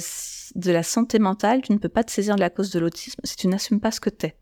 [0.55, 3.19] de la santé mentale, tu ne peux pas te saisir de la cause de l'autisme
[3.23, 4.37] si tu n'assumes pas ce que t'es.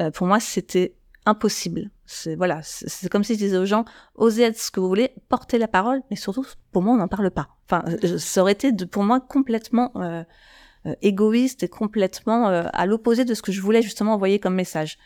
[0.00, 0.96] Euh, pour moi, c'était
[1.26, 1.90] impossible.
[2.06, 3.84] C'est voilà, c'est comme si je disais aux gens,
[4.14, 7.08] osez être ce que vous voulez, portez la parole, mais surtout, pour moi, on n'en
[7.08, 7.48] parle pas.
[7.64, 7.82] Enfin,
[8.18, 10.22] ça aurait été de, pour moi complètement euh,
[10.86, 14.54] euh, égoïste et complètement euh, à l'opposé de ce que je voulais justement envoyer comme
[14.54, 14.98] message.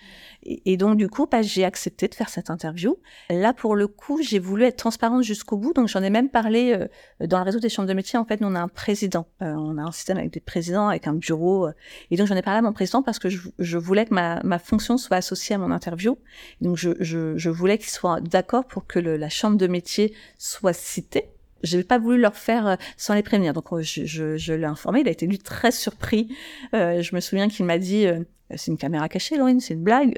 [0.43, 2.99] Et, donc du coup, bah, j'ai accepté de faire cette interview.
[3.31, 6.73] Là, pour le coup, j'ai voulu être transparente jusqu'au bout, donc j'en ai même parlé
[6.73, 8.19] euh, dans le réseau des chambres de métier.
[8.19, 11.07] En fait, nous on a un président, on a un système avec des présidents, avec
[11.07, 11.69] un bureau,
[12.11, 14.41] et donc j'en ai parlé à mon président parce que je, je voulais que ma,
[14.43, 16.19] ma, fonction soit associée à mon interview.
[16.61, 20.15] Donc je, je, je voulais qu'il soit d'accord pour que le, la chambre de métier
[20.39, 21.29] soit citée
[21.73, 23.53] n'ai pas voulu leur faire euh, sans les prévenir.
[23.53, 26.35] Donc euh, je, je, je l'ai informé, il a été lui très surpris.
[26.75, 28.21] Euh, je me souviens qu'il m'a dit euh,
[28.55, 30.17] c'est une caméra cachée, Laurine, c'est une blague.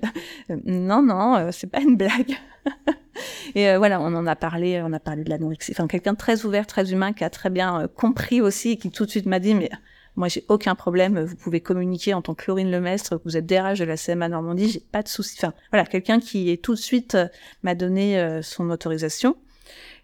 [0.64, 2.36] non, non, c'est pas une blague.
[3.54, 5.72] et voilà, on en a parlé, on a parlé de l'anorexie.
[5.72, 9.04] Enfin, quelqu'un très ouvert, très humain, qui a très bien compris aussi et qui tout
[9.04, 9.68] de suite m'a dit mais
[10.14, 11.18] moi, j'ai aucun problème.
[11.20, 14.68] Vous pouvez communiquer en tant que Laurine Lemestre, vous êtes DRH de la CMA Normandie.
[14.68, 15.36] J'ai pas de souci.
[15.38, 17.18] Enfin, voilà, quelqu'un qui est tout de suite
[17.64, 19.36] m'a donné son autorisation.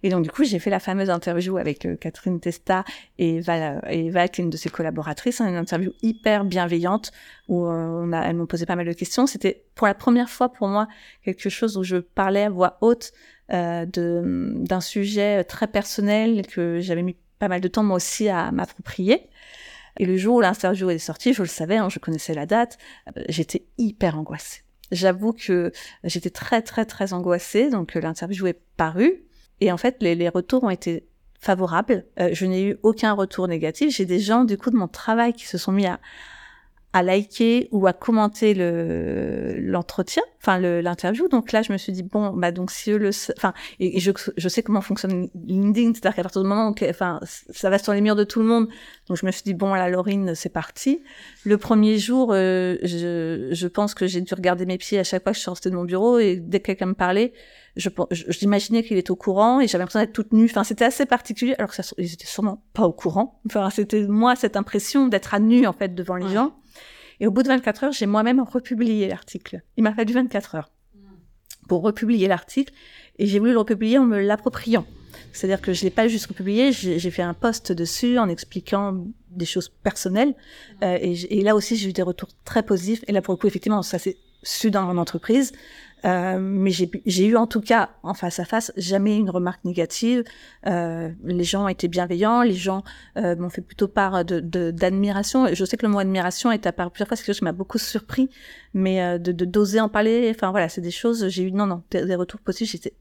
[0.03, 2.85] Et donc, du coup, j'ai fait la fameuse interview avec euh, Catherine Testa
[3.19, 7.13] et Eva, et est une de ses collaboratrices, hein, une interview hyper bienveillante
[7.49, 9.27] où euh, on a, elles m'ont posé pas mal de questions.
[9.27, 10.89] C'était pour la première fois pour moi
[11.25, 13.13] quelque chose où je parlais à voix haute
[13.53, 18.51] euh, d'un sujet très personnel que j'avais mis pas mal de temps moi aussi à
[18.51, 19.29] m'approprier.
[19.99, 22.79] Et le jour où l'interview est sortie, je le savais, hein, je connaissais la date,
[23.17, 24.63] euh, j'étais hyper angoissée.
[24.93, 25.73] J'avoue que
[26.05, 29.25] j'étais très très très angoissée, donc l'interview est parue.
[29.61, 31.07] Et en fait, les, retours ont été
[31.41, 32.05] favorables.
[32.19, 33.95] Euh, je n'ai eu aucun retour négatif.
[33.95, 36.01] J'ai des gens, du coup, de mon travail qui se sont mis à,
[36.97, 41.29] à liker ou à commenter le l'entretien, enfin l'interview.
[41.29, 44.13] Donc là, je me suis dit bon, bah donc si eux le, enfin, et, je,
[44.35, 47.21] je sais comment fonctionne LinkedIn, c'est-à-dire qu'à partir du moment où, enfin,
[47.51, 48.69] ça va sur les murs de tout le monde.
[49.09, 51.03] Donc je me suis dit bon, la Laurine, c'est parti.
[51.45, 55.23] Le premier jour, euh, je, je pense que j'ai dû regarder mes pieds à chaque
[55.23, 57.35] fois que je suis restée de mon bureau et dès que quelqu'un me parlait,
[57.77, 60.47] je, j'imaginais qu'il était au courant et j'avais l'impression d'être toute nue.
[60.47, 63.41] Enfin, c'était assez particulier, alors que ça, ils étaient sûrement pas au courant.
[63.47, 66.55] Enfin, c'était moi cette impression d'être à nu en fait devant les gens.
[67.21, 69.63] Et au bout de 24 heures, j'ai moi-même republié l'article.
[69.77, 70.71] Il m'a fallu 24 heures
[71.69, 72.73] pour republier l'article
[73.19, 74.87] et j'ai voulu le republier en me l'appropriant.
[75.33, 79.45] C'est-à-dire que je l'ai pas juste republié, j'ai fait un post dessus en expliquant des
[79.45, 80.35] choses personnelles.
[80.83, 83.05] Euh, et, et, là aussi, j'ai eu des retours très positifs.
[83.07, 85.53] Et là, pour le coup, effectivement, ça s'est su dans mon entreprise.
[86.07, 90.23] Euh, mais j'ai eu en tout cas en face à face jamais une remarque négative.
[90.67, 92.85] Euh, les gens été bienveillants, les gens
[93.17, 95.53] euh, m'ont fait plutôt part d'admiration.
[95.53, 97.53] Je sais que le mot admiration est apparu plusieurs fois, c'est quelque chose qui m'a
[97.53, 98.31] beaucoup surpris,
[98.73, 101.29] mais de d'oser en parler, enfin voilà, c'est des choses.
[101.29, 102.73] J'ai eu non non des, retours positifs.
[102.73, 102.95] J'étais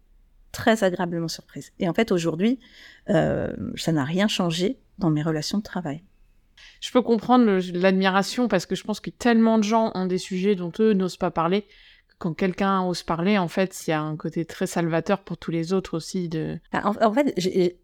[0.51, 1.73] très agréablement surprise.
[1.79, 2.59] Et en fait aujourd'hui,
[3.07, 6.01] ça n'a rien changé dans mes relations de travail.
[6.81, 10.55] Je peux comprendre l'admiration parce que je pense que tellement de gens ont des sujets
[10.55, 11.65] dont eux n'osent pas parler
[12.17, 15.51] quand quelqu'un ose parler, en fait, il y a un côté très salvateur pour tous
[15.51, 16.29] les autres aussi.
[16.29, 16.57] De...
[16.71, 17.33] En, fait,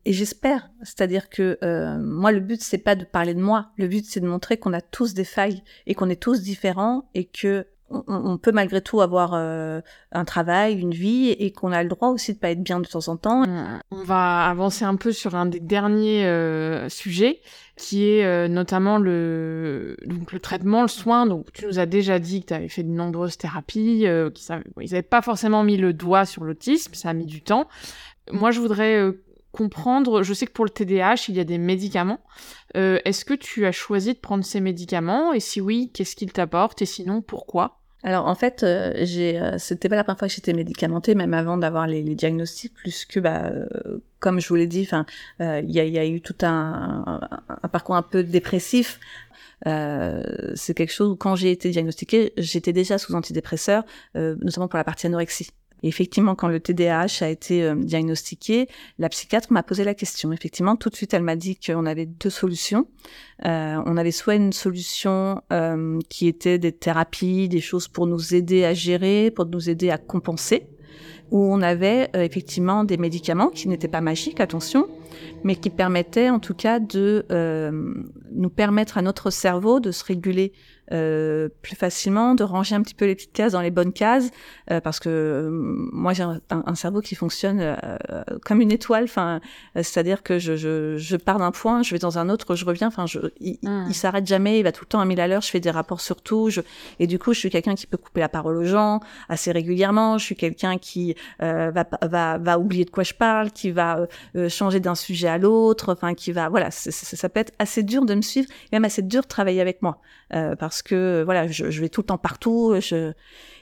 [0.05, 3.71] j'espère, c'est-à-dire que euh, moi, le but, c'est pas de parler de moi.
[3.77, 7.09] Le but, c'est de montrer qu'on a tous des failles et qu'on est tous différents
[7.13, 7.65] et que
[8.07, 9.81] on, peut malgré tout avoir euh,
[10.11, 12.87] un travail, une vie, et qu'on a le droit aussi de pas être bien de
[12.87, 13.43] temps en temps.
[13.91, 17.41] On va avancer un peu sur un des derniers euh, sujets,
[17.75, 21.25] qui est euh, notamment le donc le traitement, le soin.
[21.25, 24.47] Donc tu nous as déjà dit que tu avais fait de nombreuses thérapies, qui
[24.79, 27.67] ils n'avaient pas forcément mis le doigt sur l'autisme, ça a mis du temps.
[28.31, 29.11] Moi, je voudrais
[29.51, 32.21] comprendre, je sais que pour le TDAH, il y a des médicaments.
[32.75, 35.33] Est-ce que tu as choisi de prendre ces médicaments?
[35.33, 36.81] Et si oui, qu'est-ce qu'ils t'apportent?
[36.81, 37.80] Et sinon, pourquoi?
[38.03, 41.33] Alors en fait, euh, j'ai, euh, c'était pas la première fois que j'étais médicamentée, même
[41.33, 45.05] avant d'avoir les, diagnostics, plus que bah, euh, comme je vous l'ai dit, enfin,
[45.39, 47.21] il y a, eu tout un,
[47.63, 48.99] un, parcours un peu dépressif.
[49.65, 53.83] c'est quelque chose où quand j'ai été diagnostiquée, j'étais déjà sous antidépresseurs,
[54.15, 55.49] notamment pour la partie anorexie.
[55.83, 58.67] Et effectivement, quand le TDAH a été euh, diagnostiqué,
[58.99, 60.31] la psychiatre m'a posé la question.
[60.31, 62.87] Effectivement, tout de suite, elle m'a dit qu'on avait deux solutions.
[63.45, 68.35] Euh, on avait soit une solution euh, qui était des thérapies, des choses pour nous
[68.35, 70.67] aider à gérer, pour nous aider à compenser,
[71.31, 74.87] où on avait euh, effectivement des médicaments qui n'étaient pas magiques, attention,
[75.43, 77.93] mais qui permettaient en tout cas de euh,
[78.31, 80.51] nous permettre à notre cerveau de se réguler
[80.91, 84.29] euh, plus facilement, de ranger un petit peu les petites cases dans les bonnes cases,
[84.71, 89.03] euh, parce que euh, moi j'ai un, un, cerveau qui fonctionne euh, comme une étoile.
[89.05, 89.39] Enfin,
[89.75, 92.87] c'est-à-dire que je, je, je pars d'un point, je vais dans un autre, je reviens.
[92.87, 95.41] Enfin, je, il, il s'arrête jamais, il va tout le temps à 1000 à l'heure.
[95.41, 96.49] Je fais des rapports sur tout.
[96.49, 96.61] Je,
[96.99, 98.99] et du coup, je suis quelqu'un qui peut couper la parole aux gens
[99.29, 100.17] assez régulièrement.
[100.17, 104.07] Je suis quelqu'un qui va, va, va oublier de quoi je parle, qui va
[104.49, 105.93] changer d'un sujet à l'autre.
[105.93, 109.01] Enfin, qui va, voilà, ça peut être assez dur de me suivre, et même assez
[109.01, 109.99] dur de travailler avec moi,
[110.59, 112.75] parce que voilà, je, je, vais tout le temps partout.
[112.79, 113.13] Je,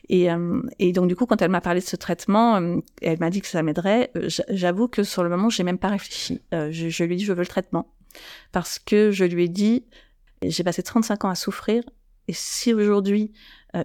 [0.09, 3.19] et, euh, et donc du coup, quand elle m'a parlé de ce traitement, euh, elle
[3.19, 4.11] m'a dit que ça m'aiderait.
[4.17, 6.41] Euh, j'avoue que sur le moment, j'ai même pas réfléchi.
[6.51, 7.93] Je, je, lui ai dit je veux le traitement
[8.51, 9.85] parce que je lui ai dit
[10.43, 11.83] j'ai passé 35 ans à souffrir
[12.27, 13.33] et si aujourd'hui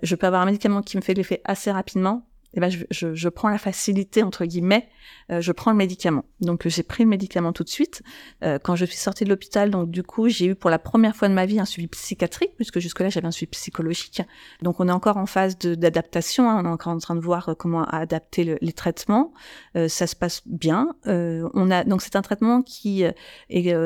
[0.03, 3.15] je peux avoir un médicament qui me fait l'effet assez rapidement, eh ben, je, je,
[3.15, 4.89] je, prends la facilité entre guillemets,
[5.31, 6.25] euh, je prends le médicament.
[6.41, 8.03] Donc j'ai pris le médicament tout de suite.
[8.43, 11.17] Euh, quand je suis sortie de l'hôpital, donc du coup j'ai eu pour la première
[11.17, 14.23] fois de ma vie un suivi psychiatrique, puisque jusque-là j'avais un suivi psychologique.
[14.63, 17.49] Donc on est encore en phase d'adaptation, hein, on est encore en train de voir
[17.49, 19.33] euh, comment adapter le, les traitements.
[19.77, 20.95] Euh, ça se passe bien.
[21.07, 23.77] Euh, on a donc c'est un traitement qui est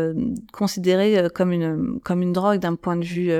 [0.52, 3.32] considéré comme une comme une drogue d'un point de vue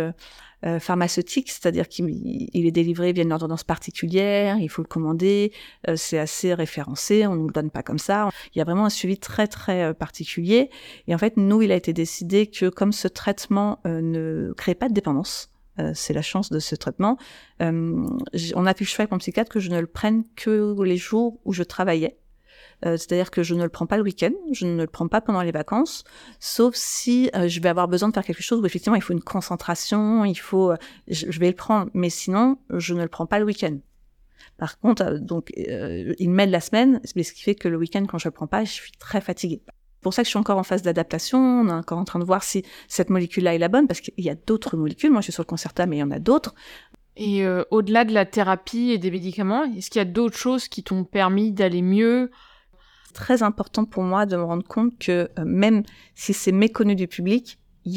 [0.66, 5.52] euh, pharmaceutique, c'est-à-dire qu'il est délivré via une ordonnance particulière, il faut le commander,
[5.88, 8.28] euh, c'est assez référencé, on ne le donne pas comme ça.
[8.54, 10.68] Il y a vraiment un suivi très très euh, particulier.
[11.06, 14.88] Et en fait, nous, il a été décidé que comme ce traitement ne crée pas
[14.88, 15.50] de dépendance,
[15.94, 17.18] c'est la chance de ce traitement.
[17.60, 20.96] on a fait le choix avec mon psychiatre que je ne le prenne que les
[20.96, 22.18] jours où je travaillais.
[22.86, 25.20] Euh, c'est-à-dire que je ne le prends pas le week-end, je ne le prends pas
[25.20, 26.04] pendant les vacances,
[26.38, 29.12] sauf si euh, je vais avoir besoin de faire quelque chose où effectivement il faut
[29.12, 30.76] une concentration, il faut, euh,
[31.08, 33.78] je, vais le prendre, mais sinon je ne le prends pas le week-end.
[34.56, 38.28] Par contre, donc il m'aide la semaine, ce qui fait que le week-end quand je
[38.28, 39.62] le prends pas, je suis très fatiguée.
[39.66, 41.38] C'est pour ça que je suis encore en phase d'adaptation.
[41.38, 44.24] On est encore en train de voir si cette molécule-là est la bonne, parce qu'il
[44.24, 45.10] y a d'autres molécules.
[45.10, 46.54] Moi, je suis sur le Concerta, mais il y en a d'autres.
[47.16, 50.84] Et au-delà de la thérapie et des médicaments, est-ce qu'il y a d'autres choses qui
[50.84, 52.30] t'ont permis d'aller mieux
[53.12, 55.82] très important pour moi de me rendre compte que euh, même
[56.14, 57.94] si c'est méconnu du public, il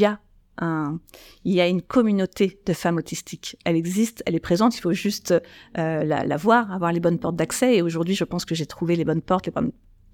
[1.45, 3.57] y a une communauté de femmes autistiques.
[3.65, 4.75] Elle existe, elle est présente.
[4.77, 5.31] Il faut juste
[5.77, 7.75] euh, la, la, voir, avoir les bonnes portes d'accès.
[7.75, 9.71] Et aujourd'hui, je pense que j'ai trouvé les bonnes portes, les bonnes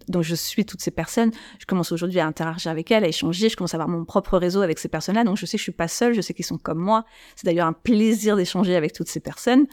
[0.07, 1.31] donc je suis toutes ces personnes.
[1.59, 3.49] Je commence aujourd'hui à interagir avec elles, à échanger.
[3.49, 5.23] Je commence à avoir mon propre réseau avec ces personnes-là.
[5.23, 6.13] Donc je sais que je suis pas seule.
[6.13, 7.05] Je sais qu'ils sont comme moi.
[7.35, 9.67] C'est d'ailleurs un plaisir d'échanger avec toutes ces personnes.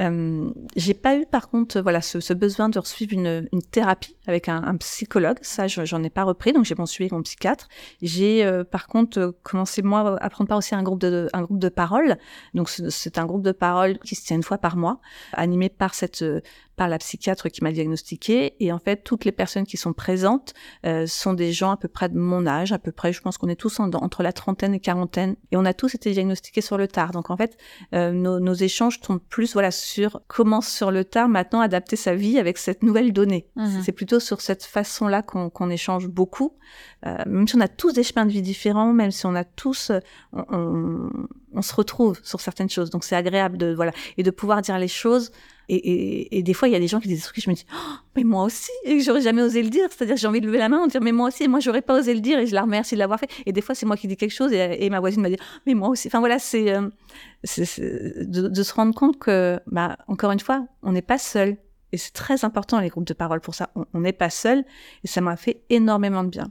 [0.00, 4.16] Euh, j'ai pas eu par contre voilà ce, ce besoin de suivre une, une thérapie
[4.26, 7.68] avec un, un psychologue, ça j'en ai pas repris, donc j'ai avec mon psychiatre.
[8.00, 11.28] J'ai euh, par contre euh, commencé moi à prendre part aussi à un groupe de
[11.32, 12.16] un groupe de parole,
[12.54, 15.00] donc c'est un groupe de parole qui se tient une fois par mois,
[15.32, 16.24] animé par cette
[16.80, 18.54] par la psychiatre qui m'a diagnostiqué.
[18.58, 20.54] Et en fait, toutes les personnes qui sont présentes
[20.86, 23.36] euh, sont des gens à peu près de mon âge, à peu près, je pense
[23.36, 25.36] qu'on est tous en, entre la trentaine et quarantaine.
[25.52, 27.10] Et on a tous été diagnostiqués sur le tard.
[27.10, 27.58] Donc en fait,
[27.94, 32.14] euh, nos, nos, échanges tombent plus voilà sur comment sur le tard maintenant adapter sa
[32.14, 33.50] vie avec cette nouvelle donnée.
[33.56, 33.82] Mmh.
[33.84, 36.56] C'est plutôt sur cette façon-là qu'on qu échange beaucoup.
[37.06, 39.44] Euh, même si on a tous des chemins de vie différents, même si on a
[39.44, 40.00] tous, euh,
[40.32, 41.10] on,
[41.49, 42.90] on, on se retrouve sur certaines choses.
[42.90, 45.32] Donc c'est agréable de voilà et de pouvoir dire les choses
[45.72, 47.48] et, et, et, des fois, il y a des gens qui disent des trucs je
[47.48, 49.86] me dis, oh, mais moi aussi, et j'aurais jamais osé le dire.
[49.88, 51.80] C'est-à-dire, j'ai envie de lever la main de dire, mais moi aussi, et moi, j'aurais
[51.80, 53.30] pas osé le dire et je la remercie de l'avoir fait.
[53.46, 55.36] Et des fois, c'est moi qui dis quelque chose et, ma voisine m'a dit,
[55.66, 56.08] mais moi aussi.
[56.08, 56.88] Enfin voilà, c'est euh,
[57.44, 61.56] de, de, se rendre compte que, bah, encore une fois, on n'est pas seul.
[61.92, 63.70] Et c'est très important les groupes de parole pour ça.
[63.94, 64.64] On n'est pas seul
[65.04, 66.50] et ça m'a fait énormément de bien.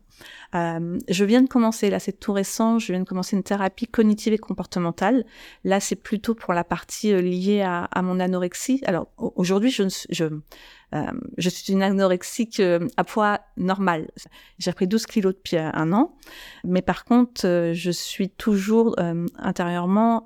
[0.55, 3.87] Euh, je viens de commencer, là c'est tout récent, je viens de commencer une thérapie
[3.87, 5.25] cognitive et comportementale.
[5.63, 8.81] Là c'est plutôt pour la partie euh, liée à, mon anorexie.
[8.85, 12.61] Alors aujourd'hui euh, je suis une anorexique
[12.97, 14.09] à poids normal.
[14.57, 16.15] J'ai pris 12 kilos depuis un an,
[16.63, 18.95] mais par contre je suis toujours
[19.37, 20.23] intérieurement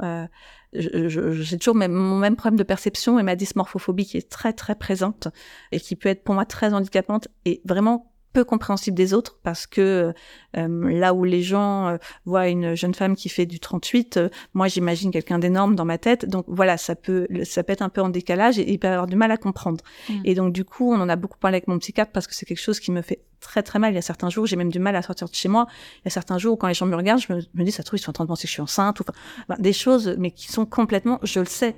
[0.73, 5.27] j'ai toujours mon même problème de perception et ma dysmorphophobie qui est très très présente
[5.71, 9.67] et qui peut être pour moi très handicapante et vraiment peu compréhensible des autres parce
[9.67, 10.13] que
[10.57, 14.29] euh, là où les gens euh, voient une jeune femme qui fait du 38, euh,
[14.53, 16.27] moi j'imagine quelqu'un d'énorme dans ma tête.
[16.27, 19.07] Donc voilà, ça peut ça peut être un peu en décalage et il peut avoir
[19.07, 19.83] du mal à comprendre.
[20.09, 20.13] Mmh.
[20.25, 22.45] Et donc du coup, on en a beaucoup parlé avec mon psychiatre parce que c'est
[22.45, 23.93] quelque chose qui me fait très très mal.
[23.93, 25.67] Il y a certains jours, j'ai même du mal à sortir de chez moi.
[25.97, 27.83] Il y a certains jours où quand les gens me regardent, je me, dis ça
[27.83, 30.15] trouve ils sont en train de penser que je suis enceinte ou enfin, des choses
[30.17, 31.75] mais qui sont complètement, je le sais,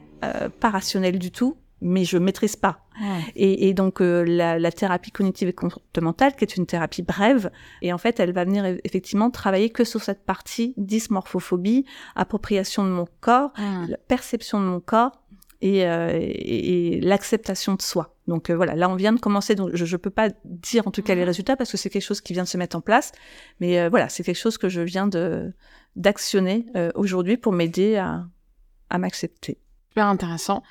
[0.59, 2.79] pas rationnelles du tout mais je maîtrise pas.
[3.01, 3.21] Ouais.
[3.35, 7.51] Et, et, donc euh, la, la, thérapie cognitive et comportementale, qui est une thérapie brève,
[7.81, 11.85] et en fait elle va venir effectivement travailler que sur cette partie dysmorphophobie,
[12.15, 13.95] appropriation de mon corps, mmh.
[14.07, 15.11] perception de mon corps
[15.61, 18.15] et, euh, et, et l'acceptation de soi.
[18.27, 20.91] Donc euh, voilà, là on vient de commencer, donc je ne peux pas dire en
[20.91, 22.81] tout cas les résultats parce que c'est quelque chose qui vient de se mettre en
[22.81, 23.11] place,
[23.59, 25.53] mais voilà, c'est quelque chose que je viens de
[25.95, 26.65] d'actionner
[26.95, 28.25] aujourd'hui pour m'aider à,
[28.89, 29.59] à m'accepter.
[29.95, 30.61] Super intéressant.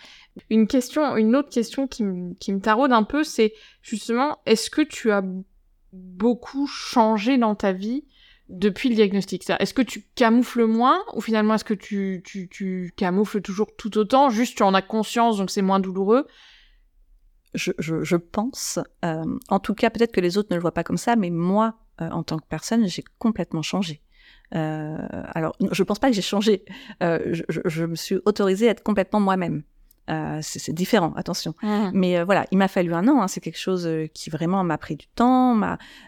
[0.51, 2.05] Une question, une autre question qui,
[2.41, 5.23] qui me taraude un peu, c'est justement, est-ce que tu as
[5.93, 8.05] beaucoup changé dans ta vie
[8.49, 9.49] depuis le diagnostic?
[9.49, 13.97] Est-ce que tu camoufles moins ou finalement est-ce que tu, tu, tu camoufles toujours tout
[13.97, 16.27] autant Juste tu en as conscience donc c'est moins douloureux?
[17.55, 20.75] Je, je, je pense, euh, en tout cas peut-être que les autres ne le voient
[20.75, 24.03] pas comme ça, mais moi, euh, en tant que personne, j'ai complètement changé.
[24.55, 24.97] Euh,
[25.35, 26.65] alors, je pense pas que j'ai changé.
[27.03, 29.63] Euh, je, je, me suis autorisée à être complètement moi-même.
[30.11, 31.55] Euh, c'est différent, attention.
[31.63, 31.91] Mmh.
[31.95, 33.23] Mais euh, voilà, il m'a fallu un an.
[33.23, 35.59] Hein, c'est quelque chose qui vraiment m'a pris du temps.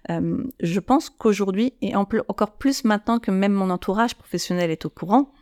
[0.09, 4.85] je pense qu'aujourd'hui, et en plus, encore plus maintenant que même mon entourage professionnel est
[4.85, 5.33] au courant,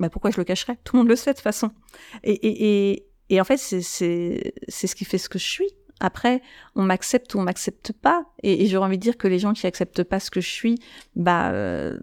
[0.00, 0.78] bah pourquoi je le cacherais?
[0.84, 1.70] Tout le monde le sait de toute façon.
[2.24, 5.68] Et, et, et, et en fait, c'est ce qui fait ce que je suis.
[6.02, 6.42] Après,
[6.74, 8.26] on m'accepte ou on m'accepte pas.
[8.42, 10.50] Et, et j'aurais envie de dire que les gens qui acceptent pas ce que je
[10.50, 10.78] suis,
[11.16, 11.98] bah, euh,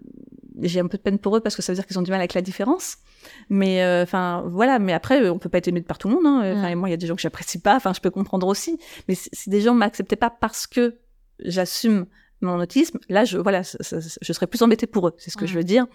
[0.62, 2.10] j'ai un peu de peine pour eux parce que ça veut dire qu'ils ont du
[2.10, 2.96] mal avec la différence.
[3.50, 4.78] Mais euh, enfin, voilà.
[4.78, 6.26] Mais après, on peut pas être aimé par tout le monde.
[6.26, 6.54] Hein.
[6.56, 7.76] Enfin, moi, il y a des gens que j'apprécie pas.
[7.76, 8.78] Enfin, je peux comprendre aussi.
[9.06, 10.98] Mais si des gens m'acceptaient pas parce que
[11.40, 12.06] j'assume
[12.40, 15.54] mon autisme, là, je, voilà, je serais plus embêtée pour eux, c'est ce que je
[15.54, 15.86] veux dire.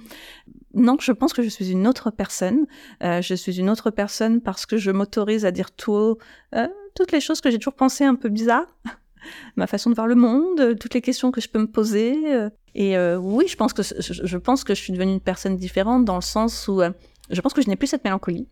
[0.73, 2.65] Non, je pense que je suis une autre personne.
[3.03, 6.17] Euh, je suis une autre personne parce que je m'autorise à dire tout,
[6.53, 8.67] euh, toutes les choses que j'ai toujours pensées un peu bizarres,
[9.55, 12.15] ma façon de voir le monde, toutes les questions que je peux me poser.
[12.34, 12.49] Euh.
[12.73, 16.05] et euh, oui, je pense que je pense que je suis devenue une personne différente
[16.05, 16.91] dans le sens où euh,
[17.30, 18.47] je pense que je n'ai plus cette mélancolie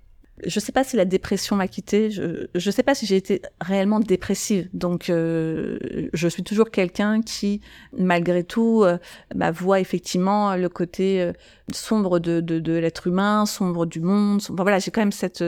[0.45, 2.09] je sais pas si la dépression m'a quittée.
[2.09, 4.67] Je, je sais pas si j'ai été réellement dépressive.
[4.73, 5.77] Donc, euh,
[6.11, 7.61] je suis toujours quelqu'un qui,
[7.97, 8.97] malgré tout, euh,
[9.35, 11.33] bah, voit effectivement le côté euh,
[11.71, 14.41] sombre de, de, de l'être humain, sombre du monde.
[14.49, 15.43] Voilà, j'ai quand même cette.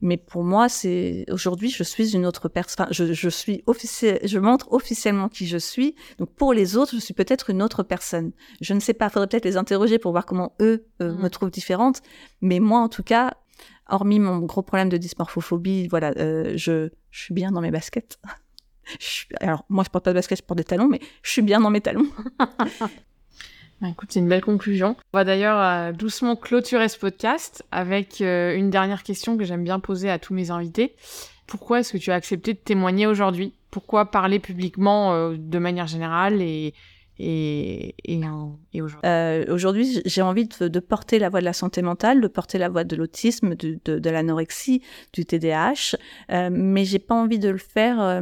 [0.00, 2.86] mais pour moi, c'est aujourd'hui, je suis une autre personne.
[2.86, 4.20] Enfin, je, je suis officiel.
[4.22, 5.96] Je montre officiellement qui je suis.
[6.18, 8.30] Donc, pour les autres, je suis peut-être une autre personne.
[8.60, 9.08] Je ne sais pas.
[9.08, 11.04] Faudrait peut-être les interroger pour voir comment eux mmh.
[11.04, 12.00] me trouvent différente.
[12.42, 13.34] Mais moi, en tout cas,
[13.90, 18.18] hormis mon gros problème de dysmorphophobie, voilà, euh, je, suis bien dans mes baskets.
[19.40, 21.60] alors, moi, je porte pas de baskets, je porte des talons, mais je suis bien
[21.60, 22.06] dans mes talons.
[23.82, 24.94] Bah, écoute, c'est une belle conclusion.
[25.14, 29.64] On va d'ailleurs euh, doucement clôturer ce podcast avec euh, une dernière question que j'aime
[29.64, 30.94] bien poser à tous mes invités.
[31.46, 33.54] Pourquoi est-ce que tu as accepté de témoigner aujourd'hui?
[33.70, 36.74] Pourquoi parler publiquement de manière générale et,
[37.22, 38.20] et, et,
[38.80, 42.28] aujourd'hui euh, Aujourd'hui, j'ai envie de, de, porter la voix de la santé mentale, de
[42.28, 44.82] porter la voix de l'autisme, de, de, de l'anorexie,
[45.12, 45.96] du TDAH,
[46.30, 48.20] euh, mais j'ai pas envie de le faire euh,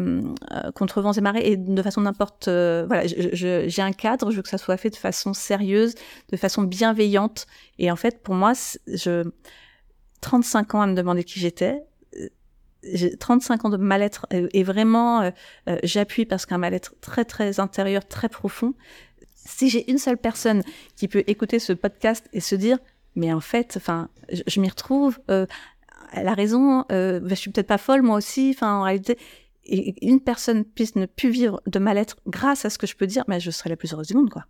[0.52, 2.48] euh, contre vents et marées et de façon n'importe.
[2.48, 5.94] Euh, voilà, j'ai un cadre, je veux que ça soit fait de façon sérieuse,
[6.32, 7.46] de façon bienveillante.
[7.78, 8.52] Et en fait, pour moi,
[8.86, 9.30] je
[10.20, 11.80] 35 ans à me demander qui j'étais,
[13.18, 15.30] 35 ans de mal-être et, vraiment euh,
[15.68, 18.74] euh, j'appuie parce qu'un mal-être très très intérieur, très profond.
[19.34, 20.62] Si j'ai une seule personne
[20.96, 22.78] qui peut écouter ce podcast et se dire
[23.18, 25.44] mais en fait, enfin, je, m'y retrouve, euh,
[26.12, 29.18] elle a raison, euh, je suis peut-être pas folle moi aussi, enfin en réalité,
[29.66, 33.24] une personne puisse ne plus vivre de mal-être grâce à ce que je peux dire,
[33.26, 34.44] mais je serais la plus heureuse du monde quoi.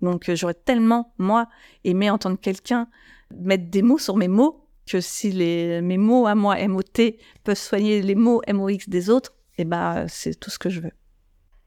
[0.00, 1.48] Donc j'aurais tellement moi
[1.84, 2.88] aimé entendre quelqu'un
[3.36, 7.56] mettre des mots sur mes mots que si les, mes mots à moi, MOT, peuvent
[7.56, 10.92] soigner les mots MOX des autres, eh ben, c'est tout ce que je veux.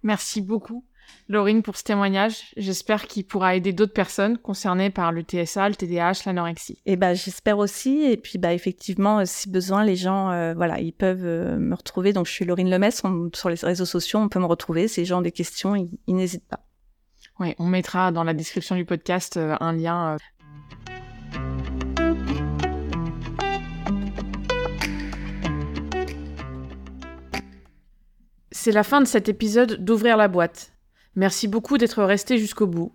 [0.04, 0.84] Merci beaucoup,
[1.28, 2.54] Laurine, pour ce témoignage.
[2.58, 6.74] J'espère qu'il pourra aider d'autres personnes concernées par le TSA, le TDAH, l'anorexie.
[6.86, 8.02] Et eh ben, j'espère aussi.
[8.04, 11.76] Et puis, bah, effectivement, euh, si besoin, les gens, euh, voilà, ils peuvent euh, me
[11.76, 12.14] retrouver.
[12.14, 13.02] Donc, je suis Laurine Lemess.
[13.34, 14.88] sur les réseaux sociaux, on peut me retrouver.
[14.88, 16.66] Si les gens ont des questions, ils, ils n'hésitent pas.
[17.40, 20.18] Oui, on mettra dans la description du podcast un lien
[28.64, 30.72] C'est la fin de cet épisode d'Ouvrir la boîte.
[31.16, 32.94] Merci beaucoup d'être resté jusqu'au bout.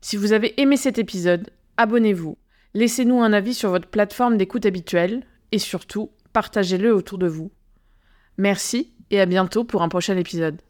[0.00, 2.38] Si vous avez aimé cet épisode, abonnez-vous,
[2.74, 7.50] laissez-nous un avis sur votre plateforme d'écoute habituelle et surtout, partagez-le autour de vous.
[8.38, 10.62] Merci et à bientôt pour un prochain épisode.